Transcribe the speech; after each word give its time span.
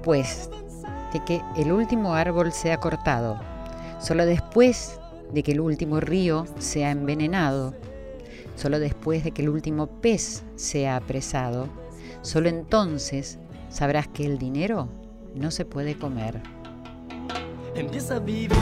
después 0.00 0.48
de 1.12 1.22
que 1.26 1.42
el 1.58 1.72
último 1.72 2.14
árbol 2.14 2.52
sea 2.52 2.78
cortado, 2.78 3.38
solo 3.98 4.24
después 4.24 4.98
de 5.30 5.42
que 5.42 5.52
el 5.52 5.60
último 5.60 6.00
río 6.00 6.46
sea 6.58 6.90
envenenado, 6.90 7.74
solo 8.56 8.78
después 8.78 9.24
de 9.24 9.32
que 9.32 9.42
el 9.42 9.50
último 9.50 9.88
pez 10.00 10.42
sea 10.56 10.96
apresado, 10.96 11.68
solo 12.22 12.48
entonces 12.48 13.38
sabrás 13.68 14.08
que 14.08 14.24
el 14.24 14.38
dinero 14.38 14.88
no 15.34 15.50
se 15.50 15.66
puede 15.66 15.98
comer. 15.98 16.40
Empieza 17.74 18.16
a 18.16 18.20
vivir. 18.20 18.56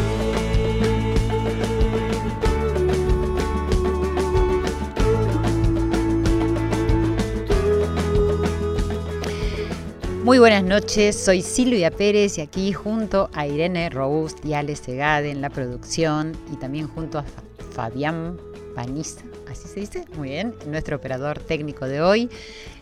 Muy 10.28 10.38
buenas 10.38 10.62
noches, 10.62 11.16
soy 11.16 11.40
Silvia 11.40 11.90
Pérez 11.90 12.36
y 12.36 12.42
aquí 12.42 12.74
junto 12.74 13.30
a 13.32 13.46
Irene 13.46 13.88
Robust 13.88 14.44
y 14.44 14.52
Ale 14.52 14.76
Segade 14.76 15.30
en 15.30 15.40
la 15.40 15.48
producción 15.48 16.36
y 16.52 16.56
también 16.56 16.86
junto 16.86 17.18
a 17.18 17.22
Fa- 17.22 17.42
Fabián 17.72 18.36
Paniza, 18.74 19.22
así 19.50 19.68
se 19.68 19.80
dice, 19.80 20.04
muy 20.18 20.28
bien, 20.28 20.54
nuestro 20.66 20.98
operador 20.98 21.38
técnico 21.38 21.86
de 21.88 22.02
hoy. 22.02 22.28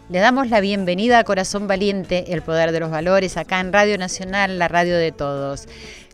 Le 0.09 0.21
damos 0.21 0.51
la 0.51 0.61
bienvenida 0.61 1.19
a 1.19 1.25
Corazón 1.25 1.67
Valiente, 1.67 2.33
el 2.33 2.41
poder 2.41 2.71
de 2.71 2.79
los 2.79 2.93
valores, 2.93 3.37
acá 3.37 3.59
en 3.59 3.73
Radio 3.73 3.99
Nacional, 3.99 4.57
la 4.57 4.69
radio 4.69 4.97
de 4.97 5.11
todos. 5.11 5.67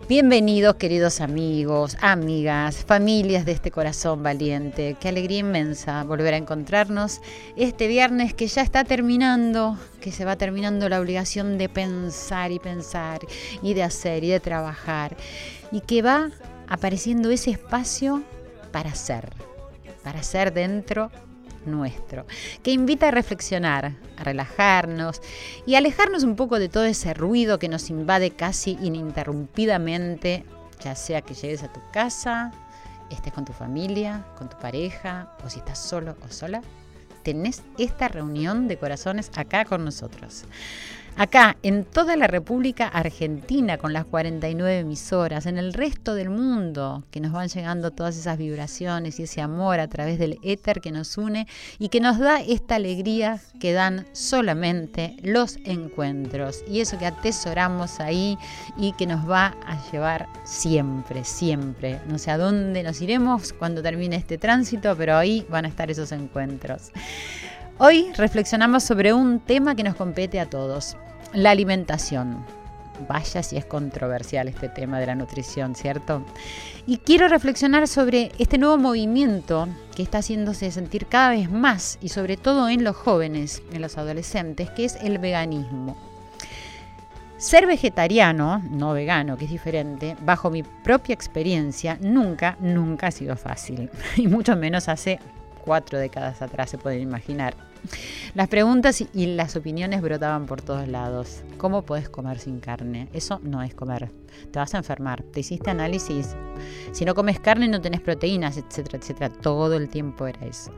Bienvenidos 0.08 0.76
queridos 0.76 1.20
amigos, 1.20 1.98
amigas, 2.00 2.86
familias 2.86 3.44
de 3.44 3.52
este 3.52 3.70
corazón 3.70 4.22
valiente. 4.22 4.96
Qué 4.98 5.10
alegría 5.10 5.40
inmensa 5.40 6.04
volver 6.04 6.32
a 6.32 6.38
encontrarnos 6.38 7.20
este 7.54 7.86
viernes 7.86 8.32
que 8.32 8.46
ya 8.46 8.62
está 8.62 8.82
terminando, 8.84 9.76
que 10.00 10.10
se 10.10 10.24
va 10.24 10.36
terminando 10.36 10.88
la 10.88 10.98
obligación 10.98 11.58
de 11.58 11.68
pensar 11.68 12.50
y 12.50 12.58
pensar 12.58 13.20
y 13.60 13.74
de 13.74 13.82
hacer 13.82 14.24
y 14.24 14.30
de 14.30 14.40
trabajar 14.40 15.18
y 15.70 15.80
que 15.82 16.00
va 16.00 16.30
apareciendo 16.66 17.30
ese 17.30 17.50
espacio 17.50 18.22
para 18.70 18.94
ser, 18.94 19.34
para 20.02 20.22
ser 20.22 20.54
dentro 20.54 21.10
nuestro, 21.66 22.26
que 22.62 22.72
invita 22.72 23.08
a 23.08 23.10
reflexionar, 23.10 23.94
a 24.16 24.24
relajarnos 24.24 25.20
y 25.66 25.74
alejarnos 25.74 26.22
un 26.22 26.36
poco 26.36 26.58
de 26.58 26.68
todo 26.68 26.84
ese 26.84 27.14
ruido 27.14 27.58
que 27.58 27.68
nos 27.68 27.90
invade 27.90 28.30
casi 28.30 28.78
ininterrumpidamente, 28.82 30.44
ya 30.82 30.94
sea 30.94 31.22
que 31.22 31.34
llegues 31.34 31.62
a 31.62 31.72
tu 31.72 31.80
casa, 31.92 32.52
estés 33.10 33.32
con 33.32 33.44
tu 33.44 33.52
familia, 33.52 34.24
con 34.36 34.48
tu 34.48 34.58
pareja, 34.58 35.32
o 35.44 35.50
si 35.50 35.58
estás 35.58 35.78
solo 35.78 36.16
o 36.24 36.32
sola, 36.32 36.62
tenés 37.22 37.62
esta 37.78 38.08
reunión 38.08 38.68
de 38.68 38.78
corazones 38.78 39.30
acá 39.36 39.64
con 39.64 39.84
nosotros. 39.84 40.44
Acá, 41.14 41.58
en 41.62 41.84
toda 41.84 42.16
la 42.16 42.26
República 42.26 42.88
Argentina, 42.88 43.76
con 43.76 43.92
las 43.92 44.06
49 44.06 44.78
emisoras, 44.78 45.44
en 45.44 45.58
el 45.58 45.74
resto 45.74 46.14
del 46.14 46.30
mundo, 46.30 47.04
que 47.10 47.20
nos 47.20 47.32
van 47.32 47.48
llegando 47.48 47.90
todas 47.90 48.16
esas 48.16 48.38
vibraciones 48.38 49.20
y 49.20 49.24
ese 49.24 49.42
amor 49.42 49.78
a 49.78 49.88
través 49.88 50.18
del 50.18 50.38
éter 50.42 50.80
que 50.80 50.90
nos 50.90 51.18
une 51.18 51.46
y 51.78 51.90
que 51.90 52.00
nos 52.00 52.18
da 52.18 52.40
esta 52.40 52.76
alegría 52.76 53.40
que 53.60 53.74
dan 53.74 54.06
solamente 54.12 55.16
los 55.22 55.58
encuentros. 55.64 56.64
Y 56.66 56.80
eso 56.80 56.98
que 56.98 57.06
atesoramos 57.06 58.00
ahí 58.00 58.38
y 58.78 58.92
que 58.92 59.06
nos 59.06 59.28
va 59.28 59.54
a 59.66 59.78
llevar 59.92 60.28
siempre, 60.44 61.24
siempre. 61.24 62.00
No 62.06 62.18
sé 62.18 62.30
a 62.30 62.38
dónde 62.38 62.82
nos 62.82 63.02
iremos 63.02 63.52
cuando 63.52 63.82
termine 63.82 64.16
este 64.16 64.38
tránsito, 64.38 64.96
pero 64.96 65.18
ahí 65.18 65.46
van 65.50 65.66
a 65.66 65.68
estar 65.68 65.90
esos 65.90 66.10
encuentros. 66.10 66.90
Hoy 67.78 68.12
reflexionamos 68.16 68.84
sobre 68.84 69.12
un 69.12 69.40
tema 69.40 69.74
que 69.74 69.82
nos 69.82 69.96
compete 69.96 70.38
a 70.38 70.48
todos, 70.48 70.96
la 71.32 71.50
alimentación. 71.50 72.44
Vaya 73.08 73.42
si 73.42 73.56
es 73.56 73.64
controversial 73.64 74.46
este 74.46 74.68
tema 74.68 75.00
de 75.00 75.06
la 75.06 75.14
nutrición, 75.14 75.74
¿cierto? 75.74 76.22
Y 76.86 76.98
quiero 76.98 77.28
reflexionar 77.28 77.88
sobre 77.88 78.30
este 78.38 78.58
nuevo 78.58 78.76
movimiento 78.76 79.68
que 79.96 80.02
está 80.02 80.18
haciéndose 80.18 80.70
sentir 80.70 81.06
cada 81.06 81.30
vez 81.30 81.50
más 81.50 81.98
y 82.02 82.10
sobre 82.10 82.36
todo 82.36 82.68
en 82.68 82.84
los 82.84 82.94
jóvenes, 82.94 83.62
en 83.72 83.80
los 83.80 83.96
adolescentes, 83.96 84.70
que 84.70 84.84
es 84.84 84.96
el 84.96 85.18
veganismo. 85.18 85.96
Ser 87.38 87.66
vegetariano, 87.66 88.62
no 88.70 88.92
vegano, 88.92 89.36
que 89.36 89.46
es 89.46 89.50
diferente, 89.50 90.14
bajo 90.24 90.50
mi 90.50 90.62
propia 90.62 91.14
experiencia, 91.14 91.98
nunca, 92.00 92.56
nunca 92.60 93.08
ha 93.08 93.10
sido 93.10 93.34
fácil. 93.36 93.90
Y 94.16 94.28
mucho 94.28 94.54
menos 94.56 94.88
hace 94.88 95.18
cuatro 95.64 95.98
décadas 95.98 96.42
atrás, 96.42 96.70
se 96.70 96.78
pueden 96.78 97.00
imaginar. 97.00 97.56
Las 98.34 98.48
preguntas 98.48 99.02
y 99.12 99.26
las 99.26 99.56
opiniones 99.56 100.00
brotaban 100.02 100.46
por 100.46 100.62
todos 100.62 100.86
lados. 100.86 101.42
¿Cómo 101.58 101.82
puedes 101.82 102.08
comer 102.08 102.38
sin 102.38 102.60
carne? 102.60 103.08
Eso 103.12 103.40
no 103.42 103.62
es 103.62 103.74
comer. 103.74 104.10
Te 104.50 104.58
vas 104.58 104.74
a 104.74 104.78
enfermar. 104.78 105.22
Te 105.22 105.40
hiciste 105.40 105.70
análisis. 105.70 106.36
Si 106.92 107.04
no 107.04 107.14
comes 107.14 107.40
carne 107.40 107.68
no 107.68 107.80
tenés 107.80 108.00
proteínas, 108.00 108.56
etcétera, 108.56 108.98
etcétera. 108.98 109.30
Todo 109.30 109.76
el 109.76 109.88
tiempo 109.88 110.26
era 110.26 110.46
eso. 110.46 110.72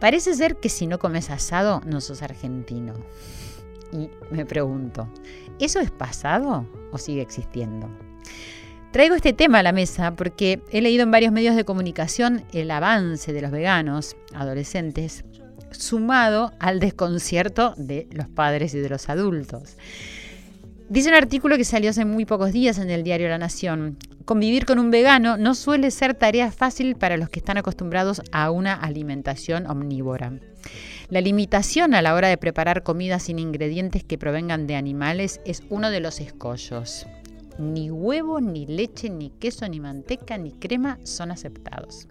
Parece 0.00 0.34
ser 0.34 0.56
que 0.56 0.68
si 0.68 0.86
no 0.86 0.98
comes 0.98 1.30
asado 1.30 1.82
no 1.84 2.00
sos 2.00 2.22
argentino. 2.22 2.94
Y 3.92 4.08
me 4.30 4.46
pregunto, 4.46 5.06
¿eso 5.58 5.80
es 5.80 5.90
pasado 5.90 6.66
o 6.92 6.98
sigue 6.98 7.20
existiendo? 7.20 7.90
Traigo 8.92 9.14
este 9.14 9.32
tema 9.32 9.60
a 9.60 9.62
la 9.62 9.72
mesa 9.72 10.14
porque 10.16 10.60
he 10.70 10.82
leído 10.82 11.02
en 11.02 11.10
varios 11.10 11.32
medios 11.32 11.56
de 11.56 11.64
comunicación 11.64 12.44
el 12.52 12.70
avance 12.70 13.32
de 13.32 13.40
los 13.40 13.50
veganos 13.50 14.16
adolescentes 14.34 15.24
sumado 15.70 16.52
al 16.58 16.78
desconcierto 16.78 17.72
de 17.78 18.06
los 18.12 18.28
padres 18.28 18.74
y 18.74 18.80
de 18.80 18.90
los 18.90 19.08
adultos. 19.08 19.78
Dice 20.90 21.08
un 21.08 21.14
artículo 21.14 21.56
que 21.56 21.64
salió 21.64 21.88
hace 21.88 22.04
muy 22.04 22.26
pocos 22.26 22.52
días 22.52 22.76
en 22.76 22.90
el 22.90 23.02
diario 23.02 23.30
La 23.30 23.38
Nación. 23.38 23.96
Convivir 24.26 24.66
con 24.66 24.78
un 24.78 24.90
vegano 24.90 25.38
no 25.38 25.54
suele 25.54 25.90
ser 25.90 26.12
tarea 26.12 26.52
fácil 26.52 26.94
para 26.96 27.16
los 27.16 27.30
que 27.30 27.38
están 27.38 27.56
acostumbrados 27.56 28.20
a 28.30 28.50
una 28.50 28.74
alimentación 28.74 29.66
omnívora. 29.66 30.34
La 31.08 31.22
limitación 31.22 31.94
a 31.94 32.02
la 32.02 32.14
hora 32.14 32.28
de 32.28 32.36
preparar 32.36 32.82
comida 32.82 33.18
sin 33.20 33.38
ingredientes 33.38 34.04
que 34.04 34.18
provengan 34.18 34.66
de 34.66 34.76
animales 34.76 35.40
es 35.46 35.62
uno 35.70 35.90
de 35.90 36.00
los 36.00 36.20
escollos. 36.20 37.06
Ni 37.62 37.90
huevo, 37.90 38.40
ni 38.40 38.66
leche, 38.66 39.08
ni 39.08 39.30
queso, 39.30 39.68
ni 39.68 39.78
manteca, 39.78 40.36
ni 40.36 40.50
crema 40.52 40.98
son 41.04 41.30
aceptados. 41.30 42.08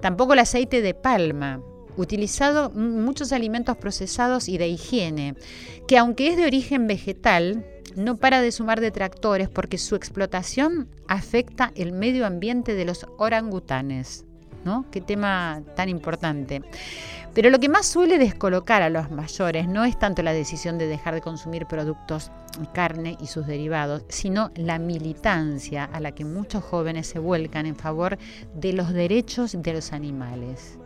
Tampoco 0.00 0.32
el 0.32 0.38
aceite 0.38 0.80
de 0.80 0.94
palma, 0.94 1.62
utilizado 1.96 2.72
en 2.74 3.04
muchos 3.04 3.32
alimentos 3.32 3.76
procesados 3.76 4.48
y 4.48 4.56
de 4.56 4.68
higiene, 4.68 5.34
que 5.86 5.98
aunque 5.98 6.28
es 6.28 6.36
de 6.36 6.46
origen 6.46 6.86
vegetal, 6.86 7.66
no 7.96 8.16
para 8.16 8.40
de 8.40 8.52
sumar 8.52 8.80
detractores 8.80 9.48
porque 9.48 9.78
su 9.78 9.94
explotación 9.94 10.88
afecta 11.08 11.72
el 11.74 11.92
medio 11.92 12.26
ambiente 12.26 12.74
de 12.74 12.84
los 12.84 13.06
orangutanes. 13.18 14.27
¿No? 14.64 14.84
Qué 14.90 15.00
tema 15.00 15.62
tan 15.76 15.88
importante. 15.88 16.62
Pero 17.34 17.50
lo 17.50 17.60
que 17.60 17.68
más 17.68 17.86
suele 17.86 18.18
descolocar 18.18 18.82
a 18.82 18.90
los 18.90 19.10
mayores 19.10 19.68
no 19.68 19.84
es 19.84 19.98
tanto 19.98 20.22
la 20.22 20.32
decisión 20.32 20.78
de 20.78 20.86
dejar 20.86 21.14
de 21.14 21.20
consumir 21.20 21.66
productos 21.66 22.30
carne 22.72 23.16
y 23.20 23.26
sus 23.26 23.46
derivados, 23.46 24.02
sino 24.08 24.50
la 24.56 24.78
militancia 24.78 25.84
a 25.84 26.00
la 26.00 26.12
que 26.12 26.24
muchos 26.24 26.64
jóvenes 26.64 27.06
se 27.06 27.18
vuelcan 27.18 27.66
en 27.66 27.76
favor 27.76 28.18
de 28.54 28.72
los 28.72 28.92
derechos 28.92 29.56
de 29.56 29.72
los 29.72 29.92
animales. 29.92 30.78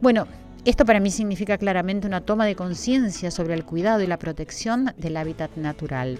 Bueno, 0.00 0.26
esto 0.64 0.84
para 0.84 1.00
mí 1.00 1.10
significa 1.10 1.56
claramente 1.58 2.06
una 2.06 2.20
toma 2.20 2.44
de 2.44 2.56
conciencia 2.56 3.30
sobre 3.30 3.54
el 3.54 3.64
cuidado 3.64 4.02
y 4.02 4.06
la 4.06 4.18
protección 4.18 4.92
del 4.96 5.16
hábitat 5.16 5.56
natural, 5.56 6.18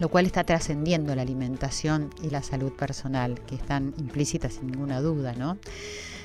lo 0.00 0.08
cual 0.08 0.26
está 0.26 0.44
trascendiendo 0.44 1.14
la 1.14 1.22
alimentación 1.22 2.10
y 2.22 2.30
la 2.30 2.42
salud 2.42 2.72
personal, 2.72 3.40
que 3.46 3.54
están 3.54 3.94
implícitas 3.98 4.54
sin 4.54 4.68
ninguna 4.68 5.00
duda, 5.00 5.34
¿no? 5.34 5.58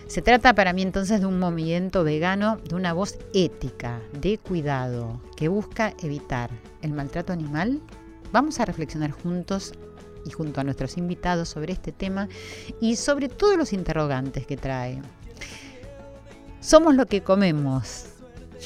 Se 0.07 0.21
trata 0.21 0.55
para 0.55 0.71
mí 0.71 0.83
entonces 0.83 1.19
de 1.19 1.25
un 1.25 1.37
movimiento 1.37 2.03
vegano, 2.05 2.57
de 2.57 2.75
una 2.75 2.93
voz 2.93 3.17
ética, 3.33 3.99
de 4.13 4.37
cuidado, 4.37 5.21
que 5.35 5.49
busca 5.49 5.93
evitar 6.01 6.49
el 6.81 6.93
maltrato 6.93 7.33
animal. 7.33 7.81
Vamos 8.31 8.59
a 8.61 8.65
reflexionar 8.65 9.11
juntos 9.11 9.73
y 10.25 10.31
junto 10.31 10.61
a 10.61 10.63
nuestros 10.63 10.97
invitados 10.97 11.49
sobre 11.49 11.73
este 11.73 11.91
tema 11.91 12.29
y 12.79 12.95
sobre 12.95 13.27
todos 13.27 13.57
los 13.57 13.73
interrogantes 13.73 14.47
que 14.47 14.55
trae. 14.55 15.01
Somos 16.61 16.95
lo 16.95 17.05
que 17.05 17.21
comemos. 17.21 18.05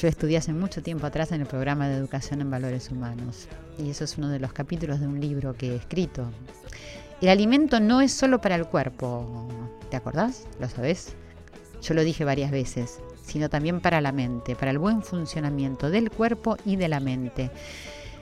Yo 0.00 0.06
estudié 0.06 0.38
hace 0.38 0.52
mucho 0.52 0.80
tiempo 0.80 1.06
atrás 1.06 1.32
en 1.32 1.40
el 1.40 1.46
programa 1.46 1.88
de 1.88 1.96
educación 1.96 2.40
en 2.40 2.50
valores 2.50 2.90
humanos 2.90 3.48
y 3.78 3.90
eso 3.90 4.04
es 4.04 4.18
uno 4.18 4.28
de 4.28 4.38
los 4.38 4.52
capítulos 4.52 5.00
de 5.00 5.06
un 5.06 5.20
libro 5.20 5.54
que 5.54 5.72
he 5.72 5.76
escrito. 5.76 6.26
El 7.20 7.28
alimento 7.28 7.80
no 7.80 8.00
es 8.00 8.12
solo 8.12 8.40
para 8.40 8.56
el 8.56 8.66
cuerpo, 8.66 9.48
¿te 9.90 9.96
acordás? 9.96 10.44
¿Lo 10.60 10.68
sabés? 10.68 11.14
Yo 11.82 11.94
lo 11.94 12.02
dije 12.02 12.24
varias 12.24 12.50
veces, 12.50 13.00
sino 13.24 13.48
también 13.48 13.80
para 13.80 14.00
la 14.00 14.12
mente, 14.12 14.56
para 14.56 14.70
el 14.70 14.78
buen 14.78 15.02
funcionamiento 15.02 15.90
del 15.90 16.10
cuerpo 16.10 16.56
y 16.64 16.76
de 16.76 16.88
la 16.88 17.00
mente. 17.00 17.50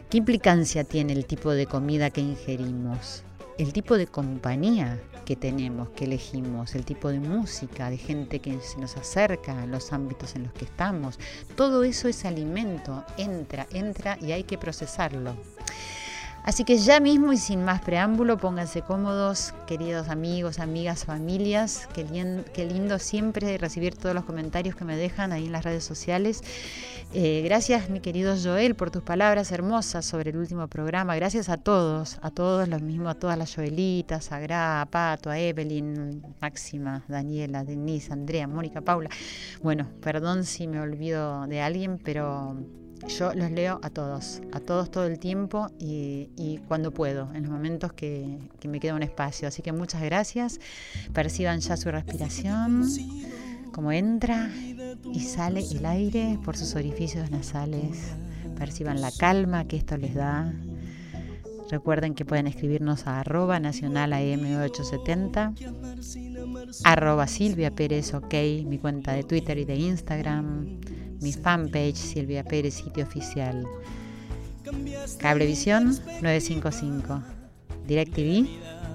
¿Qué 0.09 0.19
implicancia 0.19 0.85
tiene 0.85 1.13
el 1.13 1.27
tipo 1.27 1.53
de 1.53 1.67
comida 1.67 2.11
que 2.11 2.21
ingerimos? 2.21 3.23
El 3.61 3.75
tipo 3.75 3.99
de 3.99 4.07
compañía 4.07 4.99
que 5.27 5.37
tenemos, 5.37 5.91
que 5.91 6.07
elegimos, 6.07 6.75
el 6.75 6.87
tipo 6.87 7.11
de 7.11 7.21
música, 7.21 7.91
de 7.91 7.99
gente 7.99 8.39
que 8.39 8.59
se 8.63 8.79
nos 8.79 8.97
acerca, 8.97 9.67
los 9.67 9.93
ámbitos 9.93 10.35
en 10.35 10.45
los 10.45 10.53
que 10.55 10.65
estamos, 10.65 11.19
todo 11.57 11.85
eso 11.85 12.09
es 12.09 12.25
alimento, 12.25 13.05
entra, 13.19 13.67
entra 13.71 14.17
y 14.23 14.33
hay 14.33 14.45
que 14.45 14.57
procesarlo. 14.57 15.37
Así 16.43 16.65
que 16.65 16.79
ya 16.79 17.01
mismo 17.01 17.33
y 17.33 17.37
sin 17.37 17.65
más 17.65 17.83
preámbulo, 17.83 18.39
pónganse 18.39 18.83
cómodos, 18.83 19.55
queridos 19.67 20.09
amigos, 20.09 20.59
amigas, 20.59 21.05
familias. 21.05 21.89
Qué, 21.93 22.07
qué 22.55 22.67
lindo 22.67 22.99
siempre 22.99 23.59
recibir 23.59 23.95
todos 23.95 24.15
los 24.15 24.25
comentarios 24.25 24.75
que 24.75 24.85
me 24.85 24.97
dejan 24.97 25.33
ahí 25.33 25.47
en 25.47 25.53
las 25.53 25.65
redes 25.65 25.85
sociales. 25.85 26.43
Eh, 27.13 27.43
gracias, 27.45 27.91
mi 27.91 27.99
querido 27.99 28.37
Joel, 28.41 28.77
por 28.77 28.93
tus 28.93 29.03
palabras 29.03 29.51
hermosas 29.51 30.07
sobre 30.07 30.31
el 30.31 30.37
último 30.37 30.69
programa. 30.69 31.17
Gracias 31.17 31.49
a 31.49 31.57
todos, 31.57 32.19
a 32.23 32.31
todos 32.31 32.69
los 32.69 32.81
mismos, 32.83 33.09
a 33.09 33.15
todas 33.19 33.37
las 33.37 33.55
Joelitas, 33.55 34.31
a 34.31 34.39
Gra, 34.39 34.81
a 34.81 34.87
Pato, 34.87 35.29
a 35.29 35.39
Evelyn, 35.39 36.23
Máxima, 36.41 37.05
Daniela, 37.09 37.65
Denise, 37.65 38.13
Andrea, 38.13 38.47
Mónica, 38.47 38.81
Paula. 38.81 39.11
Bueno, 39.61 39.89
perdón 40.01 40.45
si 40.45 40.69
me 40.69 40.81
olvido 40.81 41.47
de 41.49 41.61
alguien, 41.61 41.99
pero 41.99 42.57
yo 43.09 43.35
los 43.35 43.51
leo 43.51 43.81
a 43.83 43.91
todos, 43.91 44.41
a 44.53 44.61
todos 44.61 44.91
todo 44.91 45.07
el 45.07 45.19
tiempo 45.19 45.71
y, 45.79 46.61
cuando 46.69 46.93
puedo, 46.93 47.29
en 47.35 47.45
los 47.45 47.53
momentos 47.53 47.93
que, 47.93 48.39
me 48.69 48.81
queda 48.81 48.95
un 48.95 49.03
espacio. 49.03 49.49
Así 49.49 49.63
que 49.63 49.73
muchas 49.73 50.03
gracias. 50.03 50.61
Perciban 51.13 51.61
ya 51.61 51.77
su 51.77 51.91
respiración, 51.91 52.87
como 53.73 53.93
entra 53.93 54.51
y 55.13 55.21
sale 55.21 55.61
el 55.71 55.85
aire 55.87 56.39
por 56.45 56.57
sus 56.57 56.75
orificios 56.75 57.31
nasales. 57.31 58.13
Perciban 58.57 59.01
la 59.01 59.11
calma 59.11 59.65
que 59.65 59.77
esto 59.77 59.97
les 59.97 60.15
da. 60.15 60.53
Recuerden 61.71 62.15
que 62.15 62.25
pueden 62.25 62.49
escribirnos 62.49 63.07
a 63.07 63.21
arroba 63.21 63.61
nacional 63.61 64.13
AM870, 64.13 65.55
arroba 66.83 67.29
Silvia 67.29 67.71
Pérez 67.71 68.13
OK, 68.13 68.35
mi 68.67 68.79
cuenta 68.79 69.13
de 69.13 69.23
Twitter 69.23 69.57
y 69.57 69.65
de 69.65 69.77
Instagram 69.77 70.80
mi 71.21 71.33
fanpage 71.33 71.97
Silvia 71.97 72.45
Pérez, 72.45 72.75
sitio 72.75 73.05
oficial. 73.05 73.67
Cablevisión 75.19 75.97
955, 76.23 77.23
DirecTV 77.87 78.49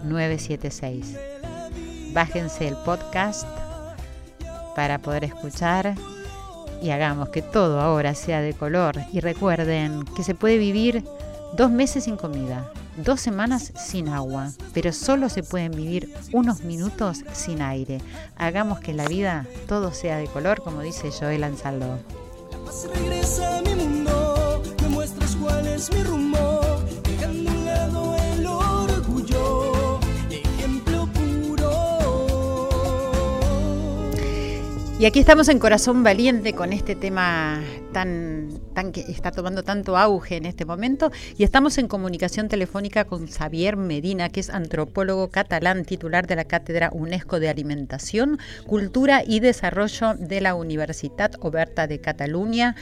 976. 0.05 1.17
Bájense 2.13 2.67
el 2.67 2.75
podcast 2.77 3.45
para 4.75 4.99
poder 4.99 5.25
escuchar 5.25 5.95
y 6.81 6.91
hagamos 6.91 7.29
que 7.29 7.41
todo 7.41 7.81
ahora 7.81 8.13
sea 8.13 8.41
de 8.41 8.53
color. 8.53 8.95
Y 9.11 9.19
recuerden 9.19 10.05
que 10.15 10.23
se 10.23 10.35
puede 10.35 10.57
vivir 10.57 11.03
dos 11.57 11.71
meses 11.71 12.05
sin 12.05 12.17
comida, 12.17 12.71
dos 12.97 13.21
semanas 13.21 13.71
sin 13.75 14.09
agua, 14.09 14.51
pero 14.73 14.93
solo 14.93 15.29
se 15.29 15.43
pueden 15.43 15.71
vivir 15.71 16.13
unos 16.33 16.61
minutos 16.63 17.23
sin 17.33 17.61
aire. 17.61 18.01
Hagamos 18.35 18.79
que 18.79 18.93
la 18.93 19.07
vida 19.07 19.45
todo 19.67 19.93
sea 19.93 20.17
de 20.17 20.27
color, 20.27 20.61
como 20.61 20.81
dice 20.81 21.11
Joel 21.11 21.43
Ansaldo. 21.43 21.99
regresa 22.93 23.57
a 23.57 23.61
mi 23.61 23.75
mundo, 23.75 24.63
me 24.81 24.89
muestras 24.89 25.35
cuál 25.35 25.67
es 25.67 25.91
mi 25.91 26.03
rumbo, 26.03 26.24
Y 35.05 35.07
aquí 35.07 35.19
estamos 35.19 35.49
en 35.49 35.59
Corazón 35.59 36.01
Valiente 36.01 36.53
con 36.53 36.73
este 36.73 36.95
tema 36.95 37.61
tan, 37.93 38.49
tan 38.73 38.91
que 38.91 39.01
está 39.01 39.29
tomando 39.29 39.61
tanto 39.61 39.97
auge 39.97 40.37
en 40.37 40.47
este 40.47 40.65
momento 40.65 41.11
y 41.37 41.43
estamos 41.43 41.77
en 41.77 41.87
comunicación 41.87 42.47
telefónica 42.47 43.05
con 43.05 43.27
Xavier 43.27 43.77
Medina, 43.77 44.29
que 44.29 44.39
es 44.39 44.49
antropólogo 44.49 45.29
catalán, 45.29 45.85
titular 45.85 46.25
de 46.25 46.35
la 46.35 46.45
Cátedra 46.45 46.89
UNESCO 46.91 47.39
de 47.39 47.49
Alimentación, 47.49 48.39
Cultura 48.65 49.21
y 49.23 49.41
Desarrollo 49.41 50.15
de 50.15 50.41
la 50.41 50.55
Universidad 50.55 51.33
Oberta 51.39 51.85
de 51.85 52.01
Cataluña. 52.01 52.75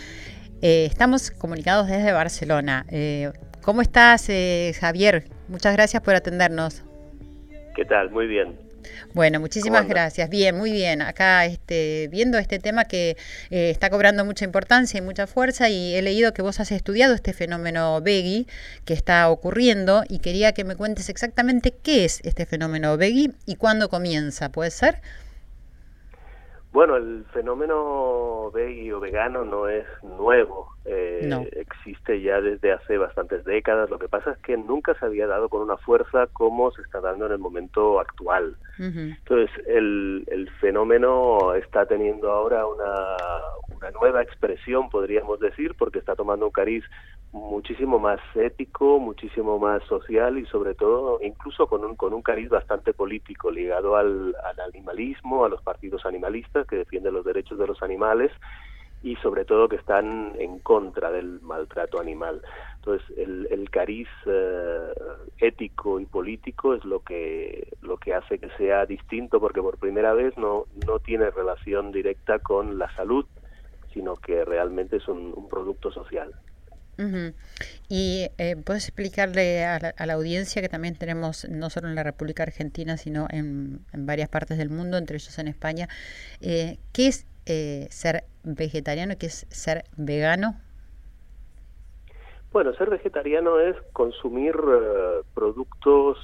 Eh, 0.62 0.86
estamos 0.86 1.30
comunicados 1.30 1.88
desde 1.88 2.14
Barcelona. 2.14 2.86
Eh, 2.90 3.34
¿Cómo 3.62 3.82
estás, 3.82 4.30
eh, 4.30 4.72
Javier? 4.80 5.26
Muchas 5.50 5.74
gracias 5.74 6.02
por 6.02 6.16
atendernos. 6.16 6.86
¿Qué 7.76 7.84
tal? 7.84 8.12
Muy 8.12 8.28
bien. 8.28 8.73
Bueno, 9.14 9.40
muchísimas 9.40 9.88
gracias. 9.88 10.30
Bien, 10.30 10.58
muy 10.58 10.72
bien. 10.72 11.02
Acá 11.02 11.46
este, 11.46 12.08
viendo 12.12 12.38
este 12.38 12.60
tema 12.60 12.86
que 12.86 13.18
eh, 13.50 13.70
está 13.70 13.90
cobrando 13.90 14.26
mucha 14.26 14.46
importancia 14.46 14.98
y 14.98 15.02
mucha 15.02 15.28
fuerza 15.28 15.70
y 15.70 15.96
he 15.96 16.02
leído 16.02 16.34
que 16.34 16.42
vos 16.42 16.60
has 16.60 16.72
estudiado 16.72 17.14
este 17.14 17.34
fenómeno 17.34 18.02
Veggie 18.02 18.48
que 18.86 18.94
está 18.94 19.30
ocurriendo 19.30 20.04
y 20.08 20.20
quería 20.20 20.54
que 20.54 20.64
me 20.64 20.76
cuentes 20.76 21.10
exactamente 21.10 21.72
qué 21.72 22.06
es 22.06 22.20
este 22.24 22.46
fenómeno 22.46 22.98
Veggie 22.98 23.32
y 23.46 23.56
cuándo 23.56 23.90
comienza, 23.90 24.50
¿puede 24.50 24.72
ser? 24.72 25.02
Bueno, 26.74 26.96
el 26.96 27.24
fenómeno 27.32 28.50
veggie 28.52 28.92
o 28.94 29.00
vegano 29.00 29.46
no 29.46 29.70
es 29.70 29.86
nuevo, 30.02 30.74
eh, 30.86 31.30
existe 31.52 32.20
ya 32.20 32.42
desde 32.42 32.72
hace 32.72 32.98
bastantes 32.98 33.46
décadas. 33.46 33.92
Lo 33.92 34.00
que 34.00 34.10
pasa 34.10 34.32
es 34.32 34.40
que 34.40 34.58
nunca 34.58 34.96
se 34.96 35.06
había 35.06 35.28
dado 35.28 35.50
con 35.50 35.62
una 35.62 35.78
fuerza 35.78 36.26
como 36.34 36.72
se 36.72 36.82
está 36.82 37.00
dando 37.00 37.28
en 37.28 37.34
el 37.34 37.38
momento 37.38 38.00
actual. 38.00 38.56
Entonces, 38.80 39.52
el, 39.68 40.24
el 40.32 40.50
fenómeno 40.60 41.54
está 41.54 41.86
teniendo 41.86 42.32
ahora 42.32 42.66
una, 42.66 43.18
una 43.78 43.92
nueva 43.92 44.24
expresión, 44.24 44.90
podríamos 44.90 45.40
decir, 45.40 45.76
porque 45.78 46.00
está 46.00 46.16
tomando 46.16 46.48
un 46.48 46.52
cariz 46.52 46.84
muchísimo 47.34 47.98
más 47.98 48.20
ético, 48.36 49.00
muchísimo 49.00 49.58
más 49.58 49.84
social 49.86 50.38
y 50.38 50.46
sobre 50.46 50.76
todo 50.76 51.20
incluso 51.22 51.68
con 51.68 51.84
un, 51.84 51.96
con 51.96 52.14
un 52.14 52.22
cariz 52.22 52.48
bastante 52.48 52.94
político 52.94 53.50
ligado 53.50 53.96
al, 53.96 54.36
al 54.44 54.60
animalismo, 54.60 55.44
a 55.44 55.50
los 55.50 55.62
partidos 55.64 56.06
animalistas 56.06 56.68
que 56.68 56.78
defienden 56.78 57.16
los 57.16 57.26
derechos 57.26 57.58
de 57.58 57.68
los 57.68 57.82
animales 57.82 58.32
y 59.02 59.16
sobre 59.18 59.46
todo 59.46 59.68
que 59.68 59.78
están 59.78 60.34
en 60.38 60.60
contra 60.60 61.12
del 61.12 61.42
maltrato 61.42 62.00
animal. 62.00 62.42
Entonces, 62.76 63.18
el, 63.18 63.48
el 63.50 63.70
cariz 63.70 64.08
eh, 64.28 64.94
ético 65.40 66.00
y 66.00 66.06
político 66.06 66.76
es 66.76 66.86
lo 66.86 67.00
que, 67.02 67.68
lo 67.82 67.98
que 67.98 68.14
hace 68.14 68.38
que 68.38 68.50
sea 68.58 68.86
distinto, 68.86 69.42
porque 69.42 69.62
por 69.62 69.78
primera 69.78 70.14
vez 70.14 70.38
no, 70.38 70.68
no 70.88 71.00
tiene 71.00 71.32
relación 71.32 71.92
directa 71.92 72.40
con 72.40 72.78
la 72.78 72.94
salud, 72.96 73.26
sino 73.92 74.16
que 74.16 74.46
realmente 74.46 74.98
es 74.98 75.08
un 75.08 75.50
producto 75.50 75.92
social. 75.92 76.34
Y 77.90 78.28
eh, 78.38 78.56
puedes 78.64 78.88
explicarle 78.88 79.66
a 79.66 79.80
la, 80.06 80.14
audiencia 80.14 80.62
que 80.62 80.70
también 80.70 80.96
tenemos, 80.96 81.48
no 81.50 81.70
solo 81.70 81.88
en 81.88 81.96
la 81.96 82.04
República 82.04 82.44
Argentina, 82.44 82.98
sino 82.98 83.28
en, 83.30 83.86
varias 83.94 84.30
partes 84.30 84.58
del 84.58 84.70
mundo, 84.70 84.98
entre 84.98 85.18
ellos 85.18 85.38
en 85.40 85.48
España, 85.48 85.88
eh, 86.42 86.78
¿qué 86.94 87.08
es 87.08 87.26
eh, 87.46 87.88
ser 87.90 88.24
vegetariano 88.44 89.14
y 89.14 89.16
qué 89.16 89.28
es 89.28 89.46
ser 89.50 89.86
vegano? 89.98 90.56
Bueno, 92.52 92.74
ser 92.76 92.92
vegetariano 92.92 93.60
es 93.60 93.76
consumir 93.94 94.54
productos, 95.34 96.20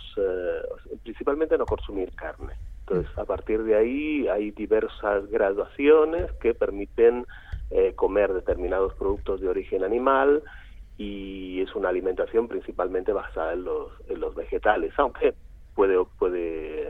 principalmente 1.03 1.57
no 1.57 1.65
consumir 1.65 2.11
carne. 2.11 2.53
Entonces, 2.81 3.17
a 3.17 3.25
partir 3.25 3.63
de 3.63 3.75
ahí 3.75 4.27
hay 4.27 4.51
diversas 4.51 5.27
graduaciones 5.31 6.31
que 6.33 6.53
permiten 6.53 7.25
comer 7.95 8.33
determinados 8.33 8.93
productos 8.95 9.41
de 9.41 9.49
origen 9.49 9.83
animal, 9.83 10.41
y 10.97 11.61
es 11.61 11.73
una 11.75 11.89
alimentación 11.89 12.47
principalmente 12.49 13.13
basada 13.13 13.53
en 13.53 13.63
los, 13.63 13.91
en 14.09 14.19
los 14.19 14.35
vegetales, 14.35 14.93
aunque 14.97 15.33
puede, 15.73 15.95
puede 16.17 16.83
eh, 16.83 16.89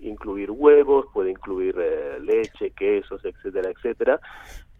incluir 0.00 0.50
huevos, 0.50 1.06
puede 1.14 1.30
incluir 1.30 1.76
eh, 1.78 2.18
leche, 2.20 2.72
quesos, 2.72 3.24
etcétera, 3.24 3.70
etcétera, 3.70 4.20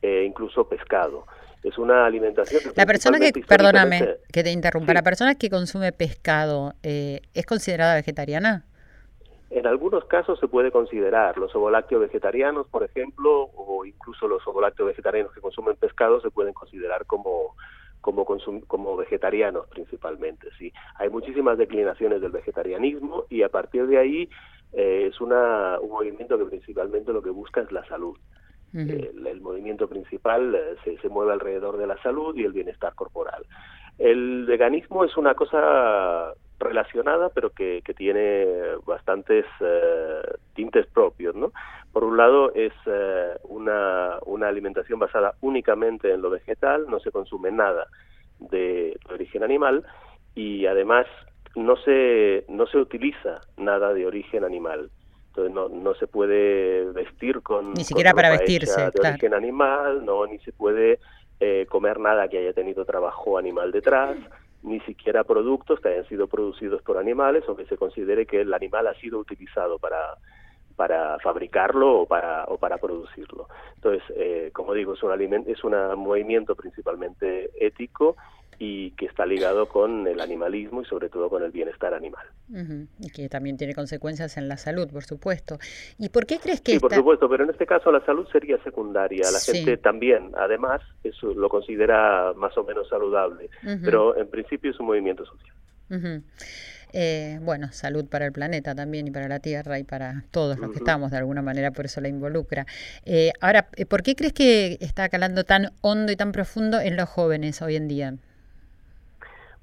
e 0.02 0.24
incluso 0.24 0.68
pescado. 0.68 1.24
Es 1.62 1.78
una 1.78 2.04
alimentación... 2.04 2.60
la 2.74 2.84
persona 2.84 3.20
que, 3.20 3.32
perdóname 3.46 4.16
que 4.32 4.42
te 4.42 4.50
interrumpa, 4.50 4.92
la 4.92 5.02
persona 5.02 5.36
que 5.36 5.48
consume 5.48 5.92
pescado, 5.92 6.74
¿es 6.82 7.46
considerada 7.46 7.94
vegetariana? 7.94 8.66
En 9.54 9.68
algunos 9.68 10.04
casos 10.06 10.40
se 10.40 10.48
puede 10.48 10.72
considerar 10.72 11.38
los 11.38 11.54
ovolácteos 11.54 12.00
vegetarianos, 12.00 12.66
por 12.66 12.82
ejemplo, 12.82 13.50
o 13.54 13.84
incluso 13.84 14.26
los 14.26 14.44
ovolácteos 14.48 14.88
vegetarianos 14.88 15.32
que 15.32 15.40
consumen 15.40 15.76
pescado 15.76 16.20
se 16.20 16.32
pueden 16.32 16.52
considerar 16.52 17.06
como 17.06 17.54
como, 18.00 18.26
como 18.66 18.96
vegetarianos 18.96 19.68
principalmente. 19.68 20.48
Sí, 20.58 20.72
hay 20.96 21.08
muchísimas 21.08 21.56
declinaciones 21.56 22.20
del 22.20 22.32
vegetarianismo 22.32 23.26
y 23.30 23.42
a 23.42 23.48
partir 23.48 23.86
de 23.86 23.96
ahí 23.96 24.28
eh, 24.72 25.08
es 25.12 25.20
una, 25.20 25.78
un 25.80 25.90
movimiento 25.90 26.36
que 26.36 26.46
principalmente 26.46 27.12
lo 27.12 27.22
que 27.22 27.30
busca 27.30 27.60
es 27.60 27.70
la 27.70 27.86
salud. 27.86 28.18
el, 28.74 29.40
movimiento 29.40 29.88
principal 29.88 30.52
eh, 30.52 30.74
se, 30.82 30.98
se 30.98 31.08
mueve 31.08 31.32
alrededor 31.32 31.76
de 31.76 31.86
la 31.86 31.96
salud 32.02 32.36
y 32.36 32.42
el 32.42 32.52
bienestar 32.52 32.92
corporal. 32.96 33.46
El 33.98 34.46
veganismo 34.46 35.04
es 35.04 35.16
una 35.16 35.34
cosa 35.34 36.34
relacionada, 36.64 37.28
pero 37.28 37.50
que, 37.50 37.82
que 37.84 37.94
tiene 37.94 38.46
bastantes 38.84 39.44
eh, 39.60 40.22
tintes 40.54 40.86
propios, 40.86 41.34
¿no? 41.34 41.52
Por 41.92 42.02
un 42.02 42.16
lado 42.16 42.52
es 42.54 42.72
eh, 42.86 43.34
una, 43.44 44.18
una 44.26 44.48
alimentación 44.48 44.98
basada 44.98 45.34
únicamente 45.40 46.12
en 46.12 46.22
lo 46.22 46.30
vegetal, 46.30 46.86
no 46.88 46.98
se 46.98 47.12
consume 47.12 47.52
nada 47.52 47.86
de, 48.40 48.98
origen 49.12 49.44
animal 49.44 49.84
y 50.34 50.66
además 50.66 51.06
no 51.54 51.76
se, 51.76 52.44
no 52.48 52.66
se 52.66 52.78
utiliza 52.78 53.40
nada 53.56 53.94
de 53.94 54.06
origen 54.06 54.42
animal. 54.42 54.90
Entonces 55.28 55.54
no, 55.54 55.68
no 55.68 55.94
se 55.94 56.06
puede 56.06 56.90
vestir 56.92 57.42
con... 57.42 57.74
Ni 57.74 57.84
siquiera 57.84 58.12
para 58.12 58.30
vestirse. 58.30 58.90
De 58.90 59.08
origen 59.08 59.34
animal, 59.34 60.04
no, 60.04 60.26
ni 60.26 60.38
se 60.40 60.52
puede 60.52 60.98
eh, 61.40 61.66
comer 61.68 61.98
nada 62.00 62.28
que 62.28 62.38
haya 62.38 62.52
tenido 62.52 62.84
trabajo 62.84 63.38
animal 63.38 63.72
detrás 63.72 64.16
ni 64.64 64.80
siquiera 64.80 65.24
productos 65.24 65.78
que 65.80 65.88
hayan 65.90 66.08
sido 66.08 66.26
producidos 66.26 66.82
por 66.82 66.98
animales 66.98 67.44
o 67.48 67.54
que 67.54 67.66
se 67.66 67.76
considere 67.76 68.26
que 68.26 68.40
el 68.40 68.52
animal 68.52 68.86
ha 68.86 68.94
sido 68.94 69.18
utilizado 69.18 69.78
para, 69.78 70.16
para 70.74 71.18
fabricarlo 71.18 72.00
o 72.00 72.06
para, 72.06 72.44
o 72.46 72.56
para 72.56 72.78
producirlo. 72.78 73.46
Entonces, 73.76 74.02
eh, 74.16 74.50
como 74.52 74.72
digo, 74.72 74.94
es 74.94 75.02
un, 75.02 75.12
es 75.46 75.62
un 75.64 75.72
movimiento 75.98 76.56
principalmente 76.56 77.50
ético 77.60 78.16
y 78.58 78.92
que 78.92 79.06
está 79.06 79.26
ligado 79.26 79.68
con 79.68 80.06
el 80.06 80.20
animalismo 80.20 80.82
y 80.82 80.84
sobre 80.84 81.08
todo 81.08 81.28
con 81.28 81.42
el 81.42 81.50
bienestar 81.50 81.94
animal. 81.94 82.26
Y 83.00 83.10
que 83.10 83.28
también 83.28 83.56
tiene 83.56 83.74
consecuencias 83.74 84.36
en 84.36 84.48
la 84.48 84.56
salud, 84.56 84.88
por 84.90 85.04
supuesto. 85.04 85.58
¿Y 85.98 86.08
por 86.08 86.26
qué 86.26 86.38
crees 86.38 86.60
que 86.60 86.72
Sí, 86.72 86.78
por 86.78 86.94
supuesto, 86.94 87.28
pero 87.28 87.44
en 87.44 87.50
este 87.50 87.66
caso 87.66 87.90
la 87.90 88.04
salud 88.04 88.26
sería 88.30 88.62
secundaria. 88.62 89.30
La 89.30 89.40
gente 89.40 89.76
también, 89.76 90.32
además, 90.36 90.82
eso 91.02 91.32
lo 91.34 91.48
considera 91.48 92.32
más 92.36 92.56
o 92.56 92.64
menos 92.64 92.88
saludable, 92.88 93.50
pero 93.82 94.16
en 94.16 94.28
principio 94.28 94.70
es 94.70 94.80
un 94.80 94.86
movimiento 94.86 95.24
social. 95.24 96.22
Eh, 96.96 97.40
bueno, 97.42 97.72
salud 97.72 98.06
para 98.06 98.24
el 98.24 98.32
planeta 98.32 98.72
también 98.76 99.08
y 99.08 99.10
para 99.10 99.26
la 99.26 99.40
Tierra 99.40 99.80
y 99.80 99.82
para 99.82 100.24
todos 100.30 100.60
los 100.60 100.70
que 100.70 100.78
estamos, 100.78 101.10
de 101.10 101.16
alguna 101.16 101.42
manera 101.42 101.72
por 101.72 101.86
eso 101.86 102.00
la 102.00 102.06
involucra. 102.06 102.66
Eh, 103.04 103.32
ahora, 103.40 103.68
¿por 103.88 104.04
qué 104.04 104.14
crees 104.14 104.32
que 104.32 104.78
está 104.80 105.08
calando 105.08 105.42
tan 105.42 105.72
hondo 105.80 106.12
y 106.12 106.16
tan 106.16 106.30
profundo 106.30 106.80
en 106.80 106.96
los 106.96 107.08
jóvenes 107.08 107.62
hoy 107.62 107.74
en 107.74 107.88
día? 107.88 108.14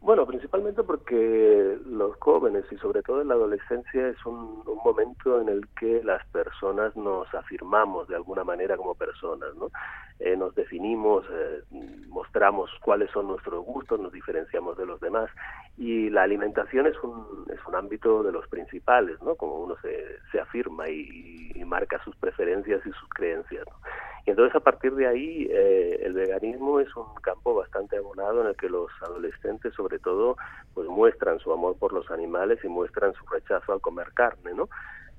Bueno, 0.02 0.26
principalmente 0.26 0.82
porque 0.82 1.78
los 1.86 2.18
jóvenes 2.18 2.66
y 2.72 2.78
sobre 2.78 3.04
todo 3.04 3.22
en 3.22 3.28
la 3.28 3.36
adolescencia 3.36 4.08
es 4.08 4.26
un, 4.26 4.64
momento 4.84 5.40
en 5.40 5.48
el 5.48 5.68
que 5.80 6.04
las 6.04 6.26
personas 6.30 6.96
nos 6.96 7.32
afirmamos 7.36 8.08
de 8.08 8.16
alguna 8.16 8.44
manera 8.44 8.76
como 8.78 8.96
personas, 8.96 9.54
¿no? 9.56 9.70
Eh, 10.20 10.36
nos 10.36 10.56
definimos, 10.56 11.24
eh, 11.32 11.62
mostramos 12.08 12.72
cuáles 12.82 13.12
son 13.12 13.28
nuestros 13.28 13.64
gustos, 13.64 14.00
nos 14.00 14.12
diferenciamos 14.12 14.76
de 14.76 14.88
los 14.88 15.00
demás 15.00 15.30
y 15.78 16.10
la 16.10 16.24
alimentación 16.24 16.88
es 16.88 16.96
un, 17.04 17.46
es 17.54 17.60
un 17.68 17.76
ámbito 17.76 18.24
de 18.24 18.32
los 18.32 18.48
principales, 18.48 19.22
¿no? 19.22 19.36
Como 19.36 19.60
uno 19.60 19.76
se, 19.84 20.18
se 20.32 20.40
afirma 20.40 20.90
y, 20.90 21.52
y 21.54 21.64
marca 21.64 22.04
sus 22.04 22.16
preferencias 22.16 22.84
y 22.88 22.92
sus 22.92 23.10
creencias, 23.10 23.66
¿no? 23.68 23.76
Y 24.26 24.30
entonces 24.30 24.56
a 24.56 24.60
partir 24.60 24.94
de 24.94 25.08
ahí 25.08 25.48
eh, 25.50 26.00
el 26.04 26.14
veganismo 26.14 26.80
es 26.80 26.96
un 26.96 27.16
campo 27.22 27.56
bastante 27.56 27.98
abonado 27.98 28.42
en 28.42 28.48
el 28.48 28.56
que 28.56 28.70
los 28.70 28.92
adolescentes 29.02 29.74
sobre 29.74 30.00
todo 30.00 30.38
pues 30.74 30.88
muestran 30.88 31.40
su 31.40 31.52
amor 31.52 31.78
por 31.78 31.92
los 31.92 32.10
animales 32.12 32.60
y 32.64 32.68
muestran 32.68 33.14
su 33.14 33.26
rechazo 33.26 33.74
al 33.74 33.82
comer 33.82 34.14
carne, 34.14 34.54
¿no? 34.54 34.70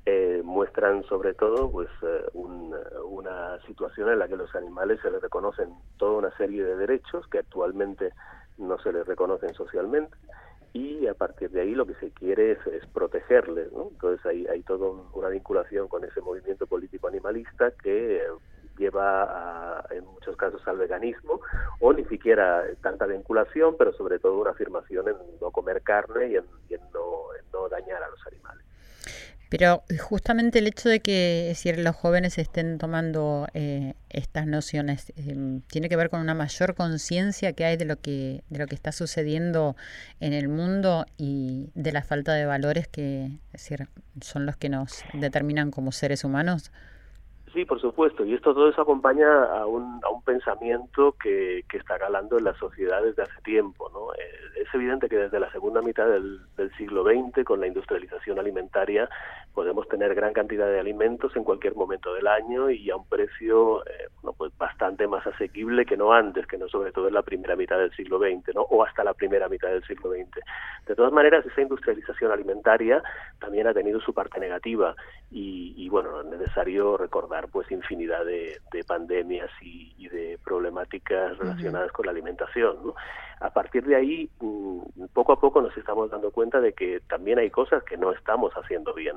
Eh, 0.04 0.42
muestran 0.44 1.04
sobre 1.04 1.32
todo 1.34 1.70
pues 1.70 1.88
eh, 2.02 2.24
una 2.34 3.60
situación 3.66 4.10
en 4.10 4.18
la 4.18 4.26
que 4.26 4.36
los 4.36 4.52
animales 4.54 4.98
se 5.00 5.10
les 5.10 5.22
reconocen 5.22 5.68
toda 5.96 6.18
una 6.18 6.36
serie 6.36 6.64
de 6.64 6.76
derechos 6.76 7.26
que 7.28 7.38
actualmente 7.38 8.12
no 8.58 8.78
se 8.80 8.92
les 8.92 9.06
reconocen 9.06 9.54
socialmente 9.54 10.16
y 10.72 11.06
a 11.06 11.14
partir 11.14 11.50
de 11.50 11.60
ahí 11.60 11.74
lo 11.74 11.86
que 11.86 11.94
se 11.94 12.10
quiere 12.10 12.52
es, 12.52 12.86
protegerles, 12.92 13.70
¿no? 13.72 13.88
Entonces 13.90 14.24
hay, 14.24 14.46
hay 14.46 14.62
toda 14.62 14.90
una 15.12 15.28
vinculación 15.28 15.86
con 15.88 16.04
ese 16.04 16.20
movimiento 16.20 16.66
político 16.66 17.08
animalista 17.08 17.70
que 17.82 18.22
lleva 18.78 19.84
en 19.90 20.04
muchos 20.04 20.36
casos 20.36 20.66
al 20.66 20.78
veganismo 20.78 21.40
o 21.80 21.92
ni 21.92 22.04
siquiera 22.04 22.64
tanta 22.82 23.06
vinculación, 23.06 23.76
pero 23.76 23.92
sobre 23.92 24.18
todo 24.18 24.38
una 24.38 24.50
afirmación 24.50 25.08
en 25.08 25.16
no 25.40 25.50
comer 25.50 25.82
carne 25.82 26.28
y 26.28 26.36
en, 26.36 26.44
no, 26.92 27.68
dañar 27.68 28.02
a 28.02 28.08
los 28.08 28.26
animales. 28.26 28.64
Pero 29.48 29.82
justamente 30.00 30.60
el 30.60 30.66
hecho 30.66 30.88
de 30.88 31.00
que 31.00 31.44
decir, 31.48 31.78
los 31.78 31.94
jóvenes 31.94 32.38
estén 32.38 32.78
tomando 32.78 33.46
eh, 33.52 33.94
estas 34.08 34.46
nociones 34.46 35.12
eh, 35.16 35.60
tiene 35.66 35.90
que 35.90 35.96
ver 35.96 36.08
con 36.08 36.20
una 36.20 36.34
mayor 36.34 36.74
conciencia 36.74 37.52
que 37.52 37.66
hay 37.66 37.76
de 37.76 37.84
lo 37.84 38.00
que 38.00 38.44
de 38.48 38.58
lo 38.58 38.66
que 38.66 38.74
está 38.74 38.92
sucediendo 38.92 39.76
en 40.20 40.32
el 40.32 40.48
mundo 40.48 41.04
y 41.18 41.70
de 41.74 41.92
la 41.92 42.02
falta 42.02 42.32
de 42.32 42.46
valores 42.46 42.88
que 42.88 43.30
decir, 43.52 43.88
son 44.22 44.46
los 44.46 44.56
que 44.56 44.70
nos 44.70 45.04
determinan 45.12 45.70
como 45.70 45.92
seres 45.92 46.24
humanos. 46.24 46.72
Sí, 47.52 47.66
por 47.66 47.80
supuesto, 47.80 48.24
y 48.24 48.32
esto 48.32 48.54
todo 48.54 48.70
eso 48.70 48.80
acompaña 48.80 49.44
a 49.44 49.66
un, 49.66 50.00
a 50.02 50.08
un 50.08 50.22
pensamiento 50.22 51.14
que, 51.22 51.64
que 51.68 51.76
está 51.76 51.98
calando 51.98 52.38
en 52.38 52.44
la 52.44 52.54
sociedad 52.54 53.02
desde 53.02 53.24
hace 53.24 53.42
tiempo. 53.42 53.90
¿no? 53.92 54.14
Eh, 54.14 54.62
es 54.62 54.74
evidente 54.74 55.06
que 55.08 55.16
desde 55.16 55.38
la 55.38 55.52
segunda 55.52 55.82
mitad 55.82 56.08
del, 56.08 56.40
del 56.56 56.74
siglo 56.76 57.04
XX, 57.04 57.44
con 57.44 57.60
la 57.60 57.66
industrialización 57.66 58.38
alimentaria, 58.38 59.06
podemos 59.52 59.86
tener 59.88 60.14
gran 60.14 60.32
cantidad 60.32 60.66
de 60.66 60.80
alimentos 60.80 61.36
en 61.36 61.44
cualquier 61.44 61.74
momento 61.74 62.14
del 62.14 62.26
año 62.26 62.70
y 62.70 62.90
a 62.90 62.96
un 62.96 63.06
precio 63.06 63.84
eh, 63.84 64.08
pues 64.38 64.50
bastante 65.02 65.06
más 65.06 65.26
asequible 65.26 65.84
que 65.84 65.96
no 65.96 66.12
antes, 66.12 66.46
que 66.46 66.58
no 66.58 66.68
sobre 66.68 66.92
todo 66.92 67.08
en 67.08 67.14
la 67.14 67.22
primera 67.22 67.56
mitad 67.56 67.78
del 67.78 67.92
siglo 67.92 68.18
XX, 68.18 68.54
¿no? 68.54 68.62
o 68.62 68.84
hasta 68.84 69.04
la 69.04 69.14
primera 69.14 69.48
mitad 69.48 69.68
del 69.68 69.84
siglo 69.84 70.10
XX. 70.10 70.40
De 70.86 70.94
todas 70.94 71.12
maneras, 71.12 71.44
esa 71.46 71.60
industrialización 71.60 72.32
alimentaria 72.32 73.02
también 73.38 73.66
ha 73.66 73.74
tenido 73.74 74.00
su 74.00 74.12
parte 74.12 74.40
negativa 74.40 74.94
y, 75.30 75.74
y 75.76 75.88
bueno, 75.88 76.20
es 76.20 76.26
necesario 76.26 76.96
recordar 76.96 77.48
pues 77.48 77.70
infinidad 77.70 78.24
de, 78.24 78.60
pandemias 78.86 79.50
y, 79.60 80.08
de 80.08 80.38
problemáticas 80.44 81.38
relacionadas 81.38 81.92
con 81.92 82.06
la 82.06 82.12
alimentación. 82.12 82.76
A 83.42 83.50
partir 83.50 83.84
de 83.84 83.96
ahí, 83.96 84.30
mm, 84.40 85.06
poco 85.12 85.32
a 85.32 85.40
poco 85.40 85.60
nos 85.60 85.76
estamos 85.76 86.10
dando 86.10 86.30
cuenta 86.30 86.60
de 86.60 86.72
que 86.72 87.00
también 87.08 87.38
hay 87.38 87.50
cosas 87.50 87.82
que 87.82 87.96
no 87.96 88.12
estamos 88.12 88.52
haciendo 88.54 88.94
bien 88.94 89.16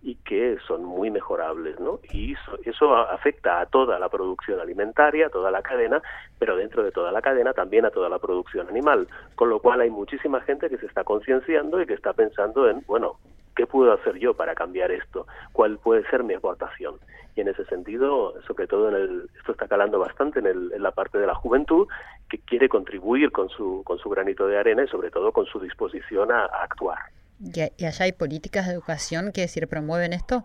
y 0.00 0.14
que 0.16 0.56
son 0.66 0.84
muy 0.84 1.10
mejorables, 1.10 1.78
¿no? 1.80 2.00
Y 2.12 2.34
eso, 2.64 2.96
afecta 2.96 3.60
a 3.60 3.66
toda 3.66 3.98
la 3.98 4.08
producción 4.08 4.60
alimentaria, 4.60 5.26
a 5.26 5.30
toda 5.30 5.50
la 5.50 5.60
cadena, 5.60 6.00
pero 6.38 6.56
dentro 6.56 6.82
de 6.82 6.92
toda 6.92 7.12
la 7.12 7.20
cadena 7.20 7.52
también 7.52 7.84
a 7.84 7.90
toda 7.90 8.08
la 8.08 8.18
producción 8.18 8.68
animal, 8.68 9.08
con 9.34 9.50
lo 9.50 9.60
cual 9.60 9.80
hay 9.80 9.90
muchísima 9.90 10.40
gente 10.42 10.70
que 10.70 10.78
se 10.78 10.86
está 10.86 11.04
concienciando 11.04 11.82
y 11.82 11.86
que 11.86 11.94
está 11.94 12.12
pensando 12.12 12.70
en, 12.70 12.82
bueno, 12.86 13.16
¿qué 13.56 13.66
puedo 13.66 13.92
hacer 13.92 14.18
yo 14.18 14.34
para 14.34 14.54
cambiar 14.54 14.92
esto? 14.92 15.26
¿Cuál 15.52 15.78
puede 15.78 16.08
ser 16.08 16.22
mi 16.22 16.34
aportación? 16.34 16.94
Y 17.34 17.40
en 17.40 17.48
ese 17.48 17.64
sentido, 17.66 18.34
sobre 18.46 18.66
todo 18.66 18.88
en 18.88 18.94
el, 18.94 19.30
esto 19.36 19.52
está 19.52 19.66
calando 19.66 19.98
bastante 19.98 20.38
en, 20.38 20.46
el, 20.46 20.72
en 20.72 20.82
la 20.82 20.92
parte 20.92 21.18
de 21.18 21.26
la 21.26 21.34
juventud 21.34 21.88
que 22.28 22.38
quiere 22.38 22.68
contribuir 22.68 23.32
con 23.32 23.48
su, 23.48 23.82
con 23.84 23.98
su 23.98 24.08
granito 24.10 24.46
de 24.46 24.58
arena 24.58 24.84
y 24.84 24.88
sobre 24.88 25.10
todo 25.10 25.32
con 25.32 25.46
su 25.46 25.60
disposición 25.60 26.30
a, 26.30 26.44
actuar. 26.44 26.98
¿Y, 27.40 27.84
allá 27.84 28.04
hay 28.04 28.12
políticas 28.12 28.66
de 28.66 28.72
educación 28.72 29.32
que 29.32 29.42
decir 29.42 29.66
promueven 29.68 30.12
esto? 30.12 30.44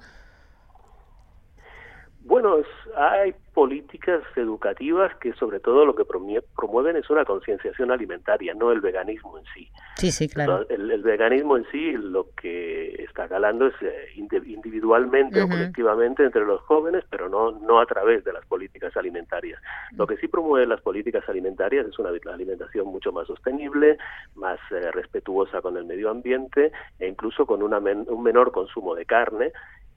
Bueno, 2.22 2.58
hay 2.96 3.36
políticas 3.54 4.24
educativas 4.36 5.16
que 5.18 5.34
sobre 5.34 5.60
todo 5.60 5.86
lo 5.86 5.96
que 5.96 6.06
promueven 6.06 6.96
es 6.96 7.10
una 7.10 7.24
concienciación 7.24 7.92
alimentaria, 7.92 8.54
no 8.54 8.72
el 8.72 8.82
veganismo 8.82 9.38
en 9.38 9.46
sí. 9.54 9.70
Sí, 9.96 10.12
sí, 10.12 10.28
claro. 10.28 10.66
El, 10.70 11.02
veganismo 11.04 11.58
en 11.58 11.66
sí 11.72 11.92
lo 11.94 12.28
que 12.36 13.04
está 13.04 13.28
calando 13.28 13.68
es 13.68 13.74
eh, 13.82 14.10
individualmente 14.16 15.42
o 15.42 15.48
colectivamente 15.48 16.24
entre 16.24 16.46
los 16.46 16.62
jóvenes, 16.62 17.04
pero 17.10 17.30
no, 17.30 17.52
no 17.52 17.80
a 17.80 17.86
través 17.86 18.24
de 18.24 18.34
las 18.34 18.46
políticas 18.46 18.96
alimentarias. 18.98 19.62
Lo 19.92 20.08
que 20.08 20.18
sí 20.18 20.28
promueven 20.28 20.70
las 20.70 20.82
políticas 20.82 21.28
alimentarias 21.30 21.86
es 21.86 22.00
una 22.00 22.10
alimentación 22.10 22.88
mucho 22.88 23.12
más 23.12 23.28
sostenible, 23.28 23.98
más 24.36 24.60
eh, 24.72 24.92
respetuosa 24.92 25.62
con 25.62 25.78
el 25.78 25.86
medio 25.86 26.10
ambiente 26.10 26.72
e 27.00 27.08
incluso 27.08 27.46
con 27.46 27.62
una 27.62 27.78
un 27.78 28.24
menor 28.24 28.52
consumo 28.52 28.96
de 28.96 29.06
carne 29.06 29.52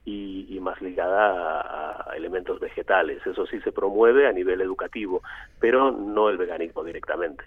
y, 0.09 0.59
más 0.61 0.81
ligada 0.81 2.09
a, 2.09 2.15
elementos 2.15 2.59
vegetales. 2.59 3.25
Eso 3.25 3.45
sí 3.45 3.59
se 3.61 3.71
promueve 3.71 4.27
a 4.27 4.31
nivel 4.31 4.61
educativo, 4.61 5.21
pero 5.59 5.91
no 5.91 6.29
el 6.29 6.37
veganismo 6.37 6.83
directamente. 6.83 7.43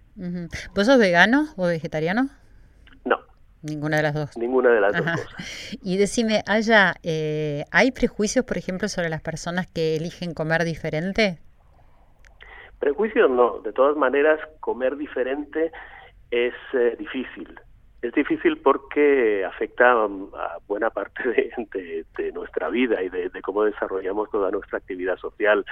¿Vos 0.75 0.87
sos 0.87 0.99
vegano 0.99 1.47
o 1.57 1.67
vegetariano? 1.67 2.29
No, 3.05 3.19
Ninguna 3.63 3.99
de 3.99 4.03
las 4.03 4.15
dos. 4.15 4.37
Ninguna 4.37 4.71
de 4.71 4.81
las 4.81 4.93
dos 4.93 5.03
cosas. 5.03 5.79
Y 5.83 5.97
decime, 5.97 6.43
¿haya, 6.47 6.95
eh, 7.03 7.65
¿hay 7.73 7.93
prejuicios, 7.93 8.45
por 8.45 8.57
ejemplo, 8.57 8.89
sobre 8.89 9.09
las 9.09 9.23
personas 9.23 9.67
que 9.67 9.97
eligen 9.97 10.33
comer 10.35 10.65
diferente? 10.65 11.39
Prejuicios 12.79 13.31
no. 13.31 13.59
De 13.61 13.73
todas 13.73 13.97
maneras, 13.97 14.41
comer 14.61 14.97
diferente 14.97 15.73
es 16.31 16.55
eh, 16.73 16.97
difícil. 16.99 17.59
Es 18.03 18.15
difícil 18.15 18.57
porque 18.59 19.45
afecta 19.45 19.93
a 19.93 20.09
buena 20.67 20.89
parte 20.89 21.23
de, 21.29 22.33
nuestra 22.33 22.71
vida 22.71 23.03
y 23.03 23.11
de, 23.11 23.31
cómo 23.43 23.65
desarrollamos 23.65 24.31
toda 24.31 24.51
nuestra 24.51 24.79
actividad 24.79 25.19
social. 25.19 25.67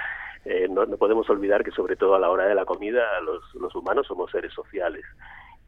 Eh, 0.45 0.67
no, 0.69 0.85
podemos 0.97 1.27
olvidar 1.29 1.63
que 1.63 1.71
sobre 1.71 1.95
todo 1.95 2.15
a 2.15 2.19
la 2.19 2.29
hora 2.29 2.45
de 2.45 2.53
la 2.53 2.65
comida 2.65 3.03
los, 3.21 3.75
humanos 3.75 4.07
somos 4.07 4.29
seres 4.31 4.53
sociales 4.53 5.03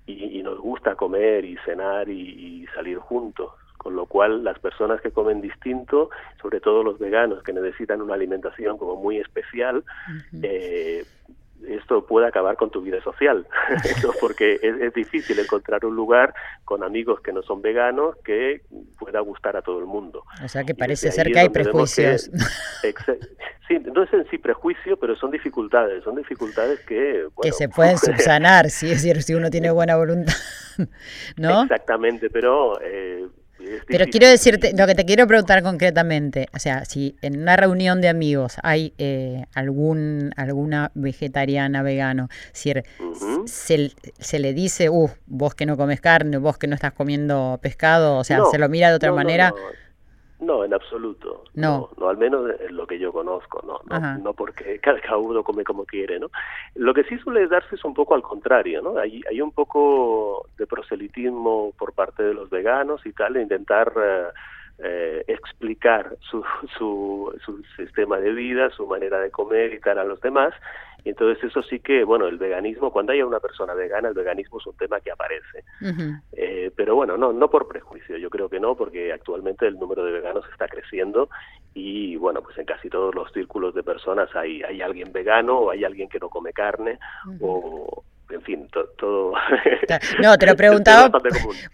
y, 0.05 0.41
nos 0.43 0.59
gusta 0.59 0.95
comer 0.95 1.45
y 1.45 1.57
cenar 1.65 2.09
y, 2.09 2.65
salir 2.75 2.97
juntos 2.97 3.51
con 3.77 3.95
lo 3.95 4.05
cual 4.05 4.43
las 4.43 4.59
personas 4.59 5.01
que 5.01 5.09
comen 5.09 5.41
distinto, 5.41 6.11
sobre 6.39 6.59
todo 6.59 6.83
los 6.83 6.99
veganos 6.99 7.41
que 7.41 7.51
necesitan 7.51 8.01
una 8.01 8.13
alimentación 8.13 8.77
como 8.77 8.95
muy 8.95 9.17
especial, 9.17 9.83
eh, 10.43 11.03
esto 11.67 12.05
puede 12.05 12.27
acabar 12.27 12.55
con 12.55 12.69
tu 12.69 12.81
vida 12.81 13.01
social, 13.03 13.45
porque 14.21 14.59
es, 14.61 14.93
difícil 14.93 15.39
encontrar 15.39 15.85
un 15.85 15.95
lugar 15.95 16.33
con 16.65 16.83
amigos 16.83 17.21
que 17.21 17.31
no 17.31 17.41
son 17.41 17.61
veganos 17.61 18.15
que 18.23 18.61
pueda 18.99 19.19
gustar 19.21 19.55
a 19.57 19.61
todo 19.61 19.79
el 19.79 19.85
mundo. 19.85 20.23
O 20.43 20.47
sea 20.47 20.63
que 20.63 20.75
parece 20.75 21.11
ser 21.11 21.31
que 21.31 21.39
hay 21.39 21.49
prejuicios. 21.49 22.29
sí, 23.67 23.79
no 23.93 24.03
es 24.03 24.13
en 24.13 24.29
sí 24.29 24.37
prejuicio, 24.37 24.97
pero 24.97 25.15
son 25.15 25.31
dificultades, 25.31 26.03
son 26.03 26.15
dificultades 26.15 26.79
que... 26.81 27.27
que 27.41 27.51
se 27.51 27.69
pueden 27.69 27.97
subsanar, 27.97 28.69
si 28.69 28.87
es 28.87 29.03
decir, 29.03 29.21
si 29.23 29.33
uno 29.33 29.49
tiene 29.49 29.71
buena 29.71 29.95
voluntad, 29.95 30.33
¿no? 31.37 31.63
Exactamente, 31.63 32.29
pero... 32.29 32.79
Eh, 32.81 33.27
pero 33.87 34.05
quiero 34.07 34.27
decirte, 34.27 34.73
lo 34.77 34.87
que 34.87 34.95
te 34.95 35.05
quiero 35.05 35.27
preguntar 35.27 35.63
concretamente, 35.63 36.47
o 36.53 36.59
sea, 36.59 36.85
si 36.85 37.15
en 37.21 37.41
una 37.41 37.55
reunión 37.55 38.01
de 38.01 38.09
amigos 38.09 38.55
hay 38.63 38.93
eh, 38.97 39.45
algún 39.53 40.31
alguna 40.35 40.91
vegetariana, 40.93 41.83
vegano, 41.83 42.29
si 42.53 42.73
se, 43.45 43.91
se, 44.19 44.39
le 44.39 44.53
dice, 44.53 44.89
uh, 44.89 45.09
vos 45.25 45.55
que 45.55 45.65
no 45.65 45.77
comes 45.77 46.01
carne, 46.01 46.37
vos 46.37 46.57
que 46.57 46.67
no 46.67 46.75
estás 46.75 46.93
comiendo 46.93 47.59
pescado, 47.61 48.17
o 48.17 48.23
sea, 48.23 48.39
se 48.51 48.57
lo 48.57 48.69
mira 48.69 48.89
de 48.89 48.95
otra 48.95 49.11
manera. 49.11 49.49
No, 49.49 49.55
en 50.41 50.73
absoluto. 50.73 51.43
No. 51.53 51.89
no. 51.97 52.09
al 52.09 52.17
menos 52.17 52.51
en 52.59 52.75
lo 52.75 52.87
que 52.87 52.97
yo 52.99 53.11
conozco, 53.11 53.63
no, 53.65 53.79
no, 53.89 54.17
no 54.17 54.33
porque 54.33 54.79
cada, 54.83 55.17
uno 55.17 55.43
come 55.43 55.63
como 55.63 55.85
quiere, 55.85 56.19
¿no? 56.19 56.29
Lo 56.75 56.93
que 56.93 57.03
sí 57.03 57.17
suele 57.19 57.47
darse 57.47 57.75
es 57.75 57.85
un 57.85 57.93
poco 57.93 58.15
al 58.15 58.21
contrario, 58.21 58.81
¿no? 58.81 58.97
Hay, 58.97 59.21
hay 59.29 59.41
un 59.41 59.51
poco 59.51 60.47
de 60.57 60.67
proselitismo 60.67 61.73
por 61.77 61.93
parte 61.93 62.23
de 62.23 62.33
los 62.33 62.49
veganos 62.49 63.05
y 63.05 63.13
tal, 63.13 63.33
de 63.33 63.43
intentar 63.43 63.93
eh, 63.95 64.27
eh, 64.83 65.23
explicar 65.27 66.17
su, 66.21 66.43
su, 66.77 67.33
su 67.45 67.63
sistema 67.77 68.17
de 68.17 68.31
vida, 68.31 68.71
su 68.71 68.87
manera 68.87 69.19
de 69.19 69.29
comer 69.29 69.73
y 69.73 69.79
tal 69.79 69.99
a 69.99 70.03
los 70.03 70.19
demás, 70.21 70.53
y 71.03 71.09
entonces 71.09 71.43
eso 71.43 71.63
sí 71.63 71.79
que, 71.79 72.03
bueno, 72.03 72.27
el 72.27 72.37
veganismo, 72.37 72.91
cuando 72.91 73.11
haya 73.11 73.25
una 73.25 73.39
persona 73.39 73.73
vegana, 73.73 74.09
el 74.09 74.13
veganismo 74.13 74.59
es 74.59 74.67
un 74.67 74.77
tema 74.77 74.99
que 74.99 75.11
aparece. 75.11 75.63
Eh, 76.33 76.71
pero 76.75 76.95
bueno, 76.95 77.17
no, 77.17 77.33
no 77.33 77.49
por 77.49 77.67
prejuicio, 77.67 78.17
yo 78.17 78.29
creo 78.29 78.49
que 78.49 78.59
no, 78.59 78.75
porque 78.75 79.11
actualmente 79.11 79.65
el 79.67 79.79
número 79.79 80.05
de 80.05 80.11
veganos 80.11 80.45
está 80.51 80.67
creciendo 80.67 81.29
y 81.73 82.15
bueno, 82.17 82.41
pues 82.41 82.57
en 82.57 82.65
casi 82.65 82.89
todos 82.89 83.15
los 83.15 83.31
círculos 83.31 83.73
de 83.73 83.83
personas 83.83 84.29
hay, 84.35 84.61
hay 84.61 84.81
alguien 84.81 85.11
vegano 85.11 85.57
o 85.57 85.71
hay 85.71 85.83
alguien 85.83 86.09
que 86.09 86.19
no 86.19 86.29
come 86.29 86.53
carne 86.53 86.99
o 87.39 88.03
en 88.33 88.41
fin, 88.41 88.67
todo... 88.97 89.33
no, 90.21 90.37
te 90.37 90.45
lo 90.45 90.55
preguntaba 90.57 91.11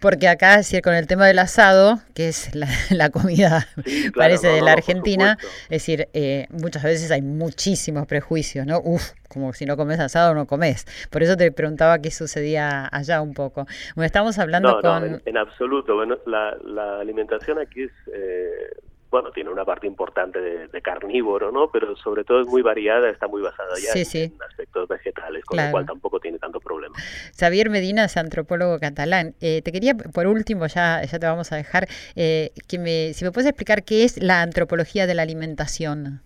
porque 0.00 0.28
acá, 0.28 0.58
decir, 0.58 0.82
con 0.82 0.94
el 0.94 1.06
tema 1.06 1.26
del 1.26 1.38
asado, 1.38 1.98
que 2.14 2.28
es 2.28 2.54
la, 2.54 2.68
comida, 3.10 3.66
parece, 4.14 4.48
de 4.48 4.62
la 4.62 4.72
Argentina, 4.72 5.38
es 5.64 5.68
decir, 5.68 6.08
eh, 6.12 6.46
muchas 6.50 6.82
veces 6.82 7.10
hay 7.10 7.22
muchísimos 7.22 8.06
prejuicios, 8.06 8.66
¿no? 8.66 8.80
Uf, 8.80 9.12
como 9.28 9.52
si 9.52 9.66
no 9.66 9.76
comes 9.76 10.00
asado 10.00 10.34
no 10.34 10.46
comes. 10.46 10.86
Por 11.10 11.22
eso 11.22 11.36
te 11.36 11.52
preguntaba 11.52 11.98
qué 12.00 12.10
sucedía 12.10 12.88
allá 12.90 13.20
un 13.20 13.34
poco. 13.34 13.66
Bueno, 13.94 14.06
estamos 14.06 14.38
hablando 14.38 14.80
con... 14.80 15.20
en, 15.24 15.36
absoluto. 15.36 15.94
Bueno, 15.94 16.18
la, 16.26 16.56
la 16.64 17.00
alimentación 17.00 17.58
aquí 17.58 17.82
es... 17.82 17.92
Eh, 18.12 18.87
bueno, 19.10 19.30
tiene 19.30 19.50
una 19.50 19.64
parte 19.64 19.86
importante 19.86 20.38
de, 20.40 20.82
carnívoro, 20.82 21.50
¿no? 21.50 21.70
Pero 21.70 21.96
sobre 21.96 22.24
todo 22.24 22.42
es 22.42 22.46
muy 22.46 22.62
variada, 22.62 23.10
está 23.10 23.26
muy 23.26 23.42
basada 23.42 23.74
ya 23.76 23.92
en, 23.92 24.32
aspectos 24.42 24.88
vegetales, 24.88 25.44
con 25.44 25.56
lo 25.58 25.70
cual 25.70 25.86
tampoco 25.86 26.20
tiene 26.20 26.38
tanto 26.38 26.60
problema. 26.60 26.94
Xavier 27.38 27.70
Medina 27.70 28.04
es 28.04 28.16
antropólogo 28.16 28.78
catalán. 28.78 29.34
Eh, 29.40 29.62
te 29.62 29.72
quería, 29.72 29.94
por 29.94 30.26
último, 30.26 30.66
ya, 30.66 31.02
ya 31.02 31.18
te 31.18 31.26
vamos 31.26 31.52
a 31.52 31.56
dejar, 31.56 31.88
eh, 32.16 32.50
que 32.68 32.78
me, 32.78 33.12
si 33.14 33.24
me 33.24 33.32
puedes 33.32 33.48
explicar 33.48 33.84
qué 33.84 34.04
es 34.04 34.22
la 34.22 34.42
antropología 34.42 35.06
de 35.06 35.14
la 35.14 35.22
alimentación. 35.22 36.22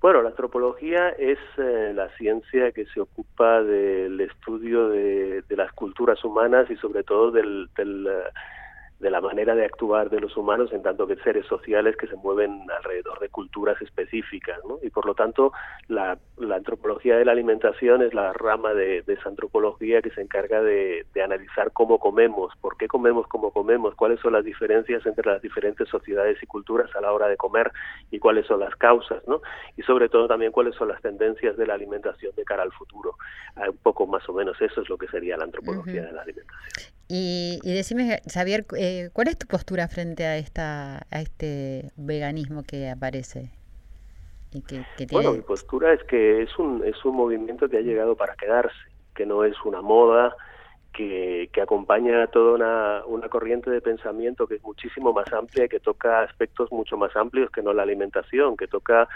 Bueno, 0.00 0.22
la 0.22 0.28
antropología 0.28 1.08
es 1.18 1.38
eh, 1.56 1.92
la 1.94 2.08
ciencia 2.16 2.70
que 2.72 2.86
se 2.86 3.00
ocupa 3.00 3.62
del 3.62 4.20
estudio 4.20 4.90
de, 4.90 5.42
las 5.50 5.72
culturas 5.72 6.22
humanas 6.22 6.70
y 6.70 6.76
sobre 6.76 7.02
todo 7.02 7.30
del, 7.30 7.68
del 7.76 8.06
de 8.98 9.10
la 9.10 9.20
manera 9.20 9.54
de 9.54 9.64
actuar 9.64 10.08
de 10.08 10.20
los 10.20 10.36
humanos 10.36 10.72
en 10.72 10.82
tanto 10.82 11.06
que 11.06 11.16
seres 11.16 11.44
sociales 11.46 11.96
que 11.96 12.06
se 12.06 12.16
mueven 12.16 12.66
alrededor 12.70 13.20
de 13.20 13.28
culturas 13.28 13.80
específicas, 13.82 14.58
¿no? 14.66 14.78
Y 14.82 14.90
por 14.90 15.04
lo 15.04 15.14
tanto, 15.14 15.52
la, 15.88 16.18
la 16.38 16.56
antropología 16.56 17.16
de 17.16 17.24
la 17.24 17.32
alimentación 17.32 18.02
es 18.02 18.14
la 18.14 18.32
rama 18.32 18.72
de, 18.72 19.04
esa 19.06 19.28
antropología 19.28 20.00
que 20.00 20.10
se 20.10 20.22
encarga 20.22 20.62
de, 20.62 21.06
de, 21.12 21.22
analizar 21.22 21.72
cómo 21.72 21.98
comemos, 21.98 22.52
por 22.60 22.76
qué 22.76 22.88
comemos 22.88 23.26
como 23.26 23.50
comemos, 23.50 23.94
cuáles 23.94 24.20
son 24.20 24.32
las 24.32 24.44
diferencias 24.44 25.04
entre 25.04 25.30
las 25.30 25.42
diferentes 25.42 25.88
sociedades 25.88 26.42
y 26.42 26.46
culturas 26.46 26.94
a 26.96 27.00
la 27.00 27.12
hora 27.12 27.28
de 27.28 27.36
comer 27.36 27.70
y 28.10 28.18
cuáles 28.18 28.46
son 28.46 28.60
las 28.60 28.74
causas, 28.76 29.22
¿no? 29.26 29.42
Y 29.76 29.82
sobre 29.82 30.08
todo 30.08 30.26
también 30.26 30.52
cuáles 30.52 30.74
son 30.74 30.88
las 30.88 31.02
tendencias 31.02 31.56
de 31.56 31.66
la 31.66 31.74
alimentación 31.74 32.34
de 32.34 32.44
cara 32.44 32.62
al 32.62 32.72
futuro. 32.72 33.16
Ah, 33.56 33.68
un 33.68 33.78
poco 33.78 34.06
más 34.06 34.26
o 34.28 34.32
menos 34.32 34.60
eso 34.60 34.80
es 34.80 34.88
lo 34.88 34.96
que 34.96 35.08
sería 35.08 35.36
la 35.36 35.44
antropología 35.44 36.02
de 36.02 36.12
la 36.12 36.22
alimentación. 36.22 36.95
Y, 37.08 37.60
y 37.62 37.72
decime, 37.72 38.20
Xavier, 38.32 38.66
eh, 38.76 39.10
¿cuál 39.12 39.28
es 39.28 39.38
tu 39.38 39.46
postura 39.46 39.86
frente 39.86 40.24
a 40.24 40.36
esta 40.38 41.06
a 41.10 41.20
este 41.20 41.92
veganismo 41.96 42.64
que 42.64 42.90
aparece? 42.90 43.52
Y 44.52 44.62
que, 44.62 44.84
Bueno, 45.12 45.32
mi 45.32 45.42
postura 45.42 45.92
es 45.92 46.02
que 46.04 46.42
es 46.42 46.58
un, 46.58 46.82
es 46.84 47.04
un 47.04 47.16
movimiento 47.16 47.68
que 47.68 47.76
ha 47.76 47.80
llegado 47.80 48.16
para 48.16 48.34
quedarse, 48.34 48.76
que 49.14 49.26
no 49.26 49.44
es 49.44 49.54
una 49.64 49.82
moda, 49.82 50.34
que, 50.92 51.50
que 51.52 51.60
acompaña 51.60 52.26
toda 52.28 52.54
una, 52.54 53.04
una 53.06 53.28
corriente 53.28 53.70
de 53.70 53.82
pensamiento 53.82 54.46
que 54.46 54.54
es 54.54 54.62
muchísimo 54.62 55.12
más 55.12 55.30
amplia 55.32 55.68
que 55.68 55.78
toca 55.78 56.22
aspectos 56.22 56.72
mucho 56.72 56.96
más 56.96 57.14
amplios 57.16 57.50
que 57.50 57.62
no 57.62 57.74
la 57.74 57.82
alimentación, 57.82 58.56
que 58.56 58.66
toca 58.66 59.08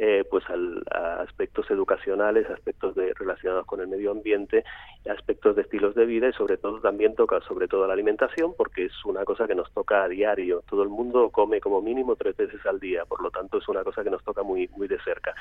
eh, 0.00 0.24
pues 0.30 0.48
al, 0.48 0.82
a 0.90 1.22
aspectos 1.22 1.70
educacionales, 1.70 2.48
aspectos 2.48 2.94
de, 2.94 3.12
relacionados 3.14 3.66
con 3.66 3.80
el 3.80 3.88
medio 3.88 4.12
ambiente, 4.12 4.64
aspectos 5.10 5.56
de 5.56 5.62
estilos 5.62 5.94
de 5.94 6.06
vida 6.06 6.28
y 6.28 6.32
sobre 6.32 6.56
todo 6.56 6.80
también 6.80 7.14
toca 7.14 7.40
sobre 7.40 7.66
todo 7.66 7.86
la 7.86 7.94
alimentación 7.94 8.54
porque 8.56 8.84
es 8.86 9.04
una 9.04 9.24
cosa 9.24 9.46
que 9.46 9.54
nos 9.54 9.72
toca 9.72 10.04
a 10.04 10.08
diario. 10.08 10.62
Todo 10.68 10.82
el 10.82 10.88
mundo 10.88 11.30
come 11.30 11.60
como 11.60 11.82
mínimo 11.82 12.16
tres 12.16 12.36
veces 12.36 12.64
al 12.66 12.78
día, 12.78 13.04
por 13.06 13.22
lo 13.22 13.30
tanto 13.30 13.58
es 13.58 13.68
una 13.68 13.82
cosa 13.82 14.04
que 14.04 14.10
nos 14.10 14.22
toca 14.22 14.42
muy 14.42 14.68
muy 14.76 14.86
de 14.86 15.00
cerca 15.00 15.34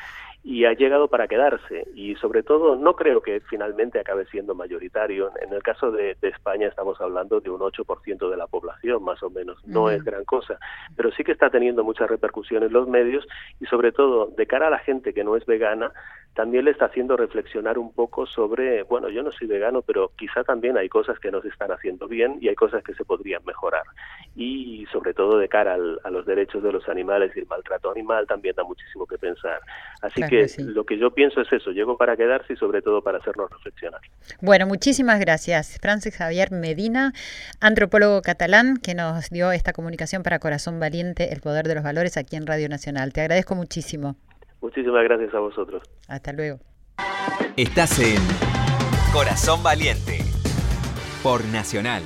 y 0.44 0.66
ha 0.66 0.74
llegado 0.74 1.08
para 1.08 1.28
quedarse 1.28 1.88
y 1.94 2.16
sobre 2.16 2.44
todo 2.44 2.76
no 2.76 2.96
creo 2.96 3.22
que 3.22 3.42
finalmente 3.42 4.00
acabe 4.00 4.26
siendo 4.26 4.56
mayoritario. 4.56 5.32
En 5.42 5.54
el 5.54 5.62
caso 5.62 5.92
de, 5.92 6.18
España 6.22 6.68
estamos 6.68 7.00
hablando 7.00 7.40
de 7.40 7.50
un 7.50 7.60
8% 7.60 8.30
de 8.30 8.38
la 8.38 8.48
población 8.48 9.04
más 9.04 9.22
o 9.24 9.30
menos, 9.30 9.58
no 9.66 9.90
es 9.90 10.04
gran 10.04 10.26
cosa, 10.26 10.60
pero 10.96 11.12
sí 11.12 11.24
que 11.24 11.32
está 11.32 11.50
teniendo 11.50 11.84
muchas 11.84 12.10
repercusiones 12.10 12.68
en 12.68 12.74
los 12.74 12.88
medios 12.88 13.28
y 13.60 13.66
sobre 13.66 13.92
todo 13.92 14.28
de 14.28 14.47
cara 14.48 14.68
a 14.68 14.72
la 14.72 14.80
gente 14.80 15.14
que 15.14 15.24
no 15.24 15.36
es 15.36 15.46
vegana, 15.46 15.92
también 16.38 16.66
le 16.66 16.72
está 16.72 16.86
haciendo 16.86 17.18
reflexionar 17.18 17.80
un 17.80 17.92
poco 17.92 18.28
sobre, 18.28 18.84
bueno, 18.84 19.10
yo 19.10 19.24
no 19.24 19.32
soy 19.32 19.48
vegano, 19.48 19.82
pero 19.82 20.12
quizá 20.16 20.44
también 20.44 20.78
hay 20.78 20.88
cosas 20.88 21.18
que 21.18 21.32
no 21.32 21.42
se 21.42 21.48
están 21.48 21.72
haciendo 21.72 22.08
bien 22.08 22.38
y 22.40 22.48
hay 22.48 22.54
cosas 22.54 22.84
que 22.84 22.94
se 22.94 23.04
podrían 23.04 23.44
mejorar. 23.44 23.82
Y 24.36 24.86
sobre 24.92 25.16
todo 25.16 25.40
de 25.40 25.50
cara 25.50 25.74
a 26.04 26.10
los 26.12 26.28
derechos 26.28 26.62
de 26.62 26.72
los 26.72 26.88
animales 26.90 27.32
y 27.36 27.40
el 27.40 27.48
maltrato 27.48 27.90
animal 27.90 28.28
también 28.28 28.54
da 28.56 28.64
muchísimo 28.64 29.08
que 29.08 29.18
pensar. 29.18 29.60
Así 30.04 30.22
que, 30.30 30.46
lo 30.60 30.86
que 30.86 31.00
yo 31.00 31.10
pienso 31.10 31.42
es 31.42 31.52
eso, 31.52 31.72
llego 31.72 31.98
para 31.98 32.16
quedarse 32.16 32.54
y 32.54 32.56
sobre 32.56 32.84
todo 32.84 33.02
para 33.02 33.18
hacernos 33.18 33.50
reflexionar. 33.50 34.02
Bueno, 34.40 34.68
muchísimas 34.68 35.20
gracias. 35.20 35.80
Francis 35.82 36.16
Javier 36.16 36.52
Medina, 36.52 37.14
antropólogo 37.62 38.22
catalán, 38.22 38.78
que 38.78 38.94
nos 38.94 39.32
dio 39.32 39.52
esta 39.54 39.74
comunicación 39.74 40.22
para 40.22 40.38
Corazón 40.38 40.80
Valiente, 40.80 41.34
el 41.34 41.42
poder 41.42 41.68
de 41.68 41.74
los 41.74 41.84
valores 41.84 42.16
aquí 42.16 42.36
en 42.36 42.46
Radio 42.46 42.70
Nacional. 42.70 43.12
Te 43.12 43.22
agradezco 43.22 43.56
muchísimo. 43.56 44.18
Muchísimas 44.62 45.04
gracias 45.04 45.34
a 45.34 45.40
vosotros. 45.40 45.84
Hasta 46.08 46.34
luego. 46.34 46.60
Estás 47.56 48.00
en 48.00 48.22
Corazón 49.14 49.64
Valiente 49.64 50.20
por 51.24 51.44
Nacional. 51.46 52.04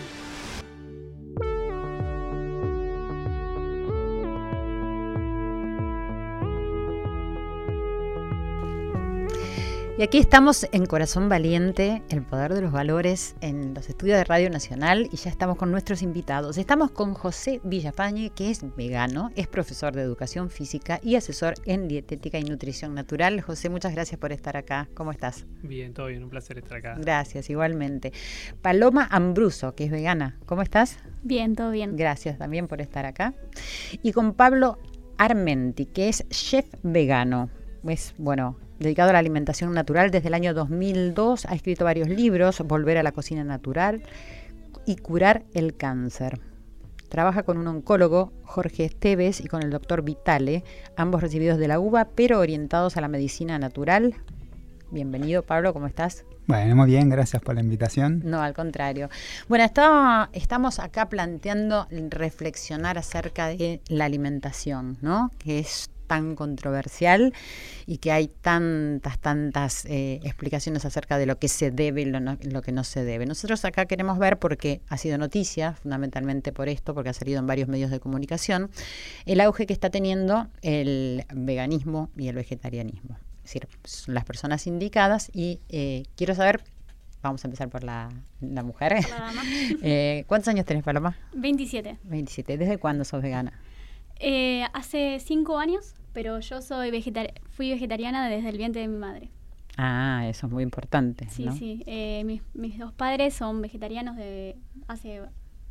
Y 9.98 10.04
aquí 10.04 10.18
estamos 10.20 10.68
en 10.72 10.86
Corazón 10.86 11.28
Valiente, 11.28 12.02
el 12.10 12.24
poder 12.24 12.54
de 12.54 12.62
los 12.62 12.72
valores 12.72 13.36
en 13.42 13.74
los 13.74 13.90
estudios 13.90 14.18
de 14.18 14.24
Radio 14.24 14.50
Nacional 14.50 15.10
y 15.12 15.18
ya 15.18 15.30
estamos 15.30 15.58
con 15.58 15.70
nuestros 15.70 16.02
invitados. 16.02 16.58
Estamos 16.58 16.92
con 16.92 17.14
José 17.14 17.60
Villafañe, 17.64 18.32
que 18.32 18.50
es 18.50 18.64
vegano, 18.78 19.32
es 19.36 19.48
profesor 19.48 19.94
de 19.94 20.02
educación 20.02 20.50
física 20.50 21.00
y 21.04 21.16
asesor 21.16 21.56
en 21.66 21.90
dietética 21.90 22.40
y 22.40 22.44
nutrición 22.44 22.96
natural. 22.96 23.42
José, 23.42 23.70
muchas 23.70 23.94
gracias 23.94 24.18
por 24.20 24.32
estar 24.32 24.56
acá. 24.56 24.88
¿Cómo 24.94 25.12
estás? 25.12 25.46
Bien, 25.62 25.94
todo 25.94 26.08
bien, 26.08 26.24
un 26.24 26.30
placer 26.30 26.58
estar 26.58 26.78
acá. 26.78 26.96
Gracias, 26.98 27.50
igualmente. 27.50 28.14
Paloma 28.62 29.08
Ambruso, 29.12 29.76
que 29.76 29.84
es 29.84 29.92
vegana. 29.92 30.40
¿Cómo 30.46 30.62
estás? 30.62 31.00
Bien, 31.22 31.54
todo 31.54 31.70
bien. 31.70 31.98
Gracias 31.98 32.38
también 32.38 32.70
por 32.70 32.80
estar 32.82 33.06
acá. 33.06 33.34
Y 34.02 34.14
con 34.14 34.34
Pablo 34.36 34.80
Armenti, 35.18 35.86
que 35.86 36.08
es 36.08 36.28
chef 36.30 36.66
vegano. 36.82 37.50
Es, 37.84 38.14
bueno, 38.18 38.58
dedicado 38.82 39.10
a 39.12 39.13
la 39.13 39.20
alimentación 39.20 39.74
natural 39.74 40.12
desde 40.12 40.28
el 40.28 40.34
año 40.34 40.54
2002. 40.54 41.46
Ha 41.46 41.56
escrito 41.56 41.86
varios 41.86 42.10
libros, 42.10 42.60
Volver 42.62 42.98
a 42.98 43.04
la 43.04 43.12
cocina 43.12 43.44
natural 43.44 44.02
y 44.86 44.96
Curar 44.98 45.44
el 45.54 45.76
cáncer. 45.76 46.39
Trabaja 47.10 47.44
con 47.44 47.58
un 47.58 47.67
oncólogo, 47.67 48.32
Jorge 48.44 48.86
Esteves, 48.86 49.41
y 49.41 49.48
con 49.48 49.63
el 49.63 49.70
doctor 49.70 50.02
Vitale, 50.02 50.63
ambos 50.96 51.22
recibidos 51.22 51.60
de 51.60 51.67
la 51.67 51.80
UBA, 51.80 52.10
pero 52.15 52.39
orientados 52.39 52.96
a 52.96 53.02
la 53.02 53.10
medicina 53.10 53.60
natural. 53.60 54.15
Bienvenido, 54.91 55.44
Pablo, 55.44 55.74
¿cómo 55.74 55.88
estás? 55.88 56.26
Bueno, 56.48 56.76
muy 56.76 56.88
bien, 56.88 57.10
gracias 57.10 57.41
por 57.41 57.56
la 57.56 57.62
invitación. 57.62 58.22
No, 58.26 58.41
al 58.41 58.54
contrario. 58.54 59.10
Bueno, 59.48 59.63
estamos 59.63 60.80
acá 60.80 61.08
planteando 61.08 61.88
reflexionar 62.10 62.98
acerca 62.98 63.48
de 63.48 63.82
la 63.88 64.06
alimentación, 64.06 64.98
¿no? 65.02 65.32
Que 65.38 65.60
es 65.60 65.91
tan 66.12 66.36
controversial 66.36 67.34
y 67.86 68.00
que 68.00 68.12
hay 68.12 68.28
tantas, 68.28 69.17
tantas 69.17 69.86
eh, 69.86 70.19
explicaciones 70.24 70.84
acerca 70.84 71.17
de 71.17 71.26
lo 71.26 71.39
que 71.39 71.47
se 71.47 71.71
debe 71.71 72.02
y 72.02 72.06
lo, 72.06 72.62
que 72.62 72.74
no 72.74 72.84
se 72.84 73.06
debe. 73.06 73.26
Nosotros 73.26 73.63
acá 73.63 73.86
queremos 73.86 74.19
ver, 74.19 74.38
porque 74.38 74.82
ha 74.89 74.97
sido 74.97 75.17
noticia, 75.17 75.71
fundamentalmente 75.71 76.52
por 76.52 76.67
esto, 76.67 76.93
porque 76.93 77.12
ha 77.12 77.13
salido 77.13 77.39
en 77.39 77.47
varios 77.47 77.69
medios 77.69 77.91
de 77.91 78.02
comunicación, 78.02 78.71
el 79.26 79.39
auge 79.39 79.65
que 79.65 79.71
está 79.71 79.89
teniendo 79.89 80.50
el 80.62 81.24
veganismo 81.34 82.10
y 82.17 82.28
el 82.28 82.36
vegetarianismo. 82.36 83.17
Es 83.45 83.54
decir, 83.54 83.69
son 83.86 84.13
las 84.13 84.26
personas 84.26 84.67
indicadas 84.67 85.32
y 85.34 85.62
eh, 85.69 86.04
quiero 86.17 86.36
saber 86.36 86.62
Vamos 87.24 87.45
a 87.45 87.47
empezar 87.47 87.69
por 87.69 87.84
la, 87.84 88.10
mujer. 88.41 88.93
eh, 89.84 90.24
¿Cuántos 90.26 90.47
años 90.47 90.65
tenés, 90.65 90.84
Paloma? 90.84 91.15
27. 91.34 92.00
27. 92.02 92.58
¿Desde 92.58 92.80
cuándo 92.80 93.06
sos 93.06 93.21
vegana? 93.21 93.54
Eh, 94.24 94.63
hace 94.74 95.19
cinco 95.19 95.58
años 95.58 95.95
pero 96.13 96.39
yo 96.39 96.62
soy 96.62 96.91
vegetar 96.91 97.34
fui 97.50 97.69
vegetariana 97.69 98.30
desde 98.30 98.50
el 98.50 98.58
vientre 98.58 98.82
de 98.82 98.88
mi 98.88 98.97
madre. 98.97 99.30
Ah, 99.78 100.26
eso 100.28 100.47
es 100.47 100.54
muy 100.54 100.63
importante. 100.63 101.28
Sí, 101.30 101.47
sí. 101.58 101.84
Eh, 101.86 102.24
mis, 102.26 102.41
mis, 102.54 102.78
dos 102.78 102.91
padres 102.91 103.34
son 103.34 103.62
vegetarianos 103.62 104.17
de 104.17 104.58
hace 104.88 105.21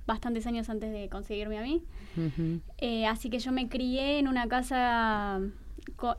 bastantes 0.06 0.46
años 0.46 0.68
antes 0.68 0.90
de 0.90 1.08
conseguirme 1.08 1.58
a 1.58 1.62
mí. 1.62 1.84
Eh, 2.78 3.06
así 3.06 3.30
que 3.30 3.38
yo 3.38 3.52
me 3.52 3.68
crié 3.68 4.18
en 4.18 4.26
una 4.26 4.48
casa 4.48 5.40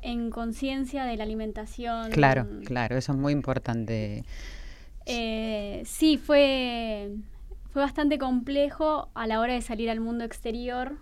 en 0.02 0.30
conciencia 0.30 1.06
de 1.06 1.18
la 1.18 1.24
alimentación. 1.24 2.12
Claro, 2.12 2.48
claro, 2.66 2.98
eso 2.98 3.12
es 3.12 3.18
muy 3.18 3.34
importante. 3.34 4.24
Eh, 5.06 5.82
sí, 5.86 6.18
fue, 6.18 7.12
fue 7.72 7.82
bastante 7.82 8.18
complejo 8.18 9.10
a 9.14 9.28
la 9.28 9.40
hora 9.40 9.54
de 9.54 9.62
salir 9.62 9.90
al 9.90 10.00
mundo 10.00 10.24
exterior 10.24 10.98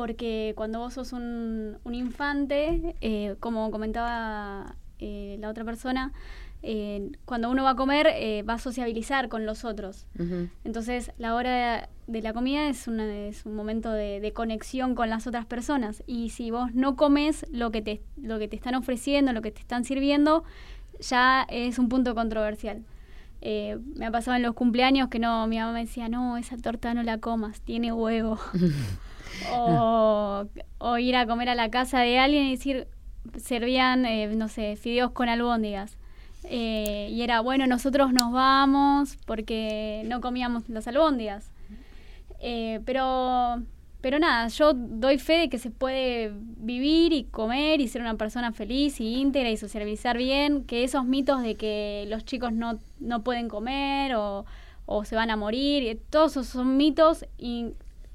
porque 0.00 0.54
cuando 0.56 0.78
vos 0.78 0.94
sos 0.94 1.12
un, 1.12 1.76
infante, 1.92 2.96
eh, 3.02 3.36
como 3.38 3.70
comentaba 3.70 4.76
eh, 4.98 5.36
la 5.40 5.50
otra 5.50 5.62
persona, 5.62 6.14
eh, 6.62 7.12
cuando 7.26 7.50
uno 7.50 7.64
va 7.64 7.72
a 7.72 7.76
comer 7.76 8.06
va 8.48 8.54
a 8.54 8.58
sociabilizar 8.58 9.28
con 9.28 9.44
los 9.44 9.66
otros. 9.66 10.06
Entonces 10.64 11.12
la 11.18 11.34
hora 11.34 11.90
de, 12.06 12.22
la 12.22 12.32
comida 12.32 12.66
es, 12.66 12.88
es 12.88 13.44
un 13.44 13.54
momento 13.54 13.92
de, 13.92 14.32
conexión 14.34 14.94
con 14.94 15.10
las 15.10 15.26
otras 15.26 15.44
personas. 15.44 16.02
Y 16.06 16.30
si 16.30 16.50
vos 16.50 16.72
no 16.72 16.96
comes 16.96 17.44
lo 17.52 17.70
que, 17.70 17.82
te, 17.82 18.00
lo 18.16 18.38
que 18.38 18.48
te 18.48 18.56
están 18.56 18.76
ofreciendo, 18.76 19.34
lo 19.34 19.42
que 19.42 19.50
te 19.50 19.60
están 19.60 19.84
sirviendo, 19.84 20.44
ya 20.98 21.42
es 21.50 21.78
un 21.78 21.90
punto 21.90 22.14
controversial. 22.14 22.84
me 23.42 24.06
ha 24.06 24.10
pasado 24.10 24.38
en 24.38 24.44
los 24.44 24.54
cumpleaños 24.54 25.10
que 25.10 25.18
no, 25.18 25.46
mi 25.46 25.58
mamá 25.58 25.74
me 25.74 25.80
decía, 25.80 26.08
no, 26.08 26.38
esa 26.38 26.56
torta 26.56 26.94
no 26.94 27.02
la 27.02 27.18
comas, 27.18 27.60
tiene 27.60 27.92
huevo. 27.92 28.38
o, 29.52 30.46
ir 30.98 31.16
a 31.16 31.26
comer 31.26 31.48
a 31.48 31.54
la 31.54 31.70
casa 31.70 32.00
de 32.00 32.18
alguien 32.18 32.44
y 32.46 32.50
decir, 32.52 32.88
servían, 33.36 34.06
eh, 34.06 34.28
no 34.34 34.48
sé, 34.48 34.76
fideos 34.76 35.12
con 35.12 35.28
albóndigas. 35.28 35.96
Eh, 36.44 37.08
y 37.10 37.22
era, 37.22 37.40
bueno, 37.40 37.66
nosotros 37.66 38.12
nos 38.12 38.32
vamos 38.32 39.18
porque 39.26 40.02
no 40.06 40.20
comíamos 40.20 40.68
las 40.68 40.88
albóndigas. 40.88 41.50
Eh, 42.40 42.80
pero, 42.86 43.62
pero 44.00 44.18
nada, 44.18 44.48
yo 44.48 44.72
doy 44.72 45.18
fe 45.18 45.34
de 45.34 45.48
que 45.50 45.58
se 45.58 45.70
puede 45.70 46.32
vivir 46.34 47.12
y 47.12 47.24
comer 47.24 47.80
y 47.80 47.88
ser 47.88 48.00
una 48.00 48.16
persona 48.16 48.52
feliz 48.52 49.00
y 49.00 49.16
íntegra 49.16 49.50
y 49.50 49.56
socializar 49.56 50.16
bien, 50.16 50.64
que 50.64 50.84
esos 50.84 51.04
mitos 51.04 51.42
de 51.42 51.56
que 51.56 52.06
los 52.08 52.24
chicos 52.24 52.52
no, 52.52 52.78
no 52.98 53.22
pueden 53.22 53.48
comer 53.48 54.14
o, 54.14 54.46
o 54.86 55.04
se 55.04 55.16
van 55.16 55.30
a 55.30 55.36
morir, 55.36 56.00
todos 56.08 56.32
esos 56.32 56.46
son 56.46 56.78
mitos 56.78 57.26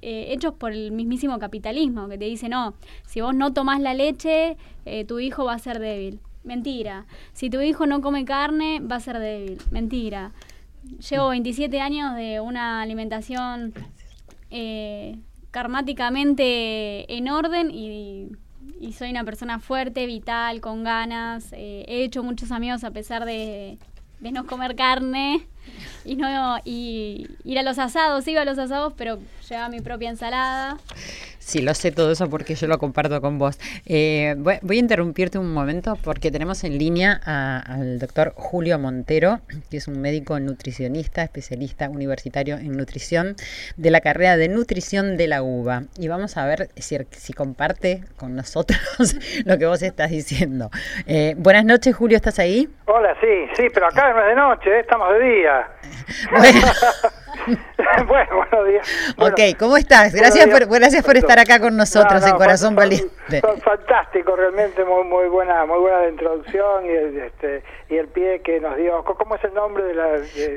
eh, 0.08 0.32
hechos 0.34 0.54
por 0.54 0.72
el 0.72 0.92
mismísimo 0.92 1.40
capitalismo, 1.40 2.08
que 2.08 2.20
te 2.20 2.26
dice, 2.26 2.48
no, 2.48 2.76
si 3.08 3.22
vos 3.22 3.34
no 3.34 3.54
tomás 3.54 3.82
la 3.82 3.96
leche, 3.96 4.56
eh, 4.86 5.04
tu 5.04 5.18
hijo 5.18 5.46
va 5.46 5.54
a 5.54 5.58
ser 5.58 5.80
débil. 5.80 6.20
Mentira. 6.44 7.08
Si 7.34 7.50
tu 7.50 7.60
hijo 7.60 7.88
no 7.88 8.02
come 8.02 8.24
carne, 8.24 8.82
va 8.82 8.98
a 8.98 9.00
ser 9.00 9.18
débil. 9.18 9.58
Mentira. 9.72 10.32
Llevo 11.10 11.30
27 11.30 11.82
años 11.82 12.16
de 12.16 12.40
una 12.40 12.84
alimentación 12.84 13.74
eh, 14.52 15.18
karmáticamente 15.50 17.12
en 17.12 17.28
orden 17.28 17.72
y, 17.72 18.30
soy 18.92 19.10
una 19.10 19.24
persona 19.24 19.58
fuerte, 19.58 20.06
vital, 20.06 20.62
con 20.62 20.84
ganas. 20.84 21.52
he 21.52 22.04
hecho 22.04 22.22
muchos 22.22 22.52
amigos 22.52 22.84
a 22.84 22.92
pesar 22.92 23.26
de, 23.26 23.80
de 24.20 24.32
no 24.32 24.46
comer 24.46 24.76
carne 24.76 25.48
y 26.06 26.16
no 26.16 26.58
y 26.64 27.28
ir 27.44 27.60
a 27.60 27.64
los 27.64 27.80
asados, 27.80 28.28
iba 28.28 28.42
a 28.42 28.46
los 28.46 28.58
asados, 28.58 28.94
pero 28.98 29.20
llevaba 29.50 29.70
mi 29.70 29.82
propia 29.82 30.10
ensalada. 30.10 30.78
Sí, 31.46 31.62
lo 31.62 31.76
sé 31.76 31.92
todo 31.92 32.12
eso 32.12 32.28
porque 32.28 32.56
yo 32.56 32.66
lo 32.66 32.80
comparto 32.80 33.22
con 33.22 33.38
vos. 33.38 33.60
Eh, 33.86 34.34
voy, 34.36 34.58
a 34.78 34.80
interrumpirte 34.80 35.38
un 35.38 35.54
momento 35.54 35.96
porque 36.04 36.32
tenemos 36.32 36.64
en 36.64 36.80
línea 36.80 37.22
al 37.24 38.00
doctor 38.00 38.34
Julio 38.36 38.80
Montero, 38.80 39.42
que 39.70 39.78
es 39.78 39.88
un 39.88 40.02
médico 40.02 40.40
nutricionista, 40.40 41.22
especialista 41.22 41.88
universitario 41.88 42.56
en 42.56 42.76
nutrición 42.76 43.36
de 43.78 43.92
la 43.92 44.02
carrera 44.02 44.38
de 44.38 44.50
nutrición 44.50 45.18
de 45.18 45.28
la 45.28 45.44
UBA. 45.44 45.84
Y 46.00 46.08
vamos 46.08 46.36
a 46.36 46.48
ver 46.48 46.70
si, 46.78 46.98
si 47.12 47.34
comparte 47.34 48.02
con 48.18 48.36
nosotros 48.36 48.80
lo 49.46 49.60
que 49.60 49.68
vos 49.68 49.84
estás 49.84 50.10
diciendo. 50.10 50.72
Eh, 51.06 51.36
buenas 51.38 51.64
noches, 51.64 51.96
Julio, 51.96 52.16
¿estás 52.16 52.40
ahí? 52.40 52.68
Hola, 52.88 53.16
sí, 53.22 53.48
sí, 53.56 53.68
pero 53.72 53.86
acá 53.86 54.12
no 54.14 54.22
es 54.22 54.28
de 54.30 54.36
noche, 54.36 54.70
¿eh? 54.72 54.80
estamos 54.80 55.14
de 55.14 55.20
día. 55.20 55.55
Bueno. 56.32 56.60
bueno, 58.08 58.36
buenos 58.38 58.68
días. 58.68 59.16
ok, 59.18 59.58
¿cómo 59.60 59.78
estás? 59.78 60.14
Gracias 60.14 60.48
por, 60.48 60.68
gracias 60.68 61.04
por 61.04 61.18
estar 61.18 61.38
acá 61.40 61.60
con 61.60 61.76
nosotros 61.78 62.26
en 62.26 62.36
Corazón 62.36 62.76
Valiente. 62.76 63.42
fantástico, 63.64 64.36
realmente 64.36 64.84
muy 64.84 65.04
muy 65.04 65.28
buena 65.28 65.66
muy 65.66 65.80
buena 65.80 66.00
la 66.00 66.10
introducción 66.10 66.86
y 66.86 66.90
el, 66.90 67.18
este, 67.18 67.64
y 67.90 67.98
el 67.98 68.08
pie 68.08 68.42
que 68.42 68.60
nos 68.60 68.76
dio. 68.78 69.04
¿Cómo 69.04 69.36
es 69.36 69.44
el 69.44 69.54
nombre 69.54 69.84
de 69.84 69.94
la...? 69.94 70.08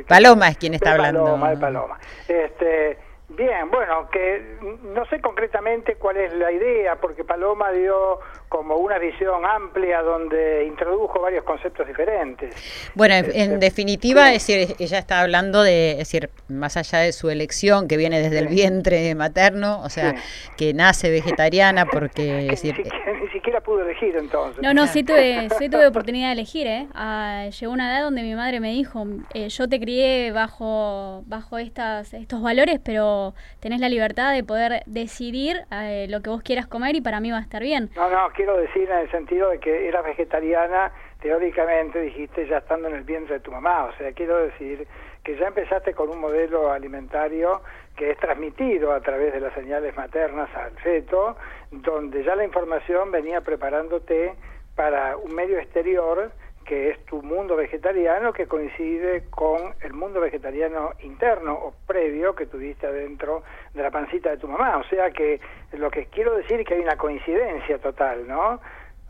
Paloma 0.07 0.49
es 0.49 0.59
quien 0.59 0.75
está 0.75 0.93
hablando. 0.93 1.25
Paloma, 1.25 1.51
de 1.51 1.57
Paloma. 1.57 1.99
Este, 2.29 2.99
Bien, 3.31 3.71
bueno, 3.71 4.09
que 4.11 4.57
no 4.83 5.05
sé 5.07 5.21
concretamente 5.21 5.97
cuál 5.97 6.17
es 6.17 6.33
la 6.33 6.51
idea, 6.51 6.97
porque 6.97 7.25
Paloma 7.25 7.71
dio 7.73 8.21
como 8.49 8.77
una 8.77 8.99
visión 8.99 9.45
amplia 9.45 10.03
donde 10.03 10.65
introdujo 10.67 11.21
varios 11.21 11.45
conceptos 11.45 11.87
diferentes. 11.87 12.55
Bueno, 12.95 13.15
en, 13.15 13.27
este, 13.27 13.59
definitiva, 13.59 14.33
es 14.33 14.47
decir, 14.47 14.77
ella 14.79 14.99
está 14.99 15.21
hablando 15.21 15.63
de, 15.63 15.93
es 15.93 15.99
decir, 15.99 16.31
más 16.49 16.77
allá 16.77 17.01
de 17.01 17.13
su 17.13 17.31
elección 17.31 17.89
que 17.89 17.97
viene 17.97 18.21
desde 18.21 18.39
el 18.39 18.49
vientre 18.49 19.15
materno, 19.15 19.83
o 19.83 19.89
sea, 19.89 20.15
que 20.57 20.73
nace 20.75 21.11
vegetariana 21.11 21.87
porque... 21.87 22.49
ni, 22.49 23.29
siquiera, 23.29 23.61
pudo 23.61 23.83
elegir 23.83 24.17
entonces. 24.17 24.63
No, 24.63 24.73
no, 24.73 24.87
sí 24.87 25.03
tuve, 25.03 25.49
sí 25.59 25.69
tuve 25.69 25.87
oportunidad 25.87 26.29
de 26.29 26.33
elegir, 26.33 26.67
¿eh? 26.67 26.87
Ah, 26.95 27.47
llegó 27.49 27.73
una 27.73 27.91
edad 27.91 28.05
donde 28.05 28.23
mi 28.23 28.35
madre 28.35 28.61
me 28.61 28.73
dijo, 28.73 29.07
eh, 29.35 29.49
yo 29.49 29.69
te 29.69 29.79
crié 29.79 30.33
bajo, 30.33 31.23
bajo 31.27 31.59
estas, 31.59 32.15
estos 32.15 32.43
valores, 32.43 32.81
pero 32.83 33.35
tenés 33.61 33.81
la 33.81 33.89
libertad 33.89 34.33
de 34.33 34.43
poder 34.45 34.83
decidir 34.87 35.63
eh, 35.71 36.07
lo 36.09 36.21
que 36.21 36.31
vos 36.31 36.43
quieras 36.43 36.67
comer 36.67 36.97
y 36.97 37.01
para 37.01 37.21
mí 37.21 37.31
va 37.31 37.39
a 37.39 37.43
estar 37.43 37.63
bien. 37.63 37.91
No, 37.95 38.09
no, 38.09 38.31
quiero 38.39 38.57
decir 38.57 38.89
en 38.89 38.99
el 38.99 39.11
sentido 39.11 39.51
de 39.51 39.59
que 39.59 39.89
eras 39.89 40.05
vegetariana, 40.05 40.93
teóricamente 41.21 42.01
dijiste 42.01 42.47
ya 42.47 42.59
estando 42.59 42.87
en 42.87 42.95
el 42.95 43.03
vientre 43.03 43.35
de 43.35 43.41
tu 43.41 43.51
mamá, 43.51 43.87
o 43.87 43.93
sea, 43.95 44.13
quiero 44.13 44.39
decir 44.39 44.87
que 45.25 45.37
ya 45.37 45.49
empezaste 45.49 45.93
con 45.93 46.09
un 46.09 46.21
modelo 46.21 46.71
alimentario 46.71 47.63
que 47.97 48.13
es 48.13 48.19
transmitido 48.19 48.93
a 48.93 49.01
través 49.01 49.33
de 49.33 49.41
las 49.41 49.53
señales 49.55 49.97
maternas 49.97 50.49
al 50.55 50.71
feto, 50.79 51.37
donde 51.73 52.23
ya 52.23 52.37
la 52.37 52.45
información 52.45 53.11
venía 53.11 53.41
preparándote 53.41 54.37
para 54.77 55.17
un 55.17 55.35
medio 55.35 55.59
exterior 55.59 56.31
que 56.69 56.91
es 56.91 57.03
tu 57.07 57.23
mundo 57.23 57.57
vegetariano, 57.57 58.35
que 58.35 58.47
coincide 58.47 59.25
con 59.31 59.75
el 59.81 59.95
mundo 59.95 60.21
vegetariano 60.21 60.93
interno 61.03 61.55
o 61.55 61.75
previo 61.87 62.35
que 62.35 62.45
tuviste 62.45 62.87
adentro 62.87 63.43
de 63.73 63.83
la 63.83 63.91
pancita 63.91 64.29
de 64.29 64.37
tu 64.37 64.47
mamá. 64.47 64.77
O 64.77 64.85
sea 64.85 65.11
que 65.11 65.41
lo 65.73 65.91
que 65.91 66.07
quiero 66.07 66.37
decir 66.37 66.61
es 66.61 66.67
que 66.67 66.75
hay 66.75 66.81
una 66.81 66.99
coincidencia 66.99 67.79
total, 67.79 68.29
¿no? 68.29 68.61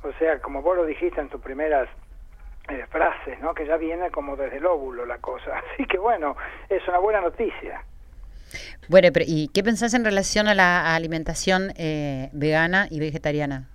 O 0.05 0.12
sea, 0.21 0.38
como 0.40 0.62
vos 0.62 0.77
lo 0.77 0.87
dijiste 0.87 1.21
en 1.21 1.29
tus 1.29 1.40
primeras 1.40 1.88
eh, 2.68 2.87
frases, 2.90 3.40
¿no? 3.40 3.53
Que 3.55 3.66
ya 3.66 3.77
viene 3.77 4.09
como 4.12 4.37
desde 4.37 4.59
el 4.59 4.66
óvulo 4.66 5.05
la 5.05 5.18
cosa. 5.18 5.59
Así 5.75 5.85
que 5.85 5.99
bueno, 5.99 6.37
es 6.68 6.87
una 6.87 6.99
buena 6.99 7.21
noticia. 7.21 7.83
Bueno, 8.88 9.09
pero 9.12 9.25
¿y 9.27 9.49
qué 9.49 9.64
pensás 9.64 9.94
en 9.94 10.05
relación 10.05 10.47
a 10.47 10.55
la 10.55 10.94
alimentación 10.94 11.73
eh, 11.77 12.31
vegana 12.33 12.87
y 12.88 13.01
vegetariana? 13.01 13.68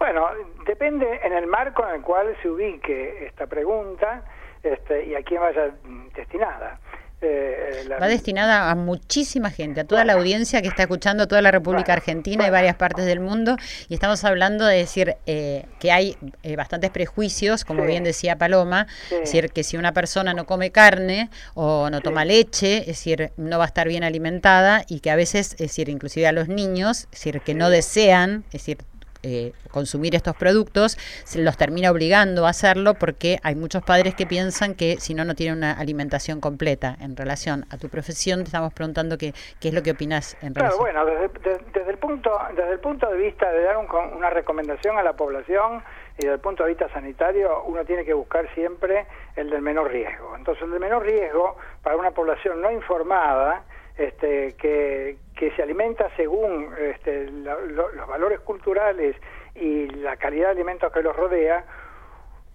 Bueno, 0.00 0.28
depende 0.64 1.20
en 1.22 1.34
el 1.34 1.46
marco 1.46 1.86
en 1.86 1.96
el 1.96 2.00
cual 2.00 2.34
se 2.40 2.48
ubique 2.48 3.26
esta 3.26 3.46
pregunta 3.46 4.24
este, 4.62 5.04
y 5.04 5.14
a 5.14 5.22
quién 5.22 5.42
vaya 5.42 5.74
destinada. 6.16 6.80
Eh, 7.22 7.86
Va 8.00 8.08
destinada 8.08 8.70
a 8.70 8.74
muchísima 8.74 9.50
gente, 9.50 9.82
a 9.82 9.84
toda 9.84 10.06
la 10.06 10.14
audiencia 10.14 10.62
que 10.62 10.68
está 10.68 10.84
escuchando 10.84 11.28
toda 11.28 11.42
la 11.42 11.50
República 11.50 11.92
Argentina 11.92 12.46
y 12.46 12.50
varias 12.50 12.76
partes 12.76 13.04
del 13.04 13.20
mundo. 13.20 13.56
Y 13.90 13.94
estamos 13.94 14.24
hablando 14.24 14.64
de 14.64 14.78
decir 14.78 15.16
eh, 15.26 15.66
que 15.78 15.92
hay 15.92 16.16
eh, 16.42 16.56
bastantes 16.56 16.88
prejuicios, 16.88 17.66
como 17.66 17.84
bien 17.84 18.02
decía 18.02 18.36
Paloma, 18.36 18.86
es 19.10 19.20
decir, 19.20 19.50
que 19.52 19.64
si 19.64 19.76
una 19.76 19.92
persona 19.92 20.32
no 20.32 20.46
come 20.46 20.70
carne 20.70 21.28
o 21.52 21.90
no 21.90 22.00
toma 22.00 22.24
leche, 22.24 22.78
es 22.78 22.86
decir, 22.86 23.32
no 23.36 23.58
va 23.58 23.64
a 23.64 23.66
estar 23.66 23.86
bien 23.86 24.02
alimentada 24.02 24.82
y 24.88 25.00
que 25.00 25.10
a 25.10 25.16
veces, 25.16 25.52
es 25.52 25.58
decir, 25.58 25.90
inclusive 25.90 26.26
a 26.26 26.32
los 26.32 26.48
niños, 26.48 27.00
es 27.04 27.10
decir, 27.10 27.42
que 27.42 27.52
no 27.52 27.68
desean, 27.68 28.44
es 28.46 28.52
decir, 28.52 28.78
eh, 29.22 29.52
consumir 29.70 30.14
estos 30.14 30.36
productos, 30.36 30.96
se 31.24 31.42
los 31.42 31.56
termina 31.56 31.90
obligando 31.90 32.46
a 32.46 32.50
hacerlo 32.50 32.94
porque 32.94 33.38
hay 33.42 33.54
muchos 33.54 33.82
padres 33.82 34.14
que 34.14 34.26
piensan 34.26 34.74
que 34.74 34.96
si 34.98 35.14
no, 35.14 35.24
no 35.24 35.34
tienen 35.34 35.58
una 35.58 35.72
alimentación 35.72 36.40
completa. 36.40 36.96
En 37.00 37.16
relación 37.16 37.66
a 37.70 37.76
tu 37.76 37.88
profesión, 37.88 38.40
te 38.40 38.46
estamos 38.46 38.72
preguntando 38.72 39.18
qué, 39.18 39.34
qué 39.60 39.68
es 39.68 39.74
lo 39.74 39.82
que 39.82 39.90
opinas 39.92 40.36
en 40.42 40.54
claro, 40.54 40.78
bueno, 40.78 41.04
desde, 41.04 41.90
el 41.90 41.98
punto, 41.98 42.38
desde 42.54 42.72
el 42.72 42.80
punto 42.80 43.08
de 43.08 43.18
vista 43.18 43.50
de 43.50 43.62
dar 43.62 43.76
una 43.78 44.30
recomendación 44.30 44.98
a 44.98 45.02
la 45.02 45.14
población 45.14 45.82
y 46.18 46.22
desde 46.22 46.34
el 46.34 46.40
punto 46.40 46.64
de 46.64 46.70
vista 46.70 46.88
sanitario, 46.92 47.62
uno 47.64 47.84
tiene 47.84 48.04
que 48.04 48.14
buscar 48.14 48.52
siempre 48.54 49.06
el 49.36 49.50
del 49.50 49.62
menor 49.62 49.90
riesgo. 49.90 50.36
Entonces, 50.36 50.64
el 50.64 50.70
del 50.70 50.80
menor 50.80 51.02
riesgo 51.02 51.56
para 51.82 51.96
una 51.96 52.10
población 52.10 52.60
no 52.60 52.70
informada, 52.70 53.64
este, 54.00 54.54
que, 54.56 55.16
se 55.56 55.62
alimenta 55.62 56.10
según 56.16 56.70
este, 56.78 57.30
los 57.30 58.06
valores 58.06 58.40
culturales 58.40 59.16
y 59.54 59.88
la 59.88 60.16
calidad 60.16 60.46
de 60.46 60.52
alimentos 60.52 60.92
que 60.92 61.02
los 61.02 61.16
rodea, 61.16 61.64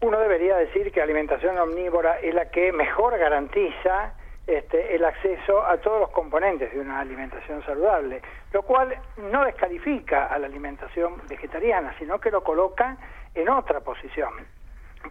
uno 0.01 0.19
debería 0.19 0.57
decir 0.57 0.91
que 0.91 0.99
la 0.99 1.05
alimentación 1.05 1.57
omnívora 1.57 2.19
es 2.19 2.33
la 2.33 2.49
que 2.49 2.71
mejor 2.71 3.17
garantiza 3.17 4.13
este, 4.47 4.95
el 4.95 5.03
acceso 5.03 5.65
a 5.65 5.77
todos 5.77 5.99
los 5.99 6.09
componentes 6.11 6.71
de 6.73 6.79
una 6.79 6.99
alimentación 6.99 7.63
saludable, 7.63 8.21
lo 8.51 8.61
cual 8.63 8.95
no 9.17 9.45
descalifica 9.45 10.27
a 10.27 10.37
la 10.37 10.47
alimentación 10.47 11.21
vegetariana, 11.27 11.95
sino 11.97 12.19
que 12.19 12.29
lo 12.31 12.43
coloca 12.43 12.97
en 13.33 13.49
otra 13.49 13.81
posición. 13.81 14.33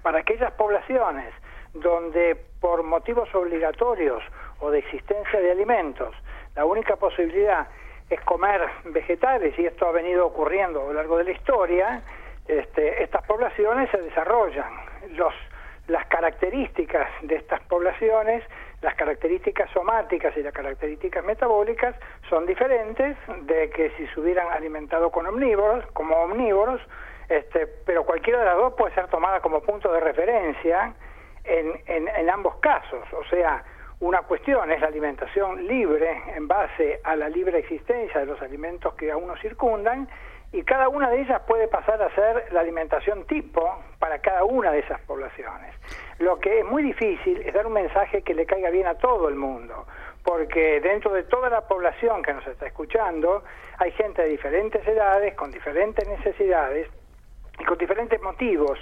Para 0.02 0.20
aquellas 0.20 0.52
poblaciones 0.52 1.32
donde 1.74 2.36
por 2.60 2.82
motivos 2.84 3.32
obligatorios 3.34 4.22
o 4.60 4.70
de 4.70 4.78
existencia 4.78 5.40
de 5.40 5.50
alimentos 5.50 6.14
la 6.54 6.64
única 6.64 6.96
posibilidad 6.96 7.66
es 8.08 8.20
comer 8.20 8.60
vegetales 8.84 9.58
y 9.58 9.66
esto 9.66 9.88
ha 9.88 9.92
venido 9.92 10.26
ocurriendo 10.26 10.82
a 10.82 10.84
lo 10.84 10.92
largo 10.92 11.18
de 11.18 11.24
la 11.24 11.30
historia, 11.32 12.02
este, 12.46 13.02
estas 13.02 13.26
poblaciones 13.26 13.90
se 13.90 13.98
desarrollan. 13.98 14.72
Los, 15.10 15.34
las 15.88 16.06
características 16.06 17.08
de 17.22 17.36
estas 17.36 17.60
poblaciones, 17.62 18.44
las 18.82 18.94
características 18.94 19.68
somáticas 19.72 20.36
y 20.36 20.42
las 20.42 20.52
características 20.52 21.24
metabólicas 21.24 21.96
son 22.28 22.46
diferentes 22.46 23.16
de 23.42 23.70
que 23.70 23.90
si 23.96 24.06
se 24.08 24.20
hubieran 24.20 24.48
alimentado 24.52 25.10
con 25.10 25.26
omnívoros, 25.26 25.84
como 25.92 26.16
omnívoros, 26.16 26.80
este, 27.28 27.66
pero 27.66 28.04
cualquiera 28.04 28.40
de 28.40 28.44
las 28.44 28.56
dos 28.56 28.74
puede 28.74 28.94
ser 28.94 29.08
tomada 29.08 29.40
como 29.40 29.60
punto 29.60 29.92
de 29.92 30.00
referencia 30.00 30.94
en, 31.42 31.80
en, 31.86 32.08
en 32.08 32.30
ambos 32.30 32.56
casos. 32.56 33.02
O 33.12 33.24
sea, 33.24 33.64
una 34.04 34.20
cuestión 34.20 34.70
es 34.70 34.82
la 34.82 34.88
alimentación 34.88 35.66
libre 35.66 36.22
en 36.36 36.46
base 36.46 37.00
a 37.04 37.16
la 37.16 37.30
libre 37.30 37.60
existencia 37.60 38.20
de 38.20 38.26
los 38.26 38.40
alimentos 38.42 38.92
que 38.96 39.10
aún 39.10 39.26
nos 39.26 39.40
circundan 39.40 40.06
y 40.52 40.62
cada 40.62 40.90
una 40.90 41.08
de 41.08 41.22
ellas 41.22 41.40
puede 41.46 41.68
pasar 41.68 42.02
a 42.02 42.14
ser 42.14 42.52
la 42.52 42.60
alimentación 42.60 43.24
tipo 43.24 43.82
para 43.98 44.18
cada 44.18 44.44
una 44.44 44.72
de 44.72 44.80
esas 44.80 45.00
poblaciones. 45.00 45.74
Lo 46.18 46.38
que 46.38 46.58
es 46.58 46.66
muy 46.66 46.82
difícil 46.82 47.40
es 47.46 47.54
dar 47.54 47.66
un 47.66 47.72
mensaje 47.72 48.20
que 48.20 48.34
le 48.34 48.44
caiga 48.44 48.68
bien 48.68 48.86
a 48.86 48.94
todo 48.94 49.26
el 49.26 49.36
mundo, 49.36 49.86
porque 50.22 50.82
dentro 50.82 51.14
de 51.14 51.22
toda 51.22 51.48
la 51.48 51.62
población 51.62 52.22
que 52.22 52.34
nos 52.34 52.46
está 52.46 52.66
escuchando 52.66 53.42
hay 53.78 53.90
gente 53.92 54.20
de 54.20 54.28
diferentes 54.28 54.86
edades, 54.86 55.34
con 55.34 55.50
diferentes 55.50 56.06
necesidades 56.06 56.90
y 57.58 57.64
con 57.64 57.78
diferentes 57.78 58.20
motivos 58.20 58.78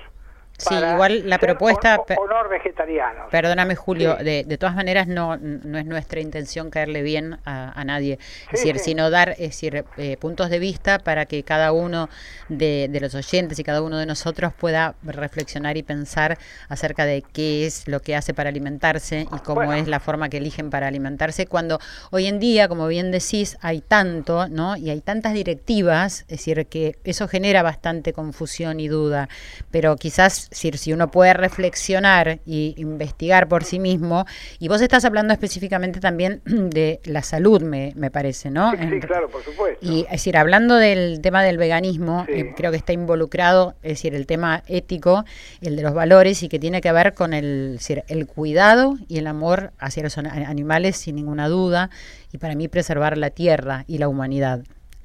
Sí, 0.68 0.74
igual 0.74 1.28
la 1.28 1.38
propuesta... 1.38 2.00
Honor 2.16 2.48
vegetariano. 2.48 3.28
Perdóname, 3.30 3.74
Julio, 3.74 4.16
de, 4.16 4.44
de, 4.44 4.58
todas 4.58 4.76
maneras 4.76 5.08
no, 5.08 5.36
no 5.36 5.78
es 5.78 5.86
nuestra 5.86 6.20
intención 6.20 6.70
caerle 6.70 7.02
bien 7.02 7.38
a, 7.44 7.82
nadie, 7.84 8.18
es 8.46 8.60
decir, 8.60 8.78
sino 8.78 9.10
dar 9.10 9.30
es 9.30 9.38
decir, 9.38 9.84
eh, 9.96 10.16
puntos 10.18 10.50
de 10.50 10.58
vista 10.58 10.98
para 11.00 11.26
que 11.26 11.42
cada 11.42 11.72
uno 11.72 12.08
de, 12.48 12.88
de, 12.90 13.00
los 13.00 13.14
oyentes 13.14 13.58
y 13.58 13.64
cada 13.64 13.82
uno 13.82 13.98
de 13.98 14.06
nosotros 14.06 14.52
pueda 14.52 14.94
reflexionar 15.02 15.76
y 15.76 15.82
pensar 15.82 16.38
acerca 16.68 17.04
de 17.04 17.22
qué 17.32 17.66
es 17.66 17.88
lo 17.88 18.00
que 18.00 18.14
hace 18.14 18.34
para 18.34 18.50
alimentarse 18.50 19.26
y 19.32 19.38
cómo 19.40 19.72
es 19.72 19.88
la 19.88 20.00
forma 20.00 20.28
que 20.28 20.36
eligen 20.36 20.70
para 20.70 20.86
alimentarse, 20.86 21.46
cuando 21.46 21.80
hoy 22.10 22.26
en 22.26 22.38
día, 22.38 22.68
como 22.68 22.86
bien 22.86 23.10
decís, 23.10 23.56
hay 23.60 23.80
tanto, 23.80 24.48
¿no? 24.48 24.76
Y 24.76 24.90
hay 24.90 25.00
tantas 25.00 25.34
directivas, 25.34 26.20
es 26.22 26.28
decir, 26.28 26.66
que 26.66 26.96
eso 27.04 27.26
genera 27.28 27.62
bastante 27.62 28.12
confusión 28.12 28.80
y 28.80 28.88
duda, 28.88 29.28
pero 29.70 29.96
quizás 29.96 30.48
si 30.52 30.92
uno 30.92 31.10
puede 31.10 31.34
reflexionar 31.34 32.38
y 32.46 32.74
investigar 32.76 33.48
por 33.48 33.64
sí 33.64 33.78
mismo, 33.78 34.24
y 34.58 34.68
vos 34.68 34.80
estás 34.80 35.04
hablando 35.04 35.32
específicamente 35.32 36.00
también 36.00 36.42
de 36.44 37.00
la 37.04 37.22
salud, 37.22 37.62
me, 37.62 37.92
me 37.96 38.10
parece, 38.10 38.50
¿no? 38.50 38.72
Sí, 38.72 39.00
claro, 39.00 39.28
por 39.28 39.42
supuesto. 39.42 39.84
Y 39.84 40.02
es 40.04 40.10
decir, 40.10 40.36
hablando 40.36 40.76
del 40.76 41.20
tema 41.22 41.42
del 41.42 41.58
veganismo, 41.58 42.24
eh, 42.28 42.52
creo 42.56 42.70
que 42.70 42.76
está 42.76 42.92
involucrado, 42.92 43.74
es 43.82 43.92
decir, 43.92 44.14
el 44.14 44.26
tema 44.26 44.62
ético, 44.66 45.24
el 45.60 45.76
de 45.76 45.82
los 45.82 45.94
valores, 45.94 46.42
y 46.42 46.48
que 46.48 46.58
tiene 46.58 46.80
que 46.80 46.92
ver 46.92 47.14
con 47.14 47.32
el, 47.32 47.78
el 48.08 48.26
cuidado 48.26 48.94
y 49.08 49.18
el 49.18 49.26
amor 49.26 49.72
hacia 49.78 50.02
los 50.02 50.16
animales, 50.18 50.96
sin 50.96 51.16
ninguna 51.16 51.48
duda, 51.48 51.90
y 52.32 52.38
para 52.38 52.54
mí 52.54 52.68
preservar 52.68 53.18
la 53.18 53.30
tierra 53.30 53.84
y 53.86 53.98
la 53.98 54.08
humanidad. 54.08 54.60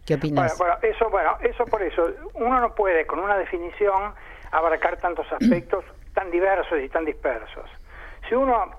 ¿Qué 0.05 0.15
opinas? 0.15 0.57
bueno, 0.57 0.75
eso, 0.81 1.09
bueno, 1.09 1.37
eso 1.41 1.65
por 1.65 1.81
eso, 1.81 2.09
uno 2.35 2.61
no 2.61 2.73
puede 2.73 3.05
con 3.05 3.19
una 3.19 3.37
definición 3.37 4.13
abarcar 4.51 4.97
tantos 4.97 5.25
aspectos 5.31 5.85
tan 6.13 6.31
diversos 6.31 6.79
y 6.79 6.89
tan 6.89 7.05
dispersos. 7.05 7.69
Si 8.27 8.35
uno 8.35 8.71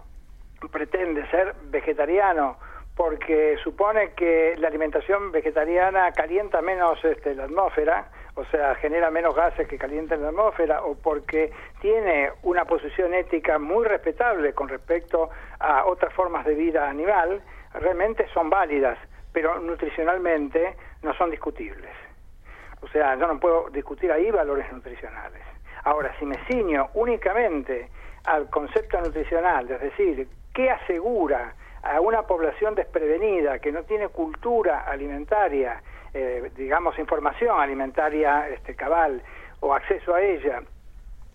pretende 0.70 1.28
ser 1.31 1.54
vegetariano 1.70 2.57
porque 2.96 3.57
supone 3.62 4.11
que 4.14 4.57
la 4.59 4.66
alimentación 4.66 5.31
vegetariana 5.31 6.11
calienta 6.11 6.61
menos 6.61 7.02
este, 7.04 7.33
la 7.37 7.44
atmósfera, 7.44 8.11
o 8.35 8.44
sea, 8.46 8.74
genera 8.74 9.09
menos 9.09 9.37
gases 9.37 9.68
que 9.68 9.78
calientan 9.78 10.20
la 10.20 10.28
atmósfera, 10.31 10.83
o 10.83 10.96
porque 10.96 11.52
tiene 11.81 12.33
una 12.42 12.64
posición 12.64 13.14
ética 13.14 13.61
muy 13.61 13.85
respetable 13.85 14.52
con 14.52 14.68
respecto 14.68 15.31
a 15.61 15.85
otras 15.87 16.12
formas 16.12 16.44
de 16.44 16.54
vida 16.54 16.90
animal, 16.90 17.40
realmente 17.74 18.26
son 18.35 18.50
válidas, 18.50 18.98
pero 19.33 19.61
nutricionalmente 19.61 20.74
no 21.02 21.14
son 21.14 21.31
discutibles. 21.31 21.92
O 22.81 22.88
sea, 22.88 23.14
yo 23.14 23.28
no 23.28 23.38
puedo 23.38 23.70
discutir 23.70 24.11
ahí 24.11 24.31
valores 24.33 24.72
nutricionales. 24.72 25.42
Ahora, 25.88 26.14
si 26.18 26.27
me 26.27 26.37
ciño 26.44 26.90
únicamente 26.92 27.88
al 28.27 28.51
concepto 28.51 29.01
nutricional, 29.01 29.70
es 29.70 29.81
decir, 29.81 30.29
¿qué 30.53 30.70
asegura 30.70 31.55
a 31.83 31.98
una 32.03 32.24
población 32.24 32.74
desprevenida 32.74 33.59
que 33.59 33.72
no 33.72 33.85
tiene 33.85 34.09
cultura 34.09 34.81
alimentaria, 34.81 35.83
eh, 36.12 36.51
digamos 36.55 36.98
información 36.98 37.59
alimentaria 37.59 38.51
este, 38.51 38.74
cabal 38.74 39.22
o 39.61 39.72
acceso 39.74 40.14
a 40.14 40.20
ella, 40.20 40.61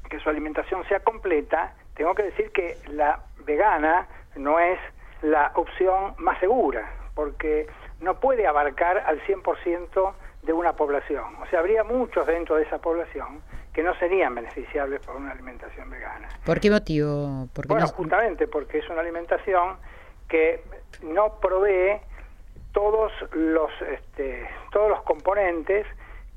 que 0.08 0.20
su 0.20 0.30
alimentación 0.30 0.88
sea 0.88 1.00
completa, 1.00 1.74
tengo 1.96 2.13
que 2.13 2.22
decir 2.22 2.52
que 2.52 2.78
la 2.89 3.22
vegana 3.46 4.08
no 4.36 4.60
es 4.60 4.78
la 5.24 5.52
opción 5.56 6.13
más 6.20 6.39
segura, 6.39 6.92
porque 7.16 7.66
no 8.02 8.20
puede 8.20 8.46
abarcar 8.46 9.00
al 9.00 9.20
100% 9.24 10.13
de 10.44 10.54
una 10.54 10.74
población. 10.74 11.38
O 11.42 11.48
sea, 11.48 11.58
habría 11.58 11.84
muchos 11.84 12.28
dentro 12.28 12.58
de 12.58 12.63
esa 12.66 12.78
población 12.78 13.42
que 13.74 13.82
no 13.82 13.96
serían 13.96 14.36
beneficiables 14.36 15.02
por 15.02 15.16
una 15.16 15.32
alimentación 15.32 15.90
vegana. 15.90 16.30
¿Por 16.46 16.60
qué 16.60 16.70
motivo? 16.70 17.48
bueno, 17.68 17.88
justamente 17.88 18.48
porque 18.48 18.78
es 18.80 18.90
una 18.90 19.02
alimentación 19.02 19.78
que 20.28 20.64
no 21.02 21.40
provee 21.40 22.00
todos 22.72 23.12
los 23.34 23.70
este, 23.82 24.48
todos 24.72 24.90
los 24.90 25.02
componentes 25.04 25.86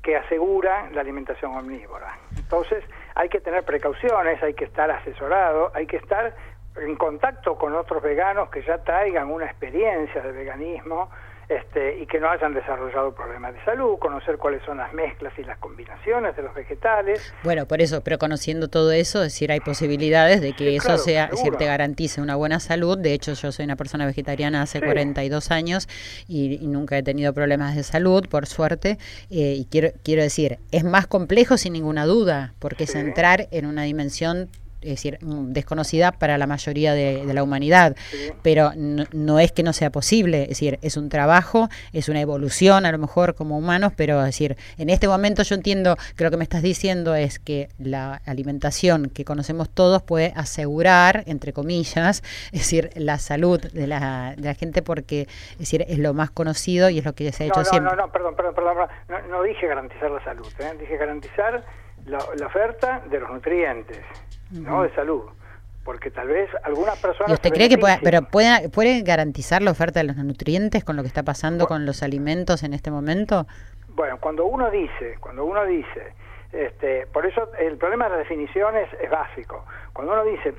que 0.01 0.15
asegura 0.15 0.89
la 0.91 1.01
alimentación 1.01 1.55
omnívora. 1.55 2.17
Entonces, 2.35 2.83
hay 3.15 3.29
que 3.29 3.41
tener 3.41 3.63
precauciones, 3.63 4.41
hay 4.41 4.53
que 4.53 4.65
estar 4.65 4.89
asesorado, 4.89 5.71
hay 5.73 5.85
que 5.85 5.97
estar 5.97 6.33
en 6.77 6.95
contacto 6.95 7.55
con 7.57 7.75
otros 7.75 8.01
veganos 8.01 8.49
que 8.49 8.61
ya 8.61 8.77
traigan 8.83 9.29
una 9.31 9.45
experiencia 9.45 10.21
de 10.21 10.31
veganismo 10.31 11.09
este, 11.49 11.99
y 11.99 12.05
que 12.07 12.19
no 12.19 12.29
hayan 12.29 12.53
desarrollado 12.53 13.13
problemas 13.13 13.53
de 13.53 13.63
salud, 13.63 13.97
conocer 13.99 14.37
cuáles 14.37 14.61
son 14.63 14.77
las 14.77 14.93
mezclas 14.93 15.31
y 15.37 15.43
las 15.43 15.57
combinaciones 15.59 16.35
de 16.35 16.41
los 16.41 16.53
vegetales. 16.53 17.33
Bueno, 17.43 17.65
por 17.65 17.81
eso, 17.81 18.01
pero 18.03 18.17
conociendo 18.17 18.67
todo 18.67 18.91
eso, 18.91 19.19
es 19.19 19.33
decir, 19.33 19.51
hay 19.51 19.61
posibilidades 19.61 20.41
de 20.41 20.53
que 20.53 20.75
eso 20.75 20.97
sea, 20.97 21.25
es 21.25 21.31
decir, 21.31 21.55
te 21.55 21.65
garantice 21.65 22.21
una 22.21 22.35
buena 22.35 22.59
salud. 22.59 22.97
De 22.97 23.13
hecho, 23.13 23.33
yo 23.33 23.51
soy 23.51 23.65
una 23.65 23.77
persona 23.77 24.05
vegetariana 24.05 24.61
hace 24.61 24.81
42 24.81 25.51
años 25.51 25.87
y, 26.27 26.57
nunca 26.67 26.97
he 26.97 27.03
tenido 27.03 27.33
problemas 27.33 27.75
de 27.75 27.83
salud, 27.83 28.27
por 28.27 28.45
suerte. 28.45 28.97
Eh, 29.29 29.55
y 29.57 29.65
quiero, 29.71 29.89
quiero 30.03 30.21
decir, 30.21 30.59
es 30.71 30.83
más 30.83 31.07
complejo 31.07 31.57
sin 31.57 31.73
ninguna 31.73 32.05
duda, 32.05 32.53
porque 32.59 32.83
es 32.83 32.95
entrar 32.95 33.47
en 33.51 33.65
una 33.65 33.83
dimensión 33.83 34.49
es 34.87 34.95
decir, 34.95 35.19
mm, 35.21 35.51
desconocida 35.51 36.11
para 36.11 36.37
la 36.37 36.47
mayoría 36.47 36.93
de, 36.93 37.25
la 37.27 37.43
humanidad, 37.43 37.95
pero 38.41 38.71
no, 38.75 39.39
es 39.39 39.51
que 39.51 39.61
no 39.61 39.73
sea 39.73 39.89
posible, 39.91 40.43
es 40.43 40.49
decir, 40.49 40.79
es 40.81 40.95
un 40.95 41.09
trabajo, 41.09 41.69
es 41.91 42.07
una 42.09 42.21
evolución 42.21 42.85
a 42.85 42.91
lo 42.91 42.97
mejor 42.97 43.35
como 43.35 43.57
humanos, 43.57 43.91
pero 43.95 44.19
es 44.19 44.27
decir, 44.27 44.55
en 44.77 44.89
este 44.89 45.07
momento 45.07 45.43
yo 45.43 45.55
entiendo 45.55 45.97
que 46.15 46.23
lo 46.23 46.31
que 46.31 46.37
me 46.37 46.43
estás 46.43 46.61
diciendo 46.61 47.15
es 47.15 47.39
que 47.39 47.69
la 47.77 48.21
alimentación 48.25 49.09
que 49.09 49.25
conocemos 49.25 49.69
todos 49.69 50.01
puede 50.01 50.31
asegurar, 50.35 51.23
entre 51.27 51.53
comillas, 51.53 52.23
es 52.51 52.59
decir, 52.59 52.91
la 52.95 53.19
salud 53.19 53.59
de 53.59 53.87
la, 53.87 54.33
de 54.37 54.43
la 54.43 54.53
gente 54.53 54.81
porque 54.81 55.27
es 55.51 55.57
decir, 55.59 55.85
es 55.87 55.99
lo 55.99 56.13
más 56.13 56.31
conocido 56.31 56.89
y 56.89 56.99
es 56.99 57.05
lo 57.05 57.13
que 57.13 57.31
se 57.31 57.43
ha 57.43 57.47
hecho 57.47 57.63
siempre. 57.65 57.95
No, 57.95 58.05
no, 58.05 58.11
perdón, 58.11 58.35
perdón, 58.35 58.55
perdón, 58.55 58.87
no, 59.29 59.43
dije 59.43 59.67
garantizar 59.67 60.09
la 60.09 60.23
salud, 60.23 60.47
¿eh? 60.59 60.73
dije 60.79 60.97
garantizar 60.97 61.63
la, 62.05 62.19
la 62.37 62.47
oferta 62.47 63.01
de 63.09 63.19
los 63.19 63.29
nutrientes 63.29 63.99
no 64.51 64.83
de 64.83 64.93
salud 64.95 65.23
porque 65.87 66.11
tal 66.11 66.27
vez 66.27 66.49
algunas 66.63 66.99
personas... 66.99 67.29
¿Y 67.29 67.33
usted 67.35 67.49
cree 67.49 67.69
que 67.69 67.77
pueda, 67.77 67.97
pero 68.03 68.23
puede, 68.23 68.67
puede 68.67 69.03
garantizar 69.03 69.61
la 69.61 69.71
oferta 69.71 70.01
de 70.01 70.07
los 70.07 70.17
nutrientes 70.17 70.83
con 70.83 70.97
lo 70.97 71.01
que 71.01 71.07
está 71.07 71.23
pasando 71.23 71.65
con 71.65 71.85
los 71.85 72.03
alimentos 72.03 72.63
en 72.63 72.73
este 72.73 72.91
momento? 72.91 73.47
Bueno, 73.87 74.17
cuando 74.19 74.43
uno 74.45 74.69
dice, 74.69 75.15
cuando 75.21 75.45
uno 75.45 75.65
dice, 75.65 76.13
este, 76.51 77.07
por 77.07 77.25
eso 77.25 77.49
el 77.57 77.77
problema 77.77 78.09
de 78.09 78.09
las 78.11 78.19
definiciones 78.19 78.89
es 79.01 79.09
básico. 79.09 79.63
Cuando 79.93 80.11
uno 80.11 80.25
dice, 80.25 80.55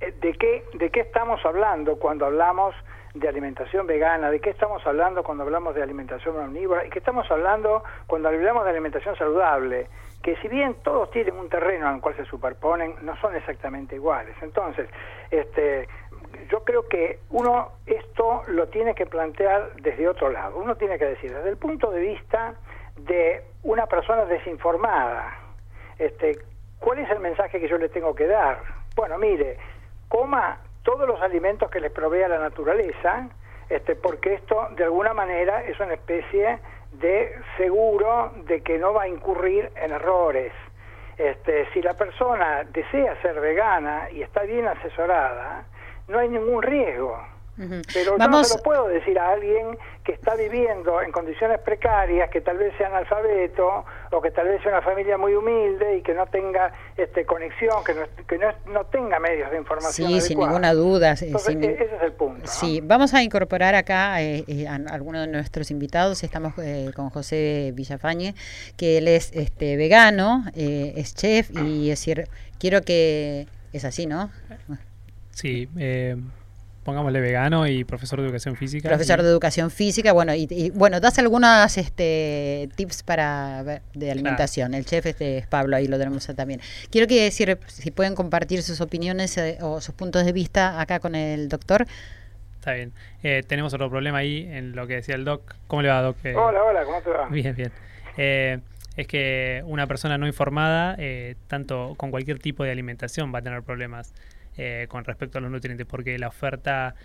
eh, 0.00 0.12
¿de 0.20 0.32
qué, 0.32 0.64
¿de 0.74 0.90
qué 0.90 0.98
estamos 0.98 1.38
hablando 1.44 1.96
cuando 2.00 2.26
hablamos 2.26 2.74
de 3.14 3.28
alimentación 3.28 3.86
vegana? 3.86 4.30
¿De 4.30 4.40
qué 4.40 4.50
estamos 4.50 4.86
hablando 4.86 5.22
cuando 5.22 5.44
hablamos 5.44 5.74
de 5.74 5.82
alimentación 5.82 6.36
omnívora? 6.36 6.86
¿Y 6.86 6.90
qué 6.90 6.98
estamos 6.98 7.30
hablando 7.30 7.82
cuando 8.06 8.28
hablamos 8.28 8.64
de 8.64 8.70
alimentación 8.70 9.16
saludable? 9.16 9.88
que 10.22 10.36
si 10.36 10.48
bien 10.48 10.74
todos 10.82 11.10
tienen 11.10 11.36
un 11.36 11.48
terreno 11.48 11.88
en 11.88 11.96
el 11.96 12.00
cual 12.00 12.16
se 12.16 12.24
superponen, 12.24 12.94
no 13.02 13.16
son 13.20 13.36
exactamente 13.36 13.94
iguales. 13.94 14.34
Entonces, 14.42 14.88
este, 15.30 15.88
yo 16.50 16.64
creo 16.64 16.88
que 16.88 17.20
uno 17.30 17.72
esto 17.86 18.42
lo 18.48 18.68
tiene 18.68 18.94
que 18.94 19.06
plantear 19.06 19.74
desde 19.76 20.08
otro 20.08 20.30
lado. 20.30 20.58
Uno 20.58 20.76
tiene 20.76 20.98
que 20.98 21.04
decir, 21.04 21.32
desde 21.32 21.50
el 21.50 21.56
punto 21.56 21.90
de 21.90 22.00
vista 22.00 22.54
de 22.96 23.44
una 23.62 23.86
persona 23.86 24.24
desinformada, 24.24 25.38
este, 25.98 26.38
¿cuál 26.80 26.98
es 26.98 27.10
el 27.10 27.20
mensaje 27.20 27.60
que 27.60 27.68
yo 27.68 27.78
le 27.78 27.88
tengo 27.88 28.14
que 28.14 28.26
dar? 28.26 28.60
Bueno, 28.96 29.18
mire, 29.18 29.56
coma 30.08 30.58
todos 30.82 31.06
los 31.06 31.20
alimentos 31.20 31.70
que 31.70 31.80
le 31.80 31.90
provea 31.90 32.28
la 32.28 32.38
naturaleza, 32.38 33.28
este, 33.68 33.96
porque 33.96 34.34
esto 34.34 34.68
de 34.76 34.84
alguna 34.84 35.12
manera 35.12 35.62
es 35.64 35.78
una 35.80 35.94
especie 35.94 36.58
de 36.92 37.34
seguro 37.56 38.32
de 38.46 38.62
que 38.62 38.78
no 38.78 38.94
va 38.94 39.02
a 39.02 39.08
incurrir 39.08 39.70
en 39.76 39.92
errores. 39.92 40.52
Este, 41.16 41.66
si 41.72 41.82
la 41.82 41.94
persona 41.94 42.64
desea 42.64 43.20
ser 43.20 43.40
vegana 43.40 44.08
y 44.10 44.22
está 44.22 44.42
bien 44.42 44.66
asesorada, 44.66 45.64
no 46.06 46.18
hay 46.18 46.28
ningún 46.28 46.62
riesgo. 46.62 47.18
Pero 47.92 48.16
yo 48.18 48.28
no 48.28 48.44
se 48.44 48.56
lo 48.56 48.62
puedo 48.62 48.88
decir 48.88 49.18
a 49.18 49.32
alguien 49.32 49.76
que 50.04 50.12
está 50.12 50.36
viviendo 50.36 51.02
en 51.02 51.10
condiciones 51.12 51.60
precarias, 51.60 52.30
que 52.30 52.40
tal 52.40 52.56
vez 52.56 52.72
sea 52.78 52.86
analfabeto 52.86 53.84
o 54.12 54.22
que 54.22 54.30
tal 54.30 54.48
vez 54.48 54.62
sea 54.62 54.72
una 54.72 54.82
familia 54.82 55.18
muy 55.18 55.34
humilde 55.34 55.98
y 55.98 56.02
que 56.02 56.14
no 56.14 56.26
tenga 56.26 56.72
este, 56.96 57.26
conexión, 57.26 57.82
que 57.84 57.94
no, 57.94 58.02
que 58.26 58.38
no, 58.72 58.84
tenga 58.86 59.18
medios 59.18 59.50
de 59.50 59.58
información. 59.58 60.08
Sí, 60.08 60.20
sin 60.20 60.38
ninguna 60.38 60.72
duda. 60.72 61.10
E-, 61.10 61.12
ese 61.12 61.32
es 61.32 62.02
el 62.02 62.12
punto. 62.12 62.46
Sí, 62.46 62.80
vamos 62.82 63.12
a 63.12 63.22
incorporar 63.22 63.74
acá 63.74 64.22
eh, 64.22 64.44
eh, 64.46 64.66
a 64.68 64.76
algunos 64.92 65.26
de 65.26 65.32
nuestros 65.32 65.70
invitados. 65.70 66.22
Estamos 66.22 66.54
eh, 66.58 66.90
con 66.94 67.10
José 67.10 67.72
Villafañe, 67.74 68.34
que 68.76 68.98
él 68.98 69.08
es 69.08 69.32
este, 69.34 69.76
vegano, 69.76 70.44
es 70.54 71.14
chef 71.14 71.50
y 71.50 71.90
es 71.90 71.98
decir, 71.98 72.28
quiero 72.58 72.82
que... 72.82 73.46
Es 73.70 73.84
así, 73.84 74.06
¿no? 74.06 74.30
Sí, 75.30 75.68
eh, 75.78 76.16
pongámosle 76.88 77.20
vegano 77.20 77.66
y 77.66 77.84
profesor 77.84 78.18
de 78.18 78.24
educación 78.24 78.56
física. 78.56 78.88
Profesor 78.88 79.22
de 79.22 79.28
educación 79.28 79.70
física, 79.70 80.14
bueno, 80.14 80.32
y, 80.34 80.70
bueno, 80.70 81.00
das 81.00 81.18
algunas 81.18 81.76
este, 81.76 82.70
tips 82.76 83.02
para 83.02 83.82
de 83.92 84.10
alimentación. 84.10 84.72
El 84.72 84.86
chef 84.86 85.04
este 85.04 85.36
es 85.36 85.46
Pablo, 85.46 85.76
ahí 85.76 85.86
lo 85.86 85.98
tenemos 85.98 86.26
también. 86.34 86.62
Quiero 86.90 87.06
que 87.06 87.24
decir 87.24 87.58
si 87.66 87.90
pueden 87.90 88.14
compartir 88.14 88.62
sus 88.62 88.80
opiniones 88.80 89.36
eh, 89.36 89.58
o 89.60 89.82
sus 89.82 89.94
puntos 89.94 90.24
de 90.24 90.32
vista 90.32 90.80
acá 90.80 90.98
con 90.98 91.14
el 91.14 91.50
doctor. 91.50 91.86
Está 92.58 92.72
bien. 92.72 92.94
Eh, 93.22 93.42
tenemos 93.46 93.74
otro 93.74 93.90
problema 93.90 94.16
ahí 94.16 94.48
en 94.50 94.74
lo 94.74 94.86
que 94.86 94.94
decía 94.94 95.14
el 95.14 95.26
doc. 95.26 95.56
¿Cómo 95.66 95.82
le 95.82 95.90
va, 95.90 96.00
doc? 96.00 96.16
Eh, 96.24 96.34
hola, 96.34 96.64
hola, 96.64 96.84
¿cómo 96.84 97.02
te 97.02 97.10
va? 97.10 97.28
Bien, 97.28 97.54
bien. 97.54 97.70
es 98.96 99.06
que 99.06 99.62
una 99.66 99.86
persona 99.86 100.16
no 100.16 100.26
informada, 100.26 100.96
tanto 101.48 101.96
con 101.98 102.10
cualquier 102.10 102.38
tipo 102.38 102.64
de 102.64 102.70
alimentación, 102.70 103.30
va 103.30 103.40
a 103.40 103.42
tener 103.42 103.62
problemas. 103.62 104.14
Eh, 104.60 104.86
con 104.88 105.04
respecto 105.04 105.38
a 105.38 105.40
los 105.40 105.52
nutrientes, 105.52 105.86
porque 105.86 106.18
la 106.18 106.26
oferta 106.26 106.96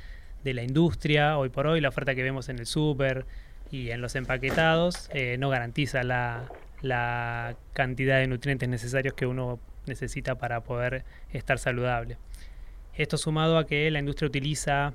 de 0.44 0.56
la 0.56 0.64
industria, 0.64 1.38
hoy 1.38 1.50
por 1.50 1.68
hoy, 1.68 1.82
la 1.82 1.90
oferta 1.90 2.16
que 2.16 2.24
vemos 2.24 2.50
en 2.50 2.58
el 2.58 2.66
súper 2.66 3.28
y 3.70 3.92
en 3.92 4.02
los 4.02 4.16
empaquetados, 4.16 5.08
eh, 5.14 5.38
no 5.38 5.50
garantiza 5.50 6.02
la, 6.02 6.46
la 6.82 7.56
cantidad 7.74 8.18
de 8.18 8.26
nutrientes 8.26 8.68
necesarios 8.68 9.14
que 9.14 9.28
uno 9.28 9.60
necesita 9.86 10.34
para 10.34 10.62
poder 10.62 11.06
estar 11.32 11.60
saludable. 11.60 12.18
Esto 12.96 13.20
sumado 13.20 13.60
a 13.60 13.68
que 13.68 13.92
la 13.92 14.00
industria 14.00 14.28
utiliza 14.30 14.94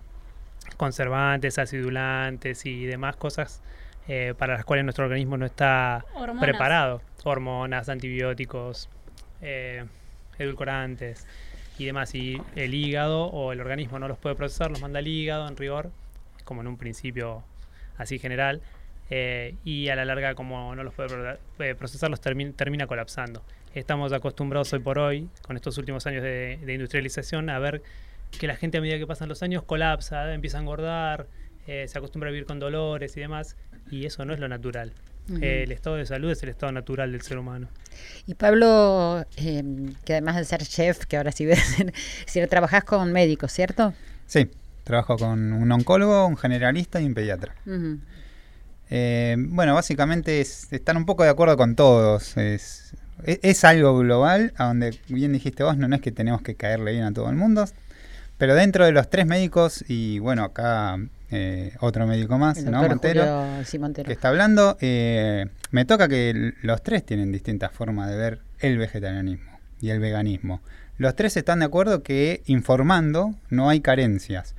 conservantes, 0.77 1.59
acidulantes 1.59 2.67
y 2.67 2.87
demás 2.87 3.15
cosas 3.15 3.63
eh, 4.09 4.35
para 4.37 4.55
las 4.55 4.65
cuales 4.65 4.85
nuestro 4.85 5.05
organismo 5.05 5.37
no 5.37 5.47
está 5.47 6.05
preparado. 6.41 7.03
Hormonas, 7.23 7.89
antibióticos, 7.89 8.89
edulcorantes 10.39 11.25
y 11.79 11.85
demás. 11.85 12.15
Y 12.15 12.41
el 12.57 12.75
hígado 12.75 13.27
o 13.27 13.53
el 13.53 13.61
organismo 13.61 13.99
no 13.99 14.09
los 14.09 14.19
puede 14.19 14.35
procesar, 14.35 14.71
los 14.71 14.81
manda 14.81 14.99
al 14.99 15.07
hígado 15.07 15.49
en 15.49 15.57
rigor, 15.57 15.91
como 16.45 16.61
en 16.61 16.67
un 16.67 16.77
principio 16.77 17.45
así 17.97 18.19
general. 18.19 18.61
Eh, 19.11 19.55
y 19.65 19.89
a 19.89 19.97
la 19.97 20.05
larga, 20.05 20.35
como 20.35 20.75
no 20.75 20.83
los 20.83 20.93
puede 20.95 21.39
eh, 21.61 21.75
procesar, 21.75 22.11
los 22.11 22.21
termina 22.21 22.87
colapsando. 22.87 23.43
Estamos 23.75 24.13
acostumbrados 24.13 24.73
hoy 24.73 24.81
por 24.81 24.99
hoy, 24.99 25.29
con 25.43 25.57
estos 25.57 25.79
últimos 25.79 26.07
años 26.07 26.23
de, 26.23 26.59
industrialización, 26.67 27.49
a 27.51 27.59
ver 27.59 27.83
que 28.39 28.47
la 28.47 28.57
gente 28.57 28.79
a 28.79 28.81
medida 28.81 28.99
que 28.99 29.07
pasan 29.07 29.29
los 29.29 29.43
años 29.43 29.63
colapsa, 29.63 30.35
empieza 30.35 30.59
a 30.59 30.61
engordar, 30.61 31.27
eh, 31.67 31.87
se 31.89 31.99
acostumbra 31.99 32.29
a 32.29 32.33
vivir 32.33 32.47
con 32.47 32.59
dolores 32.59 33.17
y 33.17 33.21
demás, 33.21 33.57
y 33.91 34.05
eso 34.05 34.25
no 34.25 34.35
es 34.35 34.41
lo 34.41 34.49
natural 34.49 34.93
el 35.41 35.73
estado 35.73 35.97
de 35.97 36.07
salud 36.07 36.31
es 36.31 36.43
el 36.43 36.49
estado 36.49 36.73
natural 36.73 37.13
del 37.13 37.23
ser 37.23 37.39
humano. 37.39 37.69
Y 38.27 38.35
Pablo, 38.35 39.25
em, 39.37 39.95
que 40.05 40.15
además 40.15 40.37
de 40.37 40.45
ser 40.45 40.63
chef, 40.65 41.07
que 41.07 41.17
ahora 41.17 41.33
sí 41.33 41.47
ves, 41.47 41.59
si 42.27 42.47
trabajas 42.47 42.85
con 42.85 43.13
médicos, 43.13 43.53
¿cierto? 43.53 43.95
Sí, 44.27 44.51
trabajo 44.85 45.17
con 45.17 45.53
un 45.53 45.73
oncólogo, 45.73 46.27
un 46.27 46.37
generalista 46.37 47.01
y 47.01 47.07
un 47.07 47.15
pediatra. 47.15 47.55
Eh, 48.91 49.37
bueno, 49.39 49.75
básicamente 49.75 50.41
es, 50.41 50.73
están 50.73 50.97
un 50.97 51.05
poco 51.05 51.25
de 51.25 51.31
acuerdo 51.31 51.57
con 51.57 51.77
todos. 51.77 52.37
Es, 52.37 52.95
es, 53.25 53.65
algo 53.65 53.99
global, 53.99 54.53
a 54.57 54.67
donde 54.67 54.99
bien 55.09 55.33
dijiste 55.33 55.63
vos, 55.63 55.77
no, 55.77 55.89
no 55.89 55.97
es 55.97 56.03
que 56.03 56.13
tenemos 56.13 56.43
que 56.43 56.55
caerle 56.55 56.93
bien 56.93 57.05
a 57.05 57.13
todo 57.13 57.29
el 57.29 57.37
mundo, 57.37 57.65
pero 58.39 58.55
dentro 58.55 58.87
de 58.87 58.93
los 58.93 59.11
tres 59.11 59.27
médicos, 59.27 59.85
y 59.89 60.21
bueno, 60.21 60.45
acá 60.45 60.99
eh, 61.31 61.75
otro 61.81 62.07
médico 62.07 62.39
más, 62.39 62.63
¿no? 62.65 62.83
Montero, 62.83 63.47
que 64.05 64.13
está 64.13 64.29
hablando. 64.29 64.79
Eh, 64.81 65.47
me 65.71 65.85
toca 65.85 66.09
que 66.09 66.55
los 66.63 66.83
tres 66.83 67.05
tienen 67.05 67.33
distintas 67.33 67.73
formas 67.73 68.09
de 68.09 68.17
ver 68.17 68.41
el 68.61 68.79
vegetarianismo 68.79 69.59
y 69.81 69.91
el 69.91 70.01
veganismo. 70.01 70.63
Los 70.97 71.15
tres 71.15 71.37
están 71.37 71.59
de 71.59 71.67
acuerdo 71.67 72.03
que 72.03 72.43
informando 72.47 73.35
no 73.51 73.69
hay 73.69 73.81
carencias. 73.81 74.55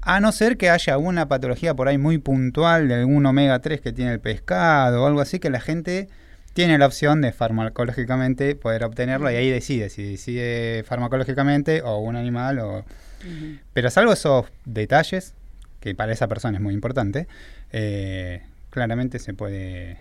A 0.00 0.20
no 0.20 0.32
ser 0.32 0.56
que 0.56 0.70
haya 0.70 0.96
una 0.96 1.28
patología 1.28 1.74
por 1.74 1.88
ahí 1.88 1.98
muy 1.98 2.16
puntual 2.18 2.88
de 2.88 2.94
algún 2.94 3.26
omega 3.26 3.58
3 3.58 3.82
que 3.82 3.92
tiene 3.92 4.12
el 4.12 4.20
pescado 4.20 5.02
o 5.02 5.06
algo 5.06 5.20
así 5.20 5.40
que 5.40 5.50
la 5.50 5.60
gente 5.60 6.08
tiene 6.54 6.78
la 6.78 6.86
opción 6.86 7.20
de 7.20 7.32
farmacológicamente 7.32 8.54
poder 8.54 8.84
obtenerlo 8.84 9.30
y 9.30 9.34
ahí 9.34 9.50
decide 9.50 9.90
si 9.90 10.12
decide 10.12 10.84
farmacológicamente 10.84 11.82
o 11.82 11.98
un 11.98 12.16
animal 12.16 12.60
o... 12.60 12.84
Pero 13.72 13.90
salvo 13.90 14.12
esos 14.12 14.46
detalles, 14.64 15.34
que 15.80 15.94
para 15.94 16.12
esa 16.12 16.28
persona 16.28 16.58
es 16.58 16.62
muy 16.62 16.74
importante, 16.74 17.26
eh, 17.72 18.42
claramente 18.70 19.18
se 19.18 19.34
puede... 19.34 19.98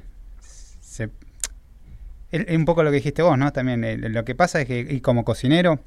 es 2.32 2.58
un 2.58 2.66
poco 2.66 2.84
lo 2.84 2.92
que 2.92 2.98
dijiste 2.98 3.22
vos, 3.22 3.38
¿no? 3.38 3.52
También 3.52 4.14
lo 4.14 4.26
que 4.26 4.36
pasa 4.36 4.62
es 4.62 4.68
que, 4.68 4.80
y 4.80 5.02
como 5.02 5.24
cocinero, 5.24 5.80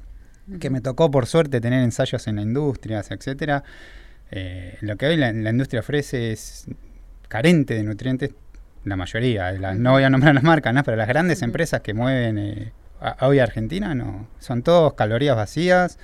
que 0.59 0.69
me 0.69 0.81
tocó 0.81 1.11
por 1.11 1.27
suerte 1.27 1.61
tener 1.61 1.83
ensayos 1.83 2.27
en 2.27 2.37
la 2.37 2.41
industria, 2.41 3.03
etcétera, 3.07 3.63
eh, 4.31 4.77
lo 4.81 4.95
que 4.97 5.07
hoy 5.07 5.17
la, 5.17 5.29
industria 5.29 5.81
ofrece 5.81 6.31
es 6.31 6.65
carente 7.27 7.75
de 7.75 7.83
nutrientes, 7.83 8.31
la 8.83 8.95
mayoría, 8.95 9.51
no 9.51 9.91
voy 9.91 10.03
a 10.03 10.09
nombrar 10.09 10.33
las 10.33 10.43
marcas, 10.43 10.73
¿no? 10.73 10.83
pero 10.83 10.97
las 10.97 11.07
grandes 11.07 11.43
empresas 11.43 11.81
que 11.81 11.93
mueven 11.93 12.37
eh, 12.39 12.71
hoy 13.21 13.39
a 13.39 13.43
Argentina 13.43 13.93
no, 13.93 14.27
son 14.39 14.63
todos 14.63 14.93
calorías 14.93 15.35
vacías. 15.35 15.99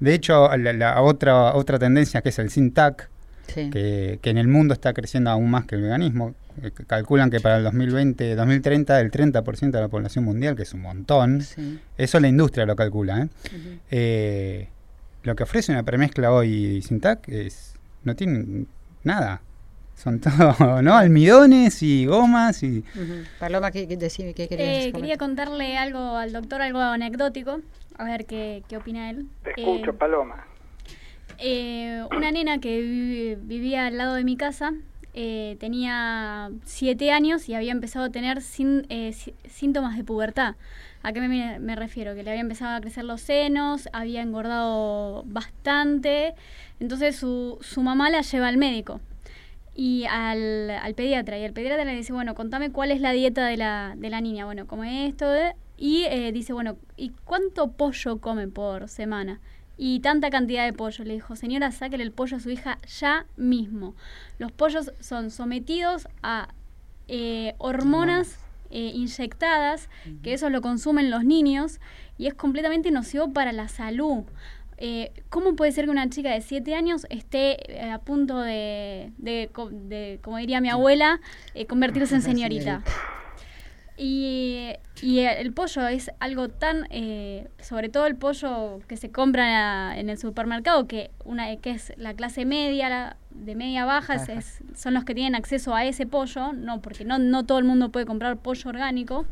De 0.00 0.14
hecho, 0.14 0.54
la, 0.56 1.00
otra, 1.02 1.54
otra 1.54 1.78
tendencia 1.78 2.22
que 2.22 2.28
es 2.28 2.38
el 2.38 2.50
SINTAC, 2.50 3.08
que, 3.46 4.18
en 4.22 4.38
el 4.38 4.48
mundo 4.48 4.74
está 4.74 4.92
creciendo 4.92 5.30
aún 5.30 5.50
más 5.50 5.66
que 5.66 5.76
el 5.76 5.82
veganismo. 5.82 6.34
Eh, 6.62 6.70
calculan 6.86 7.30
que 7.30 7.40
para 7.40 7.58
el 7.58 7.64
2020, 7.64 8.34
2030, 8.34 9.00
el 9.00 9.10
30% 9.10 9.70
de 9.70 9.80
la 9.80 9.88
población 9.88 10.24
mundial, 10.24 10.56
que 10.56 10.62
es 10.62 10.72
un 10.74 10.82
montón, 10.82 11.42
eso 11.96 12.20
la 12.20 12.28
industria 12.28 12.66
lo 12.66 12.76
calcula. 12.76 13.22
¿eh? 13.22 13.28
Eh, 13.90 14.68
lo 15.22 15.34
que 15.34 15.42
ofrece 15.42 15.72
una 15.72 15.82
premezcla 15.82 16.32
hoy 16.32 16.82
Sintac 16.82 17.28
es 17.28 17.74
no 18.04 18.14
tiene 18.14 18.66
nada. 19.04 19.42
Son 19.96 20.20
todo, 20.20 20.82
¿no? 20.82 20.94
Almidones 20.94 21.82
y 21.82 22.06
gomas 22.06 22.62
y... 22.62 22.84
Paloma, 23.40 23.70
¿qué, 23.70 23.88
qué, 23.88 23.96
querías 24.48 24.92
Quería 24.92 25.16
contarle 25.16 25.78
algo 25.78 26.16
al 26.16 26.32
doctor, 26.32 26.60
algo 26.60 26.78
anecdótico, 26.78 27.60
a 27.96 28.04
ver 28.04 28.26
qué, 28.26 28.62
qué 28.68 28.76
opina 28.76 29.10
él. 29.10 29.26
Te 29.42 29.50
escucho, 29.50 29.94
Paloma. 29.94 30.46
Eh, 31.38 32.04
una 32.14 32.30
nena 32.30 32.58
que 32.58 33.36
vivía 33.40 33.86
al 33.86 33.96
lado 33.96 34.14
de 34.14 34.24
mi 34.24 34.36
casa 34.36 34.72
eh, 35.14 35.56
tenía 35.60 36.50
siete 36.64 37.10
años 37.10 37.48
y 37.48 37.54
había 37.54 37.72
empezado 37.72 38.04
a 38.04 38.10
tener 38.10 38.38
eh, 38.90 39.14
síntomas 39.48 39.96
de 39.96 40.04
pubertad. 40.04 40.56
¿A 41.02 41.12
qué 41.12 41.20
me, 41.20 41.76
refiero? 41.76 42.14
Que 42.14 42.22
le 42.22 42.30
había 42.30 42.42
empezado 42.42 42.76
a 42.76 42.80
crecer 42.82 43.04
los 43.04 43.22
senos, 43.22 43.88
había 43.94 44.20
engordado 44.20 45.22
bastante. 45.24 46.34
Entonces 46.80 47.16
su, 47.16 47.56
su 47.62 47.80
mamá 47.80 48.10
la 48.10 48.20
lleva 48.20 48.48
al 48.48 48.58
médico 48.58 49.00
y 49.76 50.04
al, 50.06 50.70
al, 50.70 50.94
pediatra. 50.94 51.38
Y 51.38 51.44
el 51.44 51.52
pediatra 51.52 51.84
le 51.84 51.94
dice, 51.94 52.12
bueno, 52.12 52.34
contame 52.34 52.72
cuál 52.72 52.90
es 52.90 53.00
la 53.00 53.12
dieta 53.12 53.46
de 53.46 53.56
la, 53.56 53.94
de 53.96 54.10
la 54.10 54.20
niña. 54.20 54.46
Bueno, 54.46 54.66
come 54.66 55.06
esto. 55.06 55.26
y 55.76 56.08
dice, 56.32 56.52
bueno, 56.52 56.78
¿y 56.96 57.10
cuánto 57.24 57.72
pollo 57.72 58.18
come 58.20 58.48
por 58.48 58.88
semana? 58.88 59.40
y 59.78 60.00
tanta 60.00 60.30
cantidad 60.30 60.64
de 60.64 60.72
pollo. 60.72 61.04
Le 61.04 61.14
dijo, 61.14 61.36
señora, 61.36 61.70
sáquele 61.72 62.02
el 62.02 62.12
pollo 62.12 62.36
a 62.36 62.40
su 62.40 62.50
hija 62.50 62.78
ya 62.98 63.26
mismo. 63.36 63.94
Los 64.38 64.52
pollos 64.52 64.92
son 65.00 65.30
sometidos 65.30 66.08
a 66.22 66.48
eh, 67.08 67.54
hormonas 67.58 68.38
eh, 68.70 68.90
inyectadas, 68.94 69.88
que 70.22 70.32
eso 70.32 70.50
lo 70.50 70.60
consumen 70.60 71.10
los 71.10 71.24
niños, 71.24 71.80
y 72.18 72.26
es 72.26 72.34
completamente 72.34 72.90
nocivo 72.90 73.32
para 73.32 73.52
la 73.52 73.68
salud. 73.68 74.24
Eh, 74.78 75.12
¿Cómo 75.30 75.56
puede 75.56 75.72
ser 75.72 75.86
que 75.86 75.90
una 75.90 76.08
chica 76.10 76.30
de 76.30 76.40
7 76.40 76.74
años 76.74 77.06
esté 77.08 77.80
a 77.90 77.98
punto 77.98 78.40
de, 78.40 79.12
de, 79.18 80.18
como 80.22 80.36
diría 80.36 80.60
mi 80.60 80.68
abuela, 80.68 81.20
convertirse 81.68 82.14
en 82.14 82.22
señorita? 82.22 82.82
Y, 83.98 84.72
el 85.02 85.52
pollo 85.52 85.88
es 85.88 86.10
algo 86.20 86.48
tan, 86.48 86.86
eh, 86.90 87.48
sobre 87.60 87.88
todo 87.88 88.06
el 88.06 88.16
pollo 88.16 88.80
que 88.88 88.96
se 88.96 89.10
compra 89.10 89.98
en 89.98 90.10
el 90.10 90.18
supermercado, 90.18 90.86
que 90.86 91.10
una 91.24 91.56
que 91.56 91.70
es 91.70 91.92
la 91.96 92.14
clase 92.14 92.44
media, 92.44 93.16
de 93.30 93.54
media 93.54 93.84
baja, 93.84 94.14
es, 94.14 94.60
son 94.74 94.94
los 94.94 95.04
que 95.04 95.14
tienen 95.14 95.34
acceso 95.34 95.74
a 95.74 95.84
ese 95.84 96.06
pollo, 96.06 96.52
no 96.52 96.82
porque 96.82 97.04
no, 97.04 97.18
no 97.18 97.44
todo 97.44 97.58
el 97.58 97.64
mundo 97.64 97.90
puede 97.90 98.04
comprar 98.04 98.36
pollo 98.36 98.68
orgánico, 98.68 99.24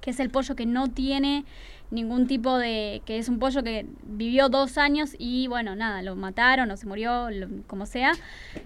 que 0.00 0.10
es 0.10 0.20
el 0.20 0.30
pollo 0.30 0.56
que 0.56 0.66
no 0.66 0.88
tiene 0.88 1.44
ningún 1.90 2.26
tipo 2.26 2.58
de, 2.58 3.02
que 3.04 3.18
es 3.18 3.28
un 3.28 3.38
pollo 3.38 3.62
que 3.62 3.86
vivió 4.02 4.48
dos 4.48 4.78
años 4.78 5.14
y 5.18 5.46
bueno, 5.46 5.76
nada, 5.76 6.02
lo 6.02 6.16
mataron 6.16 6.70
o 6.70 6.76
se 6.76 6.86
murió, 6.86 7.28
como 7.66 7.86
sea, 7.86 8.12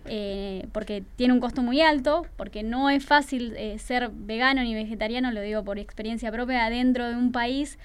eh, 0.07 0.67
porque 0.73 1.05
tiene 1.17 1.35
un 1.35 1.41
costo 1.41 1.63
muy 1.63 1.81
alto, 1.81 2.27
porque 2.37 2.63
no 2.63 2.91
es 2.91 3.05
fácil 3.05 3.55
eh, 3.57 3.79
ser 3.79 4.11
vegano 4.13 4.63
ni 4.63 4.75
vegetariano, 4.75 5.31
lo 5.31 5.41
digo 5.43 5.63
por 5.65 5.79
experiencia 5.79 6.33
propia, 6.33 6.71
dentro 6.71 7.09
de 7.09 7.17
un 7.17 7.33
país 7.33 7.79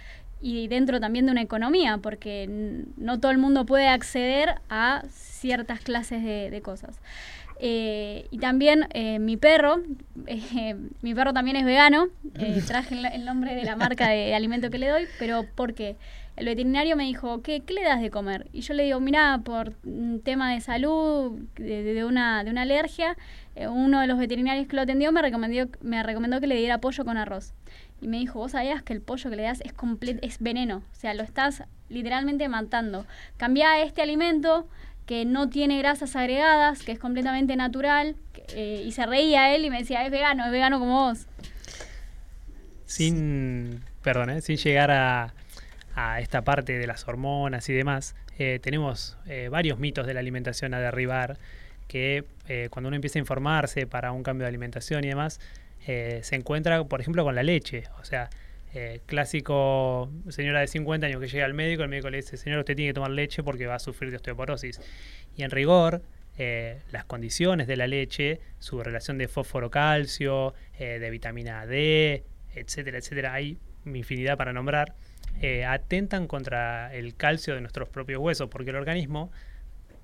y 0.44 0.68
dentro 0.68 1.00
también 1.00 1.26
de 1.26 1.32
una 1.32 1.42
economía, 1.42 1.98
porque 1.98 2.86
no 2.98 3.20
todo 3.20 3.32
el 3.32 3.40
mundo 3.40 3.66
puede 3.66 3.88
acceder 3.88 4.56
a 4.70 5.04
ciertas 5.10 5.80
clases 5.80 6.22
de 6.24 6.62
cosas. 6.62 7.00
Eh, 7.66 8.28
y 8.30 8.40
también 8.40 8.88
eh, 8.94 9.20
mi 9.20 9.38
perro, 9.38 9.82
eh, 10.28 10.76
mi 11.02 11.16
perro 11.16 11.34
también 11.34 11.56
es 11.56 11.64
vegano, 11.64 12.08
traje 12.68 12.96
el, 13.14 13.24
nombre 13.24 13.56
de 13.56 13.64
la 13.64 13.78
marca 13.78 14.10
de 14.10 14.36
alimento 14.36 14.70
que 14.70 14.80
le 14.80 14.90
doy, 14.90 15.06
pero 15.20 15.46
porque 15.56 15.96
el 16.36 16.46
veterinario 16.46 16.98
me 16.98 17.04
dijo, 17.04 17.42
¿qué, 17.42 17.62
¿qué 17.62 17.74
le 17.74 17.84
das 17.84 18.02
de 18.02 18.10
comer? 18.10 18.48
Y 18.52 18.62
yo 18.62 18.74
le 18.74 18.84
digo, 18.84 19.00
mira, 19.00 19.40
por 19.46 19.76
un 19.86 20.20
tema 20.22 20.52
de 20.52 20.60
salud, 20.60 21.40
de, 21.56 22.04
una, 22.04 22.44
de 22.44 22.50
una 22.50 22.64
alergia, 22.64 23.16
uno 23.56 24.02
de 24.02 24.08
los 24.08 24.18
veterinarios 24.18 24.68
que 24.68 24.76
lo 24.76 24.82
atendió 24.82 25.12
me 25.12 25.22
recomendó, 25.22 25.70
me 25.82 26.02
recomendó 26.02 26.42
que 26.42 26.48
le 26.48 26.56
diera 26.56 26.80
pollo 26.80 27.06
con 27.06 27.18
arroz. 27.18 27.54
Y 28.04 28.10
me 28.10 28.18
dijo, 28.18 28.38
vos 28.38 28.52
sabías 28.52 28.84
que 28.84 28.92
el 28.92 29.02
pollo 29.02 29.30
que 29.30 29.38
le 29.38 29.44
das 29.44 29.62
es, 29.62 29.74
es 30.22 30.40
veneno, 30.40 30.84
o 30.92 30.96
sea, 30.96 31.14
lo 31.14 31.24
estás 31.24 31.64
literalmente 31.88 32.50
matando. 32.50 33.06
Cambia 33.38 33.82
este 33.82 34.02
alimento 34.02 34.68
que 35.06 35.24
no 35.24 35.48
tiene 35.48 35.78
grasas 35.78 36.18
agregadas, 36.18 36.84
que 36.84 36.92
es 36.92 37.00
completamente 37.00 37.56
natural, 37.56 38.18
eh, 38.50 38.84
y 38.86 38.92
se 38.92 39.06
reía 39.06 39.56
él 39.56 39.64
y 39.64 39.70
me 39.70 39.80
decía, 39.80 40.06
es 40.06 40.12
vegano, 40.12 40.44
es 40.44 40.52
vegano 40.52 40.80
como 40.80 41.08
vos. 41.08 41.28
Sin, 42.86 43.82
perdón, 44.02 44.32
¿eh? 44.32 44.42
sin 44.42 44.58
llegar 44.58 44.92
a, 44.92 45.34
a, 45.96 46.20
esta 46.20 46.42
parte 46.42 46.78
de 46.78 46.86
las 46.86 47.08
hormonas 47.08 47.70
y 47.70 47.74
demás, 47.74 48.18
eh, 48.38 48.60
tenemos 48.62 49.18
varios 49.50 49.80
mitos 49.80 50.06
de 50.06 50.14
la 50.14 50.20
alimentación 50.20 50.74
a 50.74 50.82
derribar, 50.82 51.38
que 51.88 52.26
cuando 52.70 52.90
uno 52.90 52.96
empieza 52.96 53.18
a 53.18 53.22
informarse 53.22 53.88
para 53.88 54.12
un 54.12 54.24
cambio 54.24 54.44
de 54.44 54.50
alimentación 54.50 55.06
y 55.06 55.08
demás, 55.08 55.40
se 55.86 56.36
encuentra, 56.36 56.84
por 56.84 57.02
ejemplo, 57.02 57.24
con 57.24 57.36
la 57.36 57.44
leche. 57.44 57.84
O 58.00 58.06
sea, 58.06 58.30
eh, 58.76 59.02
clásico 59.06 60.10
señora 60.30 60.62
de 60.62 60.68
50 60.68 61.06
años 61.06 61.22
que 61.22 61.28
llega 61.28 61.46
al 61.46 61.54
médico, 61.54 61.84
el 61.84 61.90
médico 61.90 62.10
le 62.10 62.18
dice, 62.18 62.38
señor, 62.38 62.60
usted 62.60 62.76
tiene 62.76 62.90
que 62.90 62.96
tomar 62.96 63.12
leche 63.12 63.44
porque 63.44 63.68
va 63.68 63.76
a 63.76 63.80
sufrir 63.80 64.10
de 64.10 64.16
osteoporosis. 64.16 64.82
Y 65.38 65.44
en 65.44 65.52
rigor, 65.52 66.02
eh, 66.40 66.82
las 66.92 67.06
condiciones 67.06 67.68
de 67.68 67.76
la 67.78 67.86
leche, 67.86 68.40
su 68.58 68.82
relación 68.82 69.20
de 69.20 69.28
fósforo-calcio, 69.28 70.56
eh, 70.80 70.98
de 70.98 71.10
vitamina 71.12 71.68
D, 71.68 72.24
etcétera, 72.56 72.98
etcétera, 72.98 73.34
hay 73.34 73.60
infinidad 73.86 74.38
para 74.38 74.54
nombrar, 74.54 74.96
atentan 75.68 76.28
contra 76.28 76.94
el 76.96 77.16
calcio 77.16 77.54
de 77.54 77.62
nuestros 77.62 77.90
propios 77.90 78.20
huesos, 78.22 78.50
porque 78.50 78.70
el 78.70 78.78
organismo, 78.78 79.32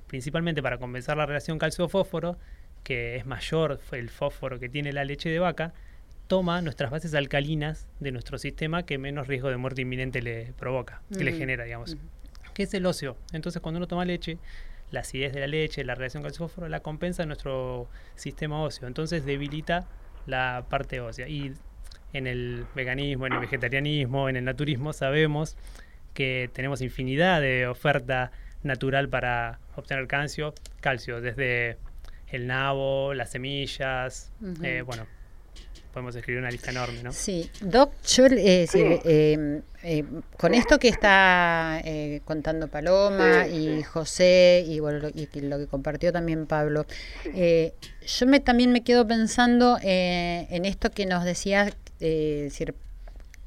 principalmente 0.07 0.61
para 0.61 0.77
compensar 0.77 1.17
la 1.17 1.25
relación 1.25 1.57
calcio-fósforo, 1.57 2.37
que 2.83 3.15
es 3.15 3.25
mayor 3.25 3.79
el 3.91 4.09
fósforo 4.09 4.59
que 4.59 4.69
tiene 4.69 4.93
la 4.93 5.03
leche 5.03 5.29
de 5.29 5.39
vaca, 5.39 5.73
toma 6.27 6.61
nuestras 6.61 6.91
bases 6.91 7.13
alcalinas 7.15 7.87
de 7.99 8.11
nuestro 8.11 8.37
sistema 8.37 8.83
que 8.83 8.97
menos 8.97 9.27
riesgo 9.27 9.49
de 9.49 9.57
muerte 9.57 9.81
inminente 9.81 10.21
le 10.21 10.53
provoca, 10.57 11.01
que 11.17 11.23
le 11.23 11.33
genera, 11.33 11.63
digamos. 11.63 11.97
Que 12.53 12.63
es 12.63 12.73
el 12.73 12.85
óseo. 12.85 13.17
Entonces, 13.33 13.61
cuando 13.61 13.77
uno 13.77 13.87
toma 13.87 14.05
leche, 14.05 14.37
la 14.91 14.99
acidez 15.01 15.33
de 15.33 15.39
la 15.39 15.47
leche, 15.47 15.83
la 15.83 15.95
relación 15.95 16.21
con 16.21 16.31
el 16.31 16.37
fósforo, 16.37 16.69
la 16.69 16.81
compensa 16.81 17.23
en 17.23 17.29
nuestro 17.29 17.89
sistema 18.15 18.61
óseo. 18.61 18.87
Entonces, 18.87 19.25
debilita 19.25 19.87
la 20.27 20.65
parte 20.69 20.99
ósea. 20.99 21.27
Y 21.27 21.53
en 22.13 22.27
el 22.27 22.65
veganismo, 22.75 23.27
en 23.27 23.33
el 23.33 23.39
vegetarianismo, 23.39 24.29
en 24.29 24.37
el 24.37 24.45
naturismo, 24.45 24.93
sabemos 24.93 25.57
que 26.13 26.49
tenemos 26.53 26.81
infinidad 26.81 27.41
de 27.41 27.67
oferta 27.67 28.31
natural 28.63 29.09
para 29.09 29.59
obtener 29.75 30.07
calcio, 30.07 30.53
calcio 30.81 31.21
desde 31.21 31.77
el 32.31 32.47
nabo, 32.47 33.13
las 33.13 33.31
semillas, 33.31 34.31
eh, 34.63 34.83
bueno, 34.85 35.05
podemos 35.93 36.15
escribir 36.15 36.39
una 36.39 36.51
lista 36.51 36.71
enorme, 36.71 37.01
¿no? 37.03 37.11
Sí, 37.11 37.49
Doc, 37.61 37.91
yo 38.03 38.25
eh, 38.27 38.67
eh, 38.73 39.61
eh, 39.83 40.03
con 40.37 40.53
esto 40.53 40.79
que 40.79 40.87
está 40.87 41.81
contando 42.25 42.67
Paloma 42.67 43.47
y 43.47 43.83
José 43.83 44.63
y, 44.67 44.79
bueno, 44.79 44.99
lo, 44.99 45.09
y 45.09 45.27
lo 45.41 45.57
que 45.57 45.67
compartió 45.67 46.13
también 46.13 46.45
Pablo, 46.45 46.85
yo 47.25 48.27
me, 48.27 48.39
también 48.39 48.71
me 48.71 48.83
quedo 48.83 49.07
pensando 49.07 49.77
en 49.81 50.65
esto 50.65 50.91
que 50.91 51.05
nos 51.05 51.23
decía, 51.23 51.73
decir, 51.99 52.75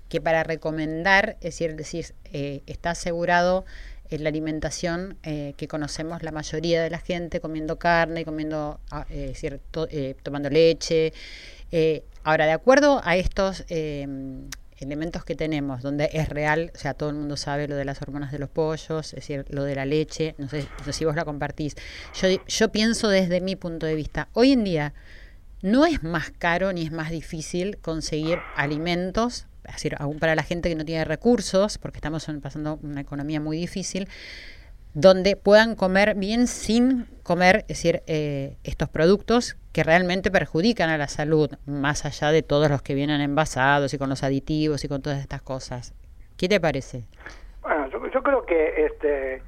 que 0.08 0.20
para 0.20 0.42
recomendar, 0.42 1.36
es 1.40 1.58
decir, 1.58 1.76
decir 1.76 2.14
está 2.66 2.90
asegurado 2.90 3.64
la 4.20 4.28
alimentación 4.28 5.16
que 5.22 5.68
conocemos 5.68 6.22
la 6.22 6.32
mayoría 6.32 6.82
de 6.82 6.90
la 6.90 6.98
gente 6.98 7.40
comiendo 7.40 7.78
carne, 7.78 8.24
comiendo, 8.24 8.80
ah, 8.90 9.06
tomando 10.22 10.50
leche, 10.50 11.12
eh, 11.72 12.04
ahora, 12.22 12.44
de 12.44 12.52
acuerdo 12.52 13.00
a 13.02 13.16
estos 13.16 13.64
eh, 13.70 14.06
elementos 14.76 15.24
que 15.24 15.34
tenemos, 15.34 15.80
donde 15.80 16.10
es 16.12 16.28
real, 16.28 16.70
o 16.74 16.78
sea, 16.78 16.92
todo 16.92 17.08
el 17.08 17.16
mundo 17.16 17.38
sabe 17.38 17.66
lo 17.66 17.76
de 17.76 17.86
las 17.86 18.02
hormonas 18.02 18.30
de 18.30 18.38
los 18.38 18.50
pollos, 18.50 19.06
es 19.06 19.14
decir, 19.14 19.46
lo 19.48 19.64
de 19.64 19.74
la 19.74 19.86
leche, 19.86 20.34
no 20.36 20.48
sé, 20.48 20.68
si 20.92 21.04
vos 21.06 21.16
la 21.16 21.24
compartís. 21.24 21.74
Yo, 22.20 22.28
yo 22.46 22.68
pienso 22.70 23.08
desde 23.08 23.40
mi 23.40 23.56
punto 23.56 23.86
de 23.86 23.94
vista, 23.94 24.28
hoy 24.34 24.52
en 24.52 24.64
día, 24.64 24.92
no 25.62 25.86
es 25.86 26.02
más 26.02 26.30
caro 26.30 26.72
ni 26.72 26.82
es 26.82 26.92
más 26.92 27.10
difícil 27.10 27.78
conseguir 27.78 28.38
alimentos, 28.54 29.46
es 29.64 29.74
decir, 29.74 29.96
aún 29.98 30.18
para 30.18 30.34
la 30.34 30.42
gente 30.42 30.68
que 30.68 30.74
no 30.74 30.84
tiene 30.84 31.04
recursos, 31.04 31.78
porque 31.78 31.98
estamos 31.98 32.28
pasando 32.42 32.78
una 32.82 33.00
economía 33.00 33.40
muy 33.40 33.56
difícil, 33.56 34.08
donde 34.94 35.36
puedan 35.36 35.74
comer 35.74 36.14
bien 36.14 36.46
sin 36.46 37.06
comer, 37.22 37.58
es 37.60 37.68
decir, 37.68 38.02
eh, 38.06 38.56
estos 38.62 38.88
productos 38.88 39.56
que 39.72 39.82
realmente 39.82 40.30
perjudican 40.30 40.90
a 40.90 40.98
la 40.98 41.08
salud, 41.08 41.50
más 41.64 42.04
allá 42.04 42.30
de 42.30 42.42
todos 42.42 42.70
los 42.70 42.82
que 42.82 42.94
vienen 42.94 43.20
envasados 43.20 43.94
y 43.94 43.98
con 43.98 44.10
los 44.10 44.22
aditivos 44.22 44.84
y 44.84 44.88
con 44.88 45.00
todas 45.00 45.20
estas 45.20 45.40
cosas. 45.40 45.94
¿Qué 46.36 46.48
te 46.48 46.60
parece? 46.60 47.04
Bueno, 47.62 47.88
yo, 47.88 48.22
creo 48.22 48.44
que 48.44 48.86
este 48.86 49.42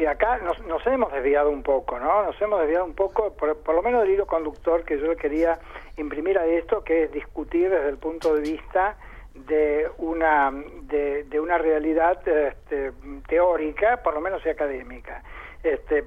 que 0.00 0.08
acá 0.08 0.38
nos, 0.38 0.58
nos, 0.66 0.86
hemos 0.86 1.12
desviado 1.12 1.50
un 1.50 1.62
poco, 1.62 2.00
¿no? 2.00 2.22
Nos 2.22 2.40
hemos 2.40 2.58
desviado 2.60 2.86
un 2.86 2.94
poco, 2.94 3.34
por, 3.34 3.58
por 3.58 3.74
lo 3.74 3.82
menos 3.82 4.00
del 4.00 4.12
hilo 4.12 4.26
conductor 4.26 4.82
que 4.82 4.98
yo 4.98 5.14
quería 5.14 5.58
imprimir 5.98 6.38
a 6.38 6.46
esto, 6.46 6.82
que 6.82 7.02
es 7.02 7.12
discutir 7.12 7.68
desde 7.68 7.90
el 7.90 7.98
punto 7.98 8.34
de 8.34 8.40
vista 8.40 8.96
de 9.34 9.90
una 9.98 10.52
de, 10.52 11.38
una 11.38 11.58
realidad 11.58 12.26
este, 12.26 12.92
teórica, 13.28 13.98
por 14.02 14.14
lo 14.14 14.22
menos 14.22 14.40
y 14.46 14.48
académica. 14.48 15.22
Este, 15.62 16.04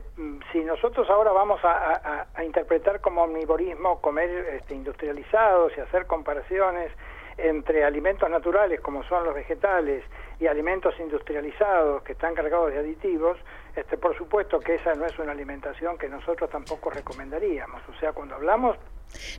si 0.52 0.64
nosotros 0.64 1.08
ahora 1.12 1.32
vamos 1.32 1.62
a, 1.64 2.26
interpretar 2.44 3.00
como 3.00 3.22
omnivorismo 3.22 4.02
comer 4.02 4.56
este, 4.56 4.74
industrializados 4.74 5.72
y 5.78 5.82
hacer 5.82 6.08
comparaciones 6.08 6.92
entre 7.38 7.84
alimentos 7.84 8.30
naturales 8.30 8.80
como 8.82 9.04
son 9.04 9.24
los 9.24 9.34
vegetales 9.34 10.04
y 10.40 10.48
alimentos 10.48 10.94
industrializados 11.00 12.04
que 12.04 12.14
están 12.14 12.36
cargados 12.36 12.72
de 12.72 12.80
aditivos, 12.80 13.38
este, 13.76 13.98
por 13.98 14.18
supuesto 14.18 14.60
que 14.60 14.76
esa 14.76 14.94
no 14.94 15.06
es 15.06 15.18
una 15.20 15.32
alimentación 15.32 15.98
que 15.98 16.08
nosotros 16.10 16.50
tampoco 16.50 16.90
recomendaríamos. 16.90 17.82
O 17.90 18.00
sea, 18.00 18.14
cuando 18.14 18.36
hablamos 18.36 18.78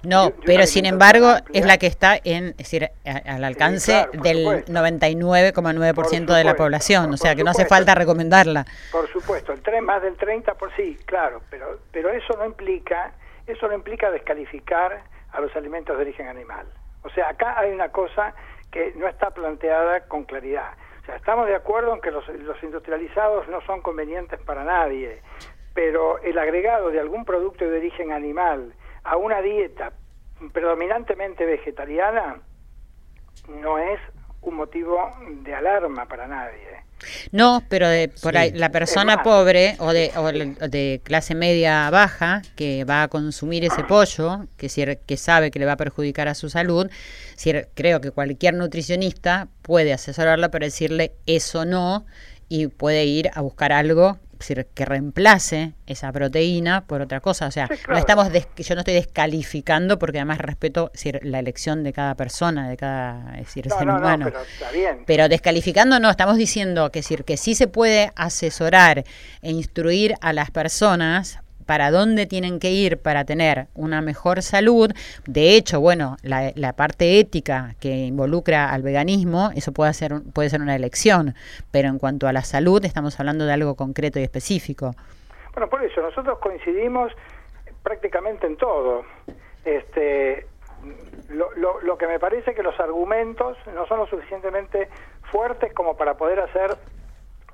no, 0.02 0.32
pero 0.44 0.66
sin 0.66 0.86
embargo 0.86 1.34
es 1.52 1.66
la 1.66 1.78
que 1.78 1.86
está 1.86 2.16
en, 2.22 2.54
decir, 2.56 2.90
al 3.04 3.44
alcance 3.44 4.06
del 4.12 4.64
99,9% 4.66 6.34
de 6.34 6.44
la 6.44 6.54
población, 6.54 7.12
o 7.12 7.16
sea 7.16 7.34
que 7.34 7.42
no 7.42 7.50
hace 7.50 7.66
falta 7.66 7.94
recomendarla. 7.94 8.66
Por 8.92 9.10
supuesto, 9.10 9.52
el 9.52 9.62
3 9.62 9.82
más 9.82 10.02
del 10.02 10.16
30 10.16 10.54
por 10.54 10.74
sí, 10.76 10.96
claro, 11.06 11.42
pero 11.50 11.80
pero 11.90 12.10
eso 12.10 12.34
no 12.36 12.44
implica 12.44 13.12
eso 13.46 13.68
no 13.68 13.74
implica 13.74 14.10
descalificar 14.10 15.02
a 15.32 15.40
los 15.40 15.54
alimentos 15.56 15.96
de 15.96 16.02
origen 16.02 16.28
animal. 16.28 16.66
O 17.04 17.10
sea, 17.10 17.28
acá 17.28 17.58
hay 17.58 17.70
una 17.70 17.90
cosa 17.90 18.34
que 18.70 18.92
no 18.96 19.06
está 19.06 19.30
planteada 19.30 20.08
con 20.08 20.24
claridad. 20.24 20.72
O 21.02 21.06
sea, 21.06 21.16
estamos 21.16 21.46
de 21.46 21.54
acuerdo 21.54 21.94
en 21.94 22.00
que 22.00 22.10
los, 22.10 22.26
los 22.28 22.60
industrializados 22.62 23.46
no 23.48 23.60
son 23.62 23.82
convenientes 23.82 24.40
para 24.40 24.64
nadie, 24.64 25.22
pero 25.74 26.18
el 26.18 26.38
agregado 26.38 26.90
de 26.90 27.00
algún 27.00 27.24
producto 27.24 27.68
de 27.68 27.78
origen 27.78 28.10
animal 28.10 28.74
a 29.04 29.16
una 29.16 29.42
dieta 29.42 29.92
predominantemente 30.52 31.44
vegetariana 31.44 32.40
no 33.48 33.78
es 33.78 34.00
un 34.40 34.56
motivo 34.56 35.10
de 35.42 35.54
alarma 35.54 36.06
para 36.06 36.26
nadie. 36.26 36.83
No, 37.32 37.62
pero 37.68 37.88
de, 37.88 38.08
por 38.08 38.36
ahí, 38.36 38.52
la 38.52 38.70
persona 38.70 39.22
pobre 39.22 39.76
o 39.78 39.92
de, 39.92 40.12
o 40.16 40.68
de 40.68 41.00
clase 41.04 41.34
media 41.34 41.90
baja 41.90 42.42
que 42.56 42.84
va 42.84 43.02
a 43.02 43.08
consumir 43.08 43.64
ese 43.64 43.84
pollo, 43.84 44.46
que, 44.56 44.98
que 45.06 45.16
sabe 45.16 45.50
que 45.50 45.58
le 45.58 45.66
va 45.66 45.72
a 45.72 45.76
perjudicar 45.76 46.28
a 46.28 46.34
su 46.34 46.48
salud, 46.48 46.90
creo 47.74 48.00
que 48.00 48.10
cualquier 48.10 48.54
nutricionista 48.54 49.48
puede 49.62 49.92
asesorarla 49.92 50.50
para 50.50 50.66
decirle 50.66 51.12
eso 51.26 51.64
no 51.64 52.06
y 52.48 52.68
puede 52.68 53.04
ir 53.04 53.30
a 53.34 53.40
buscar 53.40 53.72
algo 53.72 54.18
que 54.36 54.84
reemplace 54.84 55.74
esa 55.86 56.10
proteína 56.12 56.86
por 56.86 57.00
otra 57.00 57.20
cosa. 57.20 57.46
O 57.46 57.50
sea, 57.50 57.68
no 57.88 57.96
estamos 57.96 58.28
yo 58.32 58.74
no 58.74 58.80
estoy 58.80 58.94
descalificando 58.94 59.98
porque 59.98 60.18
además 60.18 60.38
respeto 60.38 60.90
la 61.22 61.38
elección 61.38 61.82
de 61.82 61.92
cada 61.92 62.14
persona, 62.14 62.68
de 62.68 62.76
cada 62.76 63.44
ser 63.46 63.68
humano. 63.88 64.30
pero, 65.06 65.28
descalificando 65.28 66.00
no, 66.00 66.10
estamos 66.10 66.36
diciendo 66.36 66.90
que, 66.90 67.00
decir, 67.00 67.24
que 67.24 67.36
sí 67.36 67.54
se 67.54 67.68
puede 67.68 68.12
asesorar 68.16 69.04
e 69.42 69.50
instruir 69.50 70.14
a 70.20 70.32
las 70.32 70.50
personas 70.50 71.38
para 71.66 71.90
dónde 71.90 72.26
tienen 72.26 72.60
que 72.60 72.70
ir 72.70 72.98
para 72.98 73.24
tener 73.24 73.66
una 73.74 74.00
mejor 74.00 74.42
salud. 74.42 74.90
De 75.26 75.56
hecho, 75.56 75.80
bueno, 75.80 76.16
la, 76.22 76.72
parte 76.74 77.20
ética 77.20 77.74
que 77.80 78.06
involucra 78.06 78.70
al 78.72 78.82
veganismo, 78.82 79.50
eso 79.54 79.72
puede 79.72 79.92
ser, 79.94 80.12
puede 80.32 80.50
ser 80.50 80.60
una 80.60 80.74
elección, 80.74 81.34
pero 81.70 81.88
en 81.88 81.98
cuanto 81.98 82.26
a 82.26 82.32
la 82.32 82.42
salud 82.42 82.84
estamos 82.84 83.18
hablando 83.20 83.44
de 83.46 83.52
algo 83.52 83.74
concreto 83.76 84.18
y 84.18 84.22
específico. 84.22 84.92
Bueno, 85.52 85.68
por 85.68 85.84
eso 85.84 86.02
nosotros 86.02 86.38
coincidimos 86.38 87.12
prácticamente 87.82 88.46
en 88.46 88.56
todo. 88.56 89.04
Este, 89.64 90.46
lo, 91.28 91.52
lo, 91.56 91.80
lo 91.80 91.96
que 91.96 92.06
me 92.06 92.18
parece 92.18 92.54
que 92.54 92.62
los 92.62 92.78
argumentos 92.80 93.56
no 93.74 93.86
son 93.86 93.98
lo 94.00 94.06
suficientemente 94.06 94.88
fuertes 95.30 95.72
como 95.72 95.96
para 95.96 96.14
poder 96.14 96.40
hacer 96.40 96.76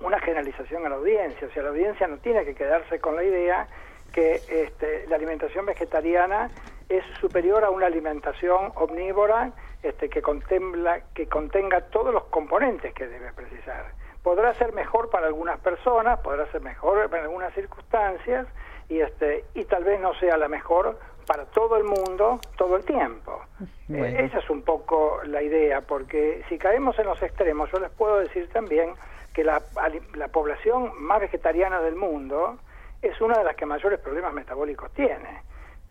una 0.00 0.18
generalización 0.20 0.86
a 0.86 0.88
la 0.88 0.96
audiencia. 0.96 1.46
O 1.46 1.50
sea, 1.52 1.62
la 1.62 1.70
audiencia 1.70 2.06
no 2.06 2.18
tiene 2.18 2.44
que 2.44 2.54
quedarse 2.54 3.00
con 3.00 3.16
la 3.16 3.24
idea 3.24 3.68
que 4.10 4.40
este, 4.48 5.06
la 5.08 5.16
alimentación 5.16 5.66
vegetariana 5.66 6.50
es 6.88 7.04
superior 7.20 7.64
a 7.64 7.70
una 7.70 7.86
alimentación 7.86 8.72
omnívora 8.74 9.52
este, 9.82 10.08
que, 10.08 10.20
contempla, 10.20 11.00
que 11.14 11.26
contenga 11.26 11.80
todos 11.82 12.12
los 12.12 12.24
componentes 12.24 12.92
que 12.92 13.06
debe 13.06 13.32
precisar. 13.32 13.92
Podrá 14.22 14.52
ser 14.54 14.72
mejor 14.74 15.08
para 15.08 15.28
algunas 15.28 15.58
personas, 15.60 16.18
podrá 16.20 16.50
ser 16.50 16.60
mejor 16.60 17.08
en 17.10 17.22
algunas 17.22 17.54
circunstancias 17.54 18.46
y, 18.88 19.00
este, 19.00 19.44
y 19.54 19.64
tal 19.64 19.84
vez 19.84 20.00
no 20.00 20.12
sea 20.14 20.36
la 20.36 20.48
mejor 20.48 20.98
para 21.26 21.44
todo 21.46 21.76
el 21.76 21.84
mundo 21.84 22.40
todo 22.56 22.76
el 22.76 22.84
tiempo. 22.84 23.40
Eh, 23.88 24.26
esa 24.26 24.40
es 24.40 24.50
un 24.50 24.62
poco 24.62 25.20
la 25.24 25.42
idea, 25.42 25.80
porque 25.80 26.42
si 26.48 26.58
caemos 26.58 26.98
en 26.98 27.06
los 27.06 27.22
extremos, 27.22 27.70
yo 27.70 27.78
les 27.78 27.90
puedo 27.90 28.18
decir 28.18 28.48
también 28.48 28.94
que 29.32 29.44
la, 29.44 29.62
la 30.14 30.28
población 30.28 30.92
más 30.98 31.20
vegetariana 31.20 31.80
del 31.80 31.94
mundo, 31.94 32.58
es 33.02 33.20
una 33.20 33.38
de 33.38 33.44
las 33.44 33.56
que 33.56 33.66
mayores 33.66 34.00
problemas 34.00 34.32
metabólicos 34.32 34.92
tiene. 34.92 35.42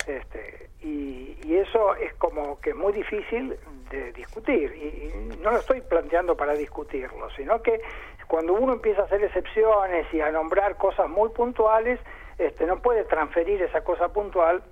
Este, 0.08 0.70
y, 0.82 1.38
eso 1.50 1.94
es 1.96 2.14
como 2.14 2.60
que 2.62 2.74
muy 2.74 2.94
difícil 2.94 3.58
de 3.90 4.14
discutir. 4.14 4.72
Y, 4.76 5.38
no 5.42 5.52
lo 5.52 5.58
estoy 5.58 5.82
planteando 5.82 6.38
para 6.38 6.54
discutirlo, 6.54 7.30
sino 7.32 7.62
que 7.62 7.82
cuando 8.28 8.54
uno 8.54 8.74
empieza 8.74 9.02
a 9.02 9.06
hacer 9.06 9.24
excepciones 9.24 10.06
y 10.14 10.22
a 10.22 10.32
nombrar 10.32 10.78
cosas 10.78 11.10
muy 11.10 11.30
puntuales, 11.30 12.00
este, 12.38 12.66
no 12.66 12.82
puede 12.82 13.04
transferir 13.06 13.62
esa 13.62 13.84
cosa 13.84 14.10
puntual 14.10 14.64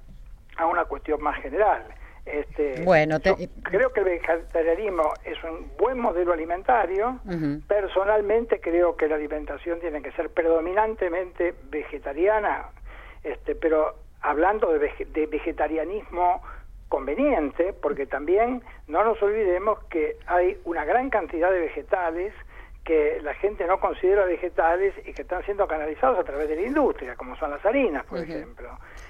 a 0.57 0.65
una 0.65 0.85
cuestión 0.85 1.21
más 1.21 1.41
general. 1.41 1.83
Este, 2.27 2.83
bueno, 2.83 3.19
creo 3.21 3.93
que 3.93 3.99
el 4.01 4.05
vegetarianismo 4.05 5.13
es 5.23 5.41
un 5.43 5.71
buen 5.77 5.97
modelo 5.97 6.33
alimentario. 6.33 7.19
Personalmente 7.67 8.59
creo 8.59 8.97
que 8.97 9.07
la 9.07 9.15
alimentación 9.15 9.79
tiene 9.79 10.01
que 10.01 10.11
ser 10.11 10.29
predominantemente 10.29 11.55
vegetariana, 11.69 12.65
este, 13.23 13.55
pero 13.55 13.95
hablando 14.21 14.73
de, 14.73 14.91
de 15.13 15.25
vegetarianismo 15.27 16.41
conveniente, 16.89 17.73
porque 17.73 18.05
también 18.05 18.61
no 18.87 19.03
nos 19.03 19.21
olvidemos 19.21 19.79
que 19.85 20.17
hay 20.25 20.57
una 20.65 20.83
gran 20.83 21.09
cantidad 21.09 21.51
de 21.51 21.59
vegetales 21.59 22.33
que 22.87 23.19
la 23.21 23.33
gente 23.33 23.67
no 23.67 23.81
considera 23.81 24.23
vegetales 24.23 24.93
y 25.05 25.13
que 25.13 25.23
están 25.23 25.43
siendo 25.43 25.67
canalizados 25.67 26.17
a 26.19 26.23
través 26.23 26.47
de 26.47 26.55
la 26.55 26.61
industria, 26.61 27.17
como 27.17 27.35
son 27.35 27.51
las 27.51 27.65
harinas, 27.65 28.05
por 28.05 28.19
ejemplo. 28.19 28.69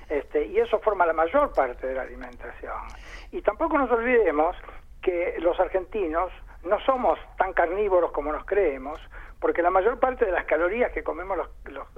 Este, 0.10 0.48
y 0.48 0.58
eso 0.58 0.80
forma 0.80 1.06
la 1.06 1.14
mayor 1.14 1.54
parte 1.54 1.86
de 1.86 1.94
la 1.94 2.02
alimentación. 2.02 2.74
Y 3.32 3.42
tampoco 3.42 3.78
nos 3.78 3.92
olvidemos 3.92 4.56
que 5.02 5.36
los 5.40 5.60
argentinos 5.60 6.32
no 6.64 6.80
somos 6.82 7.20
tan 7.38 7.54
carnívoros 7.54 8.12
como 8.12 8.32
nos 8.32 8.46
creemos, 8.46 9.00
porque 9.40 9.62
la 9.62 9.70
mayor 9.70 10.00
parte 10.00 10.26
de 10.26 10.32
las 10.32 10.46
calorías 10.46 10.92
que 10.92 11.04
comemos 11.04 11.38
los, 11.38 11.48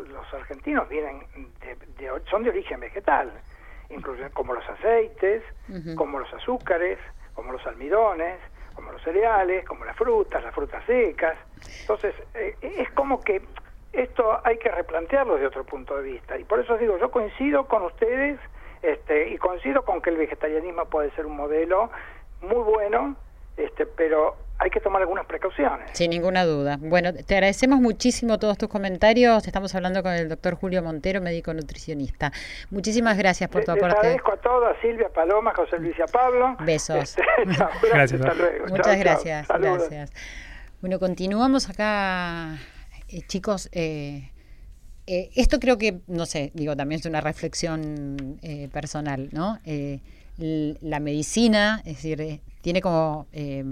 los, 0.08 0.34
argentinos 0.34 0.88
vienen 0.90 1.26
de, 1.62 2.22
son 2.30 2.44
de 2.44 2.50
origen 2.50 2.80
vegetal, 2.80 3.32
incluso 3.90 4.24
como 4.34 4.54
los 4.54 4.68
aceites, 4.70 5.44
como 5.96 6.20
los 6.20 6.32
azúcares, 6.34 7.00
como 7.34 7.54
los 7.54 7.66
almidones, 7.66 8.40
como 8.76 8.92
los 8.92 9.02
cereales, 9.02 9.66
como 9.66 9.86
las 9.86 9.96
frutas, 9.96 10.44
las 10.44 10.54
frutas 10.54 10.84
secas. 10.86 11.38
Entonces, 11.82 12.14
eh, 12.34 12.56
es 12.62 12.90
como 12.92 13.22
que 13.22 13.42
esto 13.94 14.40
hay 14.44 14.58
que 14.58 14.70
replantearlo 14.70 15.38
de 15.38 15.48
otro 15.48 15.64
punto 15.64 15.98
de 15.98 16.04
vista. 16.04 16.38
Y 16.38 16.44
por 16.44 16.60
eso 16.60 16.78
digo, 16.78 16.98
yo 16.98 17.10
coincido 17.10 17.66
con 17.68 17.84
ustedes 17.84 18.40
este, 18.82 19.30
y 19.30 19.38
coincido 19.38 19.84
con 19.84 20.02
que 20.02 20.10
el 20.10 20.18
vegetarianismo 20.18 20.86
puede 20.86 21.12
ser 21.12 21.26
un 21.26 21.36
modelo 21.36 21.90
muy 22.42 22.64
bueno, 22.64 23.16
este, 23.58 23.86
pero 23.86 24.38
hay 24.58 24.70
que 24.70 24.82
tomar 24.82 25.02
algunas 25.02 25.26
precauciones. 25.26 25.90
Sin 25.94 26.10
ninguna 26.10 26.44
duda. 26.46 26.78
Bueno, 26.80 27.14
te 27.14 27.36
agradecemos 27.36 27.80
muchísimo 27.80 28.38
todos 28.40 28.58
tus 28.58 28.68
comentarios. 28.68 29.48
Estamos 29.48 29.74
hablando 29.74 30.04
con 30.04 30.12
el 30.12 30.28
doctor 30.28 30.56
Julio 30.56 30.84
Montero, 30.84 31.22
médico 31.22 31.54
nutricionista. 31.54 32.32
Muchísimas 32.70 33.18
gracias 33.18 33.50
por 33.50 33.64
tu 33.64 33.72
aporte. 33.72 33.88
Les 33.88 33.96
agradezco 33.96 34.34
a 34.34 34.38
todos, 34.38 34.78
a 34.78 34.82
Silvia, 34.82 35.10
Paloma, 35.10 35.54
José 35.56 35.80
Luis 35.80 35.98
y 35.98 36.02
a 36.02 36.08
Pablo. 36.08 36.58
Besos. 36.60 37.18
Este, 37.18 37.24
gracias. 37.92 38.22
Hasta 38.22 38.34
luego. 38.34 38.68
Muchas 38.68 39.00
gracias. 39.00 39.48
Gracias. 39.48 40.12
Bueno, 40.82 41.00
continuamos 41.00 41.70
acá, 41.70 42.58
eh, 43.08 43.22
chicos. 43.28 43.70
Eh, 43.72 44.30
eh, 45.10 45.30
esto 45.36 45.60
creo 45.60 45.78
que, 45.78 45.99
no 46.07 46.26
sé, 46.26 46.51
digo, 46.53 46.76
también 46.76 46.99
es 46.99 47.05
una 47.05 47.22
reflexión 47.22 48.39
personal, 48.72 49.30
¿no? 49.32 49.60
la 50.39 50.99
medicina, 50.99 51.82
es 51.86 51.95
decir, 51.95 52.22
eh, 52.22 52.39
tiene 52.62 52.82
como 52.82 53.28
eh, 53.34 53.64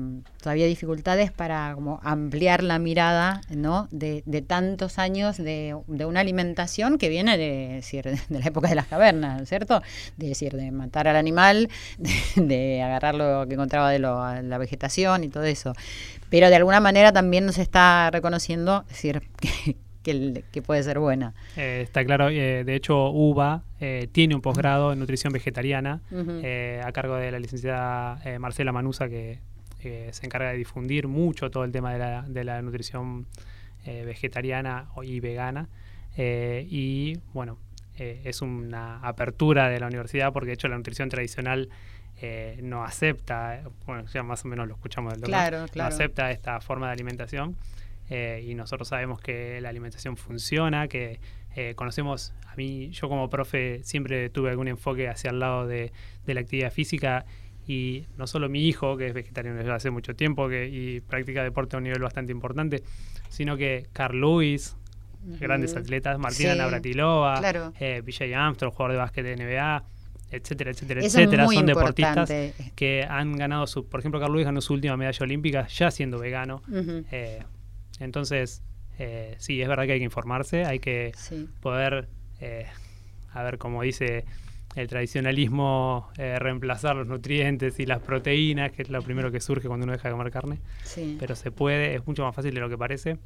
todavía 0.41 0.65
dificultades 0.65 1.31
para 1.31 1.73
como 1.75 1.99
ampliar 2.03 2.63
la 2.63 2.79
mirada 2.79 3.41
¿no? 3.49 3.87
de, 3.91 4.21
tantos 4.45 4.97
años 4.97 5.37
de, 5.37 5.75
una 5.87 6.19
alimentación 6.19 6.97
que 6.97 7.09
viene 7.09 7.37
de, 7.37 7.83
de 8.29 8.39
la 8.39 8.45
época 8.45 8.69
de 8.69 8.75
las 8.75 8.87
cavernas, 8.87 9.37
¿no 9.37 9.43
es 9.43 9.49
cierto? 9.49 9.81
De 10.17 10.27
decir, 10.27 10.53
de 10.55 10.71
matar 10.71 11.07
al 11.07 11.15
animal, 11.15 11.69
de, 12.35 12.81
agarrar 12.81 13.15
lo 13.15 13.47
que 13.47 13.53
encontraba 13.53 13.91
de 13.91 13.99
la 13.99 14.57
vegetación 14.57 15.23
y 15.23 15.29
todo 15.29 15.43
eso. 15.43 15.73
Pero 16.29 16.49
de 16.49 16.55
alguna 16.57 16.81
manera 16.81 17.13
también 17.13 17.45
nos 17.45 17.57
está 17.57 18.09
reconociendo, 18.11 18.83
es 18.87 18.95
decir, 18.95 19.21
que, 19.39 19.77
que, 20.51 20.61
puede 20.61 20.83
ser 20.83 20.99
buena. 20.99 21.33
Eh, 21.55 21.81
está 21.83 22.05
claro, 22.05 22.29
eh, 22.29 22.63
de 22.63 22.75
hecho 22.75 23.09
UBA 23.09 23.63
eh, 23.79 24.07
tiene 24.11 24.35
un 24.35 24.41
posgrado 24.41 24.93
en 24.93 24.99
nutrición 24.99 25.33
vegetariana 25.33 26.01
a 26.83 26.91
cargo 26.91 27.15
de 27.15 27.31
la 27.31 27.39
licenciada 27.39 28.19
Marcela 28.39 28.71
Manusa 28.71 29.09
que 29.09 29.39
se 29.81 30.25
encarga 30.25 30.51
de 30.51 30.57
difundir 30.57 31.07
mucho 31.07 31.49
todo 31.49 31.63
el 31.63 31.71
tema 31.71 31.93
de 31.93 31.99
la, 31.99 32.21
de 32.23 32.43
la 32.43 32.61
nutrición 32.61 33.25
vegetariana 33.85 34.87
y 35.03 35.19
vegana. 35.19 35.69
y 36.17 37.17
bueno, 37.33 37.57
es 37.97 38.41
una 38.41 38.99
apertura 38.99 39.69
de 39.69 39.79
la 39.79 39.87
universidad 39.87 40.33
porque 40.33 40.47
de 40.47 40.53
hecho 40.53 40.67
la 40.67 40.77
nutrición 40.77 41.09
tradicional 41.09 41.69
no 42.61 42.83
acepta, 42.83 43.61
bueno, 43.85 44.05
ya 44.13 44.23
más 44.23 44.43
o 44.43 44.47
menos 44.47 44.67
lo 44.67 44.73
escuchamos 44.73 45.13
del 45.13 45.21
doctor, 45.21 45.69
no 45.75 45.83
acepta 45.83 46.31
esta 46.31 46.59
forma 46.59 46.87
de 46.87 46.93
alimentación. 46.93 47.55
Eh, 48.09 48.45
y 48.47 48.55
nosotros 48.55 48.87
sabemos 48.87 49.19
que 49.19 49.59
la 49.61 49.69
alimentación 49.69 50.17
funciona, 50.17 50.87
que 50.87 51.19
eh, 51.55 51.73
conocemos, 51.75 52.33
a 52.45 52.55
mí, 52.55 52.91
yo 52.91 53.09
como 53.09 53.29
profe 53.29 53.81
siempre 53.83 54.29
tuve 54.29 54.51
algún 54.51 54.67
enfoque 54.67 55.09
hacia 55.09 55.31
el 55.31 55.39
lado 55.39 55.67
de, 55.67 55.91
la 56.25 56.39
actividad 56.39 56.71
física 56.71 57.25
y 57.67 58.05
no 58.15 58.27
solo 58.27 58.47
mi 58.47 58.65
hijo, 58.67 58.95
que 58.95 59.07
es 59.07 59.13
vegetariano 59.13 59.57
desde 59.57 59.71
hace 59.71 59.89
mucho 59.89 60.15
tiempo 60.15 60.47
que, 60.47 60.67
y 60.67 61.01
practica 61.01 61.43
deporte 61.43 61.75
a 61.75 61.79
un 61.79 61.83
nivel 61.83 62.01
bastante 62.01 62.31
importante, 62.31 62.83
sino 63.29 63.57
que 63.57 63.87
Carl 63.91 64.21
Lewis, 64.21 64.77
grandes 65.39 65.75
atletas, 65.75 66.17
Martina 66.17 66.55
Navratilova, 66.55 67.39
claro. 67.39 67.73
eh, 67.79 68.03
Armstrong, 68.35 68.71
jugador 68.71 68.91
de 68.93 68.97
básquet 68.99 69.23
de 69.25 69.35
NBA, 69.35 69.83
etcétera, 70.29 70.71
etcétera, 70.71 71.01
etcétera, 71.01 71.47
son 71.47 71.65
deportistas 71.65 72.31
que 72.75 73.03
han 73.09 73.35
ganado 73.35 73.67
su, 73.67 73.87
por 73.87 73.99
ejemplo, 73.99 74.19
Carl 74.19 74.31
Lewis 74.31 74.45
ganó 74.45 74.61
su 74.61 74.73
última 74.73 74.95
medalla 74.95 75.23
olímpica 75.23 75.67
ya 75.67 75.89
siendo 75.91 76.19
vegano. 76.19 76.61
Entonces, 77.99 78.61
eh, 78.99 79.35
sí, 79.39 79.61
es 79.61 79.67
verdad 79.67 79.85
que 79.85 79.93
hay 79.93 79.99
que 79.99 80.05
informarse, 80.05 80.65
hay 80.65 80.79
que 80.79 81.11
poder, 81.61 82.07
eh, 82.39 82.65
a 83.33 83.43
ver, 83.43 83.57
como 83.57 83.81
dice 83.83 84.25
el 84.75 84.87
tradicionalismo, 84.87 86.09
eh, 86.17 86.37
reemplazar 86.39 86.95
los 86.95 87.07
nutrientes 87.07 87.79
y 87.79 87.85
las 87.85 87.99
proteínas, 87.99 88.71
que 88.71 88.83
es 88.83 88.89
lo 88.89 89.01
primero 89.01 89.31
que 89.31 89.39
surge 89.39 89.67
cuando 89.67 89.85
uno 89.85 89.93
deja 89.93 90.09
de 90.09 90.13
comer 90.13 90.31
carne. 90.31 90.59
Pero 91.19 91.35
se 91.35 91.51
puede, 91.51 91.95
es 91.95 92.05
mucho 92.05 92.23
más 92.23 92.35
fácil 92.35 92.53
de 92.53 92.59
lo 92.59 92.69
que 92.69 92.77
parece 92.77 93.17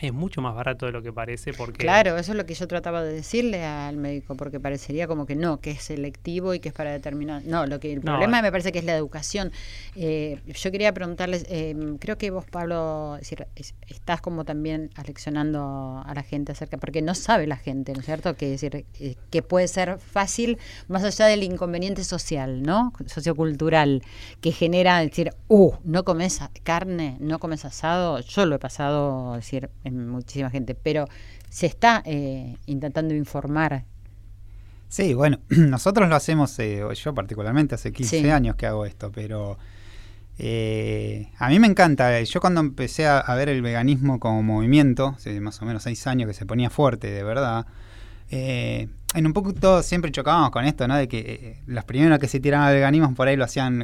es 0.00 0.12
mucho 0.12 0.40
más 0.40 0.54
barato 0.54 0.86
de 0.86 0.92
lo 0.92 1.02
que 1.02 1.12
parece 1.12 1.52
porque... 1.52 1.78
Claro, 1.78 2.16
eso 2.16 2.32
es 2.32 2.36
lo 2.38 2.46
que 2.46 2.54
yo 2.54 2.68
trataba 2.68 3.02
de 3.02 3.12
decirle 3.12 3.64
al 3.64 3.96
médico, 3.96 4.36
porque 4.36 4.60
parecería 4.60 5.06
como 5.06 5.26
que 5.26 5.34
no, 5.34 5.60
que 5.60 5.72
es 5.72 5.82
selectivo 5.82 6.54
y 6.54 6.60
que 6.60 6.68
es 6.68 6.74
para 6.74 6.92
determinar... 6.92 7.42
No, 7.44 7.66
lo 7.66 7.80
que 7.80 7.92
el 7.92 8.00
problema 8.00 8.42
me 8.42 8.50
parece 8.50 8.72
que 8.72 8.78
es 8.78 8.84
la 8.84 8.94
educación. 8.94 9.52
Eh, 9.96 10.40
yo 10.46 10.70
quería 10.70 10.92
preguntarles, 10.92 11.44
eh, 11.48 11.74
creo 11.98 12.16
que 12.16 12.30
vos, 12.30 12.44
Pablo, 12.44 13.16
decir, 13.18 13.46
estás 13.88 14.20
como 14.20 14.44
también 14.44 14.90
aleccionando 14.94 16.02
a 16.04 16.14
la 16.14 16.22
gente 16.22 16.52
acerca, 16.52 16.76
porque 16.76 17.02
no 17.02 17.14
sabe 17.14 17.46
la 17.46 17.56
gente, 17.56 17.92
¿no 17.92 18.00
es 18.00 18.06
cierto? 18.06 18.36
Que, 18.36 18.50
decir, 18.50 18.86
eh, 19.00 19.16
que 19.30 19.42
puede 19.42 19.68
ser 19.68 19.98
fácil, 19.98 20.58
más 20.88 21.04
allá 21.04 21.26
del 21.26 21.42
inconveniente 21.42 22.04
social, 22.04 22.62
¿no? 22.62 22.92
Sociocultural, 23.06 24.02
que 24.40 24.52
genera 24.52 24.98
decir, 25.00 25.32
uh, 25.48 25.72
no 25.84 26.04
comes 26.04 26.40
carne, 26.62 27.16
no 27.20 27.38
comes 27.38 27.64
asado, 27.64 28.20
yo 28.20 28.46
lo 28.46 28.56
he 28.56 28.58
pasado, 28.58 29.34
decir, 29.34 29.70
muchísima 29.92 30.50
gente, 30.50 30.74
pero 30.74 31.06
se 31.48 31.66
está 31.66 32.02
eh, 32.04 32.56
intentando 32.66 33.14
informar. 33.14 33.84
Sí, 34.88 35.14
bueno, 35.14 35.38
nosotros 35.48 36.08
lo 36.08 36.16
hacemos, 36.16 36.58
eh, 36.58 36.82
yo 36.94 37.14
particularmente 37.14 37.74
hace 37.74 37.92
15 37.92 38.32
años 38.32 38.56
que 38.56 38.66
hago 38.66 38.86
esto, 38.86 39.10
pero 39.12 39.58
eh, 40.38 41.30
a 41.38 41.48
mí 41.48 41.58
me 41.58 41.66
encanta. 41.66 42.20
Yo 42.22 42.40
cuando 42.40 42.60
empecé 42.60 43.06
a, 43.06 43.22
ver 43.34 43.48
el 43.48 43.62
veganismo 43.62 44.20
como 44.20 44.42
movimiento, 44.42 45.14
hace 45.16 45.40
más 45.40 45.60
o 45.62 45.64
menos 45.64 45.82
6 45.82 46.06
años 46.06 46.28
que 46.28 46.34
se 46.34 46.46
ponía 46.46 46.70
fuerte, 46.70 47.10
de 47.10 47.22
verdad, 47.22 47.66
en 48.30 49.26
un 49.26 49.32
poco 49.32 49.54
todos 49.54 49.86
siempre 49.86 50.12
chocábamos 50.12 50.50
con 50.50 50.64
esto, 50.66 50.86
¿no? 50.86 50.96
De 50.96 51.08
que 51.08 51.62
los 51.66 51.84
primeros 51.84 52.18
que 52.18 52.28
se 52.28 52.40
tiraban 52.40 52.68
al 52.68 52.74
veganismo 52.74 53.14
por 53.14 53.26
ahí 53.26 53.36
lo 53.36 53.44
hacían 53.44 53.78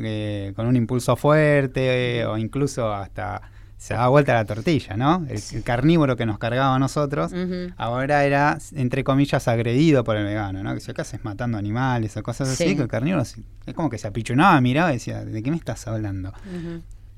con 0.55 0.67
un 0.67 0.77
impulso 0.77 1.17
fuerte 1.17 2.27
o 2.27 2.37
incluso 2.37 2.93
hasta 2.93 3.41
se 3.77 3.95
daba 3.95 4.09
vuelta 4.09 4.35
la 4.35 4.45
tortilla, 4.45 4.97
¿no? 4.97 5.27
El, 5.29 5.63
carnívoro 5.63 6.17
que 6.17 6.27
nos 6.27 6.39
cargaba 6.39 6.75
a 6.75 6.79
nosotros, 6.79 7.33
ahora 7.77 8.25
era, 8.25 8.59
entre 8.75 9.05
comillas, 9.05 9.47
agredido 9.49 10.05
por 10.05 10.17
el 10.17 10.25
vegano, 10.25 10.63
¿no? 10.63 10.75
Que 10.75 10.81
si 10.81 10.91
acá 10.91 11.03
es 11.03 11.25
matando 11.25 11.59
animales 11.59 12.17
o 12.17 12.23
cosas 12.23 12.49
así, 12.49 12.77
que 12.77 12.83
el 12.83 12.89
carnívoro 12.89 13.23
es 13.23 13.75
como 13.75 13.91
que 13.91 13.99
se 13.99 14.07
apichunaba, 14.07 14.61
miraba 14.61 14.91
y 14.91 14.95
decía, 14.95 15.25
¿de 15.25 15.43
qué 15.43 15.51
me 15.51 15.57
estás 15.57 15.87
hablando? 15.87 16.33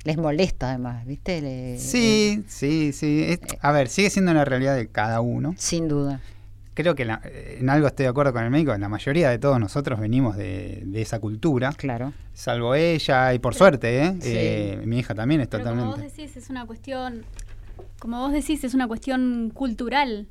Les 0.05 0.17
molesta 0.17 0.71
además, 0.71 1.05
¿viste? 1.05 1.77
sí, 1.79 2.45
sí, 2.47 2.93
sí. 2.93 3.39
a 3.61 3.73
ver, 3.73 3.89
sigue 3.89 4.11
siendo 4.11 4.33
la 4.35 4.45
realidad 4.45 4.77
de 4.77 4.87
cada 4.89 5.21
uno. 5.21 5.55
Sin 5.57 5.89
duda 5.89 6.21
creo 6.77 6.95
que 6.95 7.03
en 7.03 7.71
algo 7.71 7.89
estoy 7.89 8.05
de 8.05 8.11
acuerdo 8.11 8.33
con 8.33 8.45
el 8.45 8.51
médico, 8.51 8.77
la 8.77 8.89
mayoría 8.89 9.31
de 9.31 9.39
todos 9.39 9.59
nosotros 9.59 9.99
venimos 9.99 10.37
de, 10.37 10.87
esa 10.95 11.19
cultura. 11.19 11.73
Claro. 11.73 12.13
Salvo 12.35 12.75
ella, 12.75 13.35
y 13.35 13.39
por 13.39 13.55
suerte, 13.55 14.05
¿eh? 14.05 14.19
eh 14.23 14.83
mi 14.85 14.99
hija 14.99 15.15
también 15.15 15.41
es 15.41 15.49
totalmente. 15.49 15.91
Como 15.91 15.97
vos 15.97 16.17
decís, 16.17 16.37
es 16.37 16.51
una 16.51 16.67
cuestión. 16.67 17.25
Como 17.99 18.21
vos 18.21 18.33
decís, 18.33 18.63
es 18.63 18.75
una 18.75 18.87
cuestión 18.87 19.51
cultural. 19.53 20.29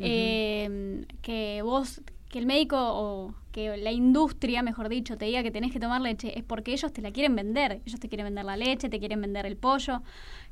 Eh, 0.00 1.06
que 1.22 1.62
vos, 1.62 2.02
que 2.28 2.38
el 2.40 2.46
médico 2.46 2.76
o 2.78 3.34
que 3.52 3.76
la 3.76 3.92
industria, 3.92 4.62
mejor 4.62 4.88
dicho, 4.88 5.16
te 5.16 5.26
diga 5.26 5.44
que 5.44 5.52
tenés 5.52 5.72
que 5.72 5.78
tomar 5.78 6.00
leche, 6.00 6.36
es 6.36 6.42
porque 6.42 6.72
ellos 6.72 6.92
te 6.92 7.02
la 7.02 7.12
quieren 7.12 7.36
vender. 7.36 7.80
Ellos 7.86 8.00
te 8.00 8.08
quieren 8.08 8.26
vender 8.26 8.44
la 8.44 8.56
leche, 8.56 8.88
te 8.88 8.98
quieren 8.98 9.20
vender 9.20 9.46
el 9.46 9.56
pollo 9.56 10.02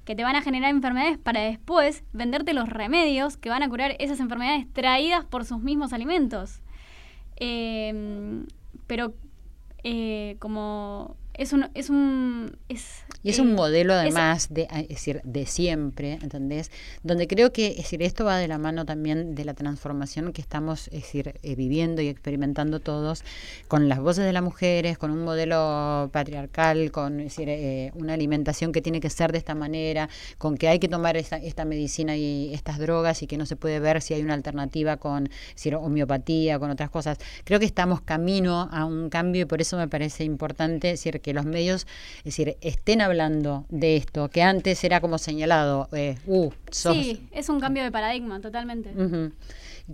que 0.04 0.16
te 0.16 0.24
van 0.24 0.36
a 0.36 0.42
generar 0.42 0.70
enfermedades 0.70 1.18
para 1.18 1.40
después 1.40 2.04
venderte 2.12 2.54
los 2.54 2.68
remedios 2.68 3.36
que 3.36 3.50
van 3.50 3.62
a 3.62 3.68
curar 3.68 3.96
esas 3.98 4.20
enfermedades 4.20 4.66
traídas 4.72 5.24
por 5.24 5.44
sus 5.44 5.60
mismos 5.60 5.92
alimentos. 5.92 6.60
Em, 7.36 8.46
pero 8.86 9.14
eh, 9.84 10.36
como 10.38 11.16
es 11.34 11.52
un, 11.52 11.70
es 11.74 11.90
un 11.90 12.56
y 13.22 13.30
es 13.30 13.38
un 13.38 13.50
eh, 13.50 13.54
modelo 13.54 13.94
además 13.94 14.48
de 14.50 14.68
es 14.70 14.88
decir 14.88 15.20
de 15.24 15.46
siempre 15.46 16.18
¿entendés? 16.22 16.70
donde 17.02 17.26
creo 17.26 17.52
que 17.52 17.68
es 17.68 17.76
decir 17.76 18.02
esto 18.02 18.24
va 18.24 18.38
de 18.38 18.48
la 18.48 18.58
mano 18.58 18.84
también 18.84 19.34
de 19.34 19.44
la 19.44 19.54
transformación 19.54 20.32
que 20.32 20.40
estamos 20.40 20.88
es 20.88 21.02
decir 21.02 21.34
eh, 21.42 21.54
viviendo 21.54 22.02
y 22.02 22.08
experimentando 22.08 22.80
todos 22.80 23.24
con 23.68 23.88
las 23.88 24.00
voces 24.00 24.24
de 24.24 24.32
las 24.32 24.42
mujeres 24.42 24.98
con 24.98 25.10
un 25.10 25.24
modelo 25.24 26.10
patriarcal 26.12 26.90
con 26.90 27.20
es 27.20 27.26
decir 27.26 27.48
eh, 27.48 27.92
una 27.94 28.14
alimentación 28.14 28.72
que 28.72 28.82
tiene 28.82 29.00
que 29.00 29.10
ser 29.10 29.32
de 29.32 29.38
esta 29.38 29.54
manera 29.54 30.08
con 30.38 30.56
que 30.56 30.68
hay 30.68 30.78
que 30.78 30.88
tomar 30.88 31.16
esta, 31.16 31.36
esta 31.36 31.64
medicina 31.64 32.16
y 32.16 32.52
estas 32.52 32.78
drogas 32.78 33.22
y 33.22 33.26
que 33.26 33.36
no 33.36 33.46
se 33.46 33.56
puede 33.56 33.78
ver 33.78 34.02
si 34.02 34.14
hay 34.14 34.22
una 34.22 34.34
alternativa 34.34 34.96
con 34.96 35.28
decir, 35.54 35.74
homeopatía 35.76 36.58
con 36.58 36.70
otras 36.70 36.90
cosas 36.90 37.18
creo 37.44 37.60
que 37.60 37.66
estamos 37.66 38.00
camino 38.00 38.68
a 38.72 38.84
un 38.84 39.10
cambio 39.10 39.42
y 39.42 39.44
por 39.44 39.60
eso 39.60 39.76
me 39.76 39.88
parece 39.88 40.24
importante 40.24 40.88
decir 40.88 41.20
que 41.20 41.32
los 41.32 41.44
medios 41.44 41.86
es 42.18 42.24
decir 42.24 42.56
estén 42.60 43.00
hablando 43.00 43.11
de 43.68 43.96
esto, 43.96 44.28
que 44.28 44.42
antes 44.42 44.82
era 44.84 45.00
como 45.00 45.18
señalado, 45.18 45.88
eh, 45.92 46.16
uh, 46.26 46.50
Sí, 46.70 47.28
es 47.32 47.48
un 47.48 47.60
cambio 47.60 47.82
de 47.82 47.90
paradigma, 47.90 48.40
totalmente. 48.40 48.90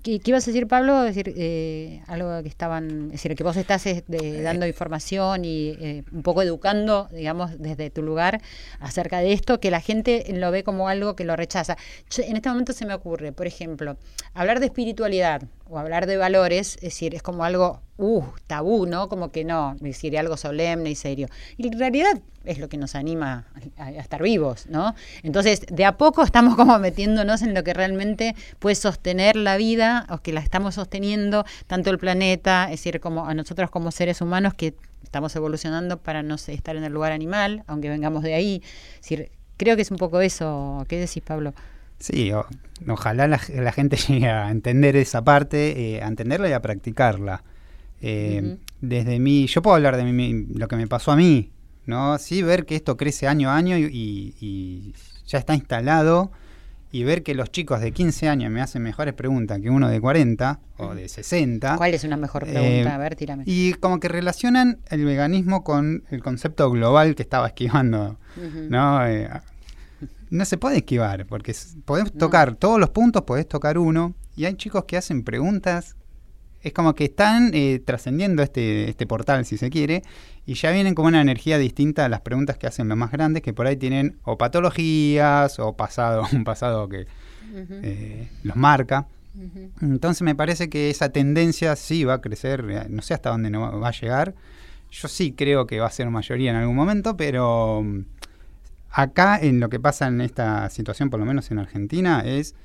¿Qué, 0.02 0.20
ibas 0.24 0.46
a 0.46 0.50
decir, 0.50 0.68
Pablo? 0.68 1.02
decir, 1.02 1.32
eh, 1.36 2.02
algo 2.06 2.42
que 2.42 2.48
estaban, 2.48 3.06
es 3.06 3.12
decir, 3.12 3.34
que 3.34 3.42
vos 3.42 3.56
estás 3.56 3.86
este, 3.86 4.42
dando 4.42 4.66
información 4.66 5.44
y 5.44 5.70
eh, 5.80 6.04
un 6.12 6.22
poco 6.22 6.42
educando, 6.42 7.08
digamos, 7.10 7.58
desde 7.58 7.90
tu 7.90 8.02
lugar 8.02 8.40
acerca 8.80 9.18
de 9.20 9.32
esto, 9.32 9.60
que 9.60 9.70
la 9.70 9.80
gente 9.80 10.26
lo 10.34 10.50
ve 10.50 10.62
como 10.62 10.88
algo 10.88 11.16
que 11.16 11.24
lo 11.24 11.36
rechaza. 11.36 11.76
en 12.18 12.36
este 12.36 12.48
momento 12.48 12.72
se 12.72 12.84
me 12.84 12.94
ocurre, 12.94 13.32
por 13.32 13.46
ejemplo, 13.46 13.96
hablar 14.34 14.60
de 14.60 14.66
espiritualidad 14.66 15.42
o 15.68 15.78
hablar 15.78 16.06
de 16.06 16.16
valores, 16.16 16.76
es 16.76 16.82
decir, 16.82 17.14
es 17.14 17.22
como 17.22 17.44
algo, 17.44 17.80
uh, 17.99 18.24
tabú, 18.46 18.86
¿no? 18.86 19.09
Como 19.09 19.30
que 19.30 19.44
no, 19.44 19.76
decir, 19.80 20.16
algo 20.18 20.36
solemne 20.36 20.90
y 20.90 20.94
serio. 20.94 21.28
Y 21.57 21.66
en 21.66 21.78
realidad 21.78 22.20
es 22.44 22.59
lo 22.59 22.68
que 22.68 22.78
nos 22.78 22.94
anima 22.94 23.46
a, 23.76 23.90
estar 23.90 24.22
vivos, 24.22 24.66
¿no? 24.68 24.94
Entonces, 25.22 25.66
de 25.70 25.84
a 25.84 25.99
poco 25.99 26.22
estamos 26.22 26.57
como 26.57 26.78
metiéndonos 26.78 27.42
en 27.42 27.53
lo 27.55 27.62
que 27.62 27.74
realmente 27.74 28.34
puede 28.59 28.76
sostener 28.76 29.36
la 29.36 29.57
vida 29.57 30.07
o 30.09 30.18
que 30.18 30.32
la 30.32 30.40
estamos 30.40 30.76
sosteniendo, 30.76 31.44
tanto 31.66 31.90
el 31.90 31.99
planeta, 31.99 32.64
es 32.64 32.82
decir, 32.82 33.01
como 33.01 33.26
a 33.26 33.34
nosotros 33.34 33.70
como 33.70 33.90
seres 33.90 34.20
humanos 34.20 34.55
que 34.55 34.74
estamos 35.03 35.34
evolucionando 35.36 35.99
para 35.99 36.22
no 36.22 36.36
estar 36.36 36.76
en 36.76 36.84
el 36.84 36.92
lugar 36.92 37.12
animal, 37.12 37.64
aunque 37.66 37.88
vengamos 37.88 38.22
de 38.22 38.34
ahí. 38.34 38.62
Es 38.94 39.03
decir, 39.03 39.30
creo 39.57 39.76
que 39.76 39.82
es 39.82 39.90
un 39.90 39.99
poco 39.99 40.20
eso. 40.20 40.84
¿Qué 40.88 40.99
decís, 40.99 41.22
Pablo? 41.22 41.53
Sí, 41.99 42.30
ojalá 42.86 43.26
la, 43.26 43.38
gente 43.72 43.96
llegue 43.96 44.28
a 44.28 44.51
entender 44.51 44.96
esa 44.96 45.22
parte, 45.22 45.96
eh, 45.96 46.03
a 46.03 46.07
entenderla 46.07 46.49
y 46.49 46.53
a 46.53 46.62
practicarla. 46.62 47.42
Eh, 48.01 48.59
desde 48.80 49.18
mí, 49.18 49.46
yo 49.46 49.62
puedo 49.62 49.76
hablar 49.76 49.96
de 49.96 50.05
mí, 50.05 50.46
lo 50.55 50.68
que 50.68 50.76
me 50.76 50.86
pasó 50.86 51.12
a 51.12 51.16
mí, 51.16 51.51
¿no? 51.86 52.18
Sí, 52.18 52.42
ver 52.42 52.64
que 52.64 52.76
esto 52.76 52.96
crece 52.96 53.26
año 53.26 53.51
a 53.51 53.57
año 53.57 53.76
y, 53.76 54.94
ya 55.26 55.38
está 55.38 55.55
instalado 55.55 56.30
y 56.90 57.05
ver 57.05 57.22
que 57.22 57.34
los 57.34 57.51
chicos 57.51 57.80
de 57.80 57.92
15 57.92 58.28
años 58.30 58.51
me 58.51 58.62
hacen 58.62 58.82
mejores 58.82 59.12
preguntas 59.12 59.61
que 59.61 59.68
uno 59.68 59.90
de 59.90 60.01
40 60.01 60.59
o 60.78 60.94
de 60.94 61.07
60. 61.07 61.76
¿Cuál 61.76 61.92
es 61.92 62.03
una 62.05 62.16
mejor 62.16 62.44
pregunta? 62.44 62.66
Eh, 62.66 62.88
a 62.88 62.96
ver, 62.96 63.14
tírame. 63.14 63.42
Y 63.46 63.74
como 63.74 64.01
que 64.01 64.09
relacionan 64.09 64.78
el 64.88 65.05
veganismo 65.05 65.64
con 65.64 66.05
el 66.11 66.22
concepto 66.22 66.70
global 66.70 67.14
que 67.14 67.22
estaba 67.22 67.49
esquivando, 67.49 68.18
¿no? 68.70 69.07
Eh, 69.07 69.28
no 70.30 70.44
se 70.44 70.57
puede 70.57 70.78
esquivar, 70.78 71.26
porque 71.26 71.55
podés 71.84 72.12
tocar 72.12 72.55
todos 72.55 72.78
los 72.80 72.90
puntos, 72.90 73.22
podés 73.22 73.46
tocar 73.46 73.76
uno, 73.76 74.14
y 74.36 74.46
hay 74.46 74.55
chicos 74.55 74.84
que 74.84 74.96
hacen 74.96 75.24
preguntas 75.24 75.96
es 76.61 76.72
como 76.72 76.94
que 76.94 77.04
están 77.04 77.52
eh, 77.54 77.80
trascendiendo 77.84 78.42
este, 78.42 78.88
este 78.88 79.06
portal, 79.06 79.44
si 79.44 79.56
se 79.56 79.70
quiere, 79.70 80.02
y 80.44 80.54
ya 80.54 80.70
vienen 80.70 80.94
con 80.94 81.06
una 81.06 81.20
energía 81.20 81.59
distinta 81.59 82.04
a 82.04 82.09
las 82.09 82.20
preguntas 82.20 82.59
que 82.59 82.66
hacen 82.66 82.88
los 82.88 82.98
más 82.98 83.12
grandes, 83.12 83.42
que 83.42 83.52
por 83.52 83.66
ahí 83.66 83.76
tienen 83.76 84.18
o 84.24 84.38
patologías 84.38 85.59
o 85.59 85.74
pasado, 85.74 86.24
un 86.32 86.44
pasado 86.44 86.88
que 86.88 87.06
eh, 87.54 88.28
los 88.42 88.56
marca. 88.56 89.06
Entonces 89.80 90.22
me 90.22 90.34
parece 90.34 90.68
que 90.68 90.90
esa 90.90 91.11
tendencia 91.11 91.76
sí 91.76 92.02
va 92.02 92.14
a 92.14 92.20
crecer, 92.20 92.64
eh, 92.68 92.86
no 92.88 93.02
sé 93.02 93.14
hasta 93.14 93.30
dónde 93.30 93.50
no 93.50 93.78
va 93.78 93.88
a 93.88 93.92
llegar. 93.92 94.34
Yo 94.90 95.06
sí 95.06 95.32
creo 95.32 95.66
que 95.66 95.78
va 95.78 95.86
a 95.86 95.90
ser 95.90 96.11
mayoría 96.11 96.50
en 96.50 96.56
algún 96.56 96.74
momento, 96.74 97.16
pero 97.16 97.82
mm, 97.84 98.00
acá 98.90 99.38
en 99.38 99.61
lo 99.61 99.68
que 99.68 99.78
pasa 99.78 100.09
en 100.09 100.22
esta 100.22 100.68
situación, 100.70 101.09
por 101.09 101.20
lo 101.20 101.26
menos 101.26 101.52
en 101.52 101.61
Argentina, 101.61 102.22
es 102.24 102.56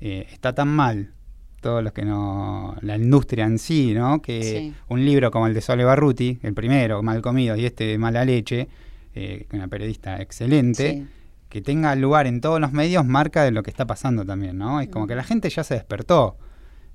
está 0.00 0.54
tan 0.54 0.68
mal 0.68 1.12
todos 1.60 1.82
los 1.84 1.92
que 1.92 2.04
no. 2.04 2.76
la 2.80 2.96
industria 2.96 3.44
en 3.44 3.58
sí, 3.58 3.94
¿no? 3.94 4.20
Que 4.20 4.72
un 4.88 5.04
libro 5.04 5.30
como 5.30 5.46
el 5.46 5.54
de 5.54 5.60
Sole 5.60 5.84
Barruti, 5.84 6.38
el 6.42 6.54
primero, 6.54 7.02
Mal 7.02 7.22
Comido, 7.22 7.56
y 7.56 7.66
este 7.66 7.84
de 7.84 7.98
Mala 7.98 8.24
Leche, 8.24 8.68
eh, 9.14 9.46
una 9.52 9.68
periodista 9.68 10.20
excelente, 10.20 11.06
que 11.48 11.60
tenga 11.60 11.94
lugar 11.96 12.26
en 12.26 12.40
todos 12.40 12.60
los 12.60 12.72
medios, 12.72 13.04
marca 13.04 13.44
de 13.44 13.50
lo 13.50 13.62
que 13.62 13.70
está 13.70 13.86
pasando 13.86 14.24
también, 14.24 14.56
¿no? 14.56 14.80
Es 14.80 14.88
como 14.88 15.06
que 15.06 15.14
la 15.14 15.24
gente 15.24 15.50
ya 15.50 15.64
se 15.64 15.74
despertó. 15.74 16.36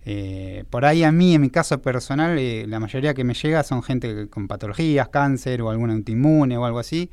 Eh, 0.07 0.65
por 0.69 0.85
ahí 0.85 1.03
a 1.03 1.11
mí, 1.11 1.33
en 1.33 1.41
mi 1.41 1.49
caso 1.49 1.81
personal, 1.81 2.37
eh, 2.37 2.65
la 2.67 2.79
mayoría 2.79 3.13
que 3.13 3.23
me 3.23 3.33
llega 3.33 3.63
son 3.63 3.81
gente 3.81 4.29
con 4.29 4.47
patologías, 4.47 5.09
cáncer 5.09 5.61
o 5.61 5.69
alguna 5.69 5.93
autoinmune 5.93 6.57
o 6.57 6.65
algo 6.65 6.79
así, 6.79 7.09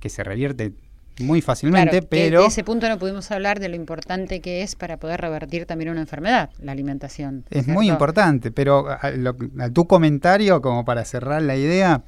que 0.00 0.08
se 0.08 0.24
revierte 0.24 0.72
muy 1.20 1.40
fácilmente, 1.40 2.02
pero... 2.02 2.42
De 2.42 2.48
ese 2.48 2.64
punto 2.64 2.88
no 2.88 2.98
pudimos 2.98 3.30
hablar 3.30 3.60
de 3.60 3.68
lo 3.68 3.76
importante 3.76 4.40
que 4.40 4.62
es 4.62 4.74
para 4.74 4.98
poder 4.98 5.20
revertir 5.20 5.66
también 5.66 5.90
una 5.90 6.00
enfermedad, 6.00 6.50
la 6.58 6.72
alimentación. 6.72 7.44
Es 7.50 7.68
muy 7.68 7.88
importante, 7.88 8.50
pero 8.50 8.88
a, 8.88 9.70
tu 9.72 9.86
comentario, 9.86 10.60
como 10.60 10.84
para 10.84 11.04
cerrar 11.04 11.42
la 11.42 11.56
idea, 11.56 12.02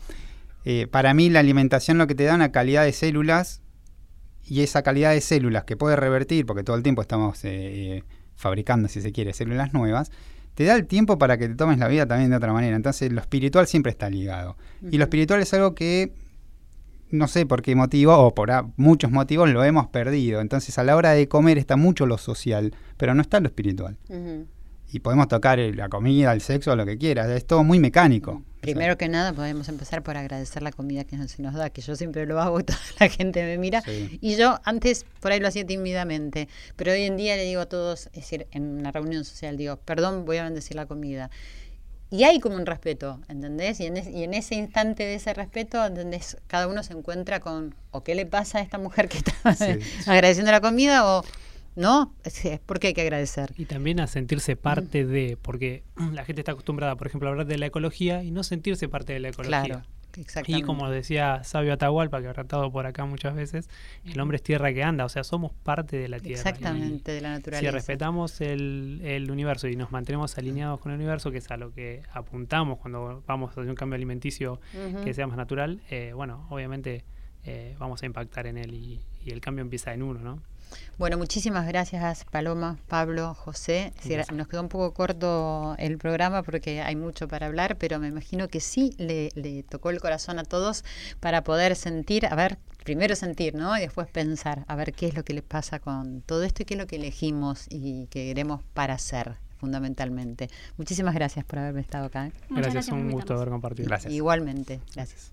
eh, 0.64 0.86
para 0.90 1.14
mí 1.14 1.30
la 1.30 1.40
alimentación 1.40 1.98
lo 1.98 2.06
que 2.06 2.14
te 2.14 2.24
da 2.24 2.34
una 2.34 2.50
calidad 2.50 2.84
de 2.84 2.92
células 2.92 3.60
y 4.44 4.62
esa 4.62 4.82
calidad 4.82 5.12
de 5.12 5.20
células 5.20 5.64
que 5.64 5.76
puede 5.76 5.96
revertir, 5.96 6.46
porque 6.46 6.64
todo 6.64 6.76
el 6.76 6.82
tiempo 6.82 7.02
estamos 7.02 7.40
eh, 7.44 8.02
fabricando, 8.34 8.88
si 8.88 9.00
se 9.00 9.12
quiere, 9.12 9.32
células 9.32 9.72
nuevas, 9.72 10.10
te 10.54 10.64
da 10.64 10.74
el 10.74 10.86
tiempo 10.86 11.18
para 11.18 11.36
que 11.36 11.48
te 11.48 11.54
tomes 11.54 11.78
la 11.78 11.86
vida 11.86 12.06
también 12.06 12.30
de 12.30 12.36
otra 12.36 12.52
manera. 12.52 12.74
Entonces 12.74 13.12
lo 13.12 13.20
espiritual 13.20 13.66
siempre 13.66 13.90
está 13.90 14.08
ligado. 14.08 14.56
Y 14.90 14.96
lo 14.96 15.04
espiritual 15.04 15.40
es 15.42 15.52
algo 15.52 15.74
que 15.74 16.12
no 17.16 17.28
sé 17.28 17.46
por 17.46 17.62
qué 17.62 17.74
motivo 17.74 18.16
o 18.16 18.34
por 18.34 18.50
muchos 18.76 19.10
motivos 19.10 19.48
lo 19.50 19.64
hemos 19.64 19.88
perdido. 19.88 20.40
Entonces 20.40 20.78
a 20.78 20.84
la 20.84 20.96
hora 20.96 21.12
de 21.12 21.28
comer 21.28 21.58
está 21.58 21.76
mucho 21.76 22.06
lo 22.06 22.18
social, 22.18 22.74
pero 22.96 23.14
no 23.14 23.22
está 23.22 23.40
lo 23.40 23.48
espiritual. 23.48 23.96
Y 24.92 25.00
podemos 25.00 25.28
tocar 25.28 25.58
la 25.58 25.88
comida, 25.88 26.32
el 26.32 26.40
sexo, 26.40 26.76
lo 26.76 26.86
que 26.86 26.96
quieras, 26.96 27.28
es 27.28 27.46
todo 27.46 27.64
muy 27.64 27.78
mecánico. 27.80 28.42
Primero 28.60 28.96
que 28.98 29.08
nada 29.08 29.32
podemos 29.32 29.68
empezar 29.68 30.02
por 30.02 30.16
agradecer 30.16 30.62
la 30.62 30.72
comida 30.72 31.04
que 31.04 31.16
se 31.28 31.40
nos 31.40 31.54
da, 31.54 31.70
que 31.70 31.82
yo 31.82 31.94
siempre 31.94 32.26
lo 32.26 32.40
hago 32.40 32.58
y 32.58 32.62
toda 32.64 32.78
la 32.98 33.08
gente 33.08 33.42
me 33.44 33.58
mira. 33.58 33.82
Y 34.20 34.36
yo 34.36 34.58
antes 34.64 35.04
por 35.20 35.32
ahí 35.32 35.40
lo 35.40 35.48
hacía 35.48 35.64
tímidamente, 35.64 36.48
pero 36.74 36.92
hoy 36.92 37.02
en 37.02 37.16
día 37.16 37.36
le 37.36 37.44
digo 37.44 37.60
a 37.60 37.66
todos, 37.66 38.06
es 38.06 38.22
decir, 38.22 38.46
en 38.50 38.78
una 38.78 38.90
reunión 38.90 39.24
social, 39.24 39.56
digo, 39.56 39.76
perdón, 39.76 40.24
voy 40.24 40.38
a 40.38 40.44
bendecir 40.44 40.76
la 40.76 40.86
comida 40.86 41.30
y 42.10 42.24
hay 42.24 42.38
como 42.38 42.56
un 42.56 42.66
respeto, 42.66 43.20
¿entendés? 43.28 43.80
Y 43.80 43.86
en, 43.86 43.96
y 43.96 44.22
en, 44.22 44.34
ese 44.34 44.54
instante 44.54 45.02
de 45.02 45.14
ese 45.16 45.34
respeto, 45.34 45.84
¿entendés? 45.84 46.36
Cada 46.46 46.68
uno 46.68 46.82
se 46.82 46.92
encuentra 46.92 47.40
con, 47.40 47.74
o 47.90 48.04
qué 48.04 48.14
le 48.14 48.26
pasa 48.26 48.58
a 48.58 48.60
esta 48.60 48.78
mujer 48.78 49.08
que 49.08 49.18
está 49.18 49.32
agradeciendo 50.06 50.52
la 50.52 50.60
comida, 50.60 51.04
o 51.04 51.24
no, 51.74 52.14
es, 52.24 52.60
porque 52.64 52.88
hay 52.88 52.94
que 52.94 53.02
agradecer. 53.02 53.52
Y 53.56 53.66
también 53.66 54.00
a 54.00 54.06
sentirse 54.06 54.56
parte 54.56 55.04
de, 55.04 55.36
porque 55.40 55.82
la 56.12 56.24
gente 56.24 56.40
está 56.40 56.52
acostumbrada, 56.52 56.96
por 56.96 57.06
ejemplo, 57.06 57.28
a 57.28 57.32
hablar 57.32 57.46
de 57.46 57.58
la 57.58 57.66
ecología 57.66 58.22
y 58.22 58.30
no 58.30 58.42
sentirse 58.42 58.88
parte 58.88 59.12
de 59.12 59.20
la 59.20 59.28
ecología. 59.28 59.64
Claro. 59.64 59.82
Y 60.46 60.62
como 60.62 60.90
decía 60.90 61.42
Sabio 61.44 61.72
Atahualpa, 61.72 62.20
que 62.20 62.28
ha 62.28 62.32
tratado 62.32 62.70
por 62.70 62.86
acá 62.86 63.04
muchas 63.04 63.34
veces, 63.34 63.68
el 64.04 64.18
hombre 64.20 64.36
es 64.36 64.42
tierra 64.42 64.72
que 64.72 64.82
anda, 64.82 65.04
o 65.04 65.08
sea, 65.08 65.24
somos 65.24 65.52
parte 65.52 65.96
de 65.96 66.08
la 66.08 66.20
tierra. 66.20 66.40
Exactamente, 66.40 67.12
de 67.12 67.20
la 67.20 67.30
naturaleza. 67.30 67.70
Si 67.70 67.70
respetamos 67.70 68.40
el, 68.40 69.00
el, 69.04 69.30
universo 69.30 69.68
y 69.68 69.76
nos 69.76 69.92
mantenemos 69.92 70.36
alineados 70.38 70.80
con 70.80 70.92
el 70.92 70.98
universo, 70.98 71.30
que 71.30 71.38
es 71.38 71.50
a 71.50 71.56
lo 71.56 71.72
que 71.72 72.02
apuntamos 72.12 72.78
cuando 72.78 73.22
vamos 73.26 73.50
a 73.50 73.52
hacer 73.52 73.68
un 73.68 73.74
cambio 73.74 73.96
alimenticio 73.96 74.60
que 75.04 75.14
sea 75.14 75.26
más 75.26 75.36
natural, 75.36 75.80
eh, 75.90 76.12
bueno, 76.14 76.46
obviamente 76.50 77.04
eh, 77.46 77.76
vamos 77.78 78.02
a 78.02 78.06
impactar 78.06 78.46
en 78.46 78.58
él 78.58 78.74
y, 78.74 79.00
y 79.24 79.30
el 79.30 79.40
cambio 79.40 79.62
empieza 79.62 79.94
en 79.94 80.02
uno, 80.02 80.20
¿no? 80.20 80.42
Bueno, 80.98 81.18
muchísimas 81.18 81.66
gracias 81.66 82.24
Paloma, 82.24 82.78
Pablo, 82.88 83.34
José. 83.34 83.92
nos 84.32 84.48
quedó 84.48 84.62
un 84.62 84.68
poco 84.68 84.94
corto 84.94 85.74
el 85.78 85.98
programa 85.98 86.42
porque 86.42 86.80
hay 86.80 86.96
mucho 86.96 87.28
para 87.28 87.46
hablar, 87.46 87.76
pero 87.76 87.98
me 87.98 88.08
imagino 88.08 88.48
que 88.48 88.60
sí 88.60 88.94
le, 88.98 89.62
tocó 89.68 89.90
el 89.90 90.00
corazón 90.00 90.38
a 90.38 90.44
todos 90.44 90.84
para 91.20 91.44
poder 91.44 91.76
sentir, 91.76 92.26
a 92.26 92.34
ver, 92.34 92.58
primero 92.82 93.14
sentir, 93.14 93.54
¿no? 93.54 93.76
Y 93.76 93.80
después 93.80 94.08
pensar, 94.08 94.64
a 94.68 94.76
ver 94.76 94.94
qué 94.94 95.06
es 95.06 95.14
lo 95.14 95.22
que 95.22 95.34
les 95.34 95.44
pasa 95.44 95.80
con 95.80 96.22
todo 96.22 96.42
esto 96.44 96.62
y 96.62 96.64
qué 96.64 96.74
es 96.74 96.80
lo 96.80 96.86
que 96.86 96.96
elegimos 96.96 97.66
y 97.68 98.06
que 98.06 98.24
queremos 98.24 98.62
para 98.72 98.94
hacer 98.94 99.36
fundamentalmente. 99.58 100.48
Muchísimas 100.78 101.14
gracias 101.14 101.44
por 101.44 101.58
haberme 101.58 101.80
estado 101.80 102.06
acá. 102.06 102.30
Gracias, 102.48 102.88
un 102.88 103.10
gusto 103.10 103.34
haber 103.34 103.50
compartido. 103.50 103.88
Gracias. 103.88 104.12
Igualmente, 104.12 104.80
gracias. 104.94 105.32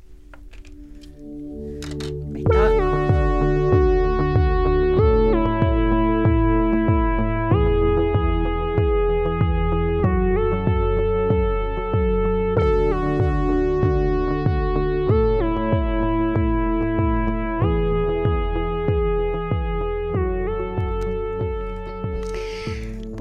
Margarita 2.45 2.82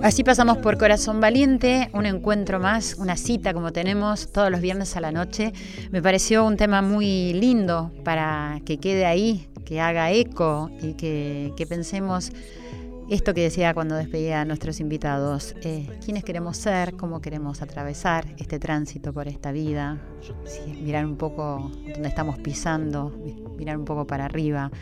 Así 0.02 0.24
pasamos 0.24 0.58
por 0.58 0.78
Corazón 0.78 1.20
Valiente, 1.20 1.88
un 1.92 2.06
encuentro 2.06 2.58
más, 2.58 2.96
una 2.98 3.16
cita 3.16 3.54
como 3.54 3.72
tenemos 3.72 4.32
todos 4.32 4.50
los 4.50 4.60
viernes 4.60 4.96
a 4.96 5.00
la 5.00 5.12
noche. 5.12 5.52
Me 5.92 6.02
pareció 6.02 6.44
un 6.44 6.56
tema 6.56 6.82
muy 6.82 7.32
lindo 7.34 7.92
para 8.02 8.60
que 8.64 8.78
quede 8.78 9.06
ahí, 9.06 9.48
que 9.64 9.80
haga 9.80 10.10
eco 10.10 10.72
y 10.82 10.94
que, 10.94 11.66
pensemos 11.68 12.32
esto 13.10 13.32
que 13.32 13.42
decía 13.42 13.74
cuando 13.74 13.94
despedía 13.94 14.40
a 14.40 14.44
nuestros 14.44 14.80
invitados, 14.80 15.54
eh, 15.62 15.88
quiénes 16.04 16.24
queremos 16.24 16.56
ser, 16.56 16.94
cómo 16.94 17.20
queremos 17.20 17.62
atravesar 17.62 18.26
este 18.38 18.58
tránsito 18.58 19.12
por 19.12 19.28
esta 19.28 19.52
vida, 19.52 19.98
mirar 20.82 21.06
un 21.06 21.16
poco 21.16 21.70
dónde 21.92 22.08
estamos 22.08 22.40
pisando, 22.40 23.16
mirar 23.56 23.76
un 23.76 23.84
poco 23.84 24.04
para 24.04 24.24
arriba, 24.24 24.72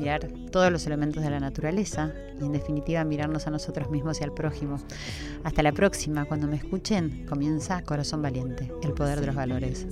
mirar 0.00 0.28
todos 0.50 0.72
los 0.72 0.86
elementos 0.86 1.22
de 1.22 1.30
la 1.30 1.38
naturaleza 1.38 2.12
y 2.40 2.44
en 2.44 2.52
definitiva 2.52 3.04
mirarnos 3.04 3.46
a 3.46 3.50
nosotros 3.50 3.90
mismos 3.90 4.20
y 4.20 4.24
al 4.24 4.32
prójimo. 4.32 4.78
Hasta 5.44 5.62
la 5.62 5.72
próxima, 5.72 6.24
cuando 6.24 6.46
me 6.46 6.56
escuchen, 6.56 7.26
comienza 7.28 7.82
Corazón 7.82 8.22
Valiente, 8.22 8.72
el 8.82 8.92
poder 8.92 9.20
de 9.20 9.26
los 9.26 9.34
valores. 9.36 9.86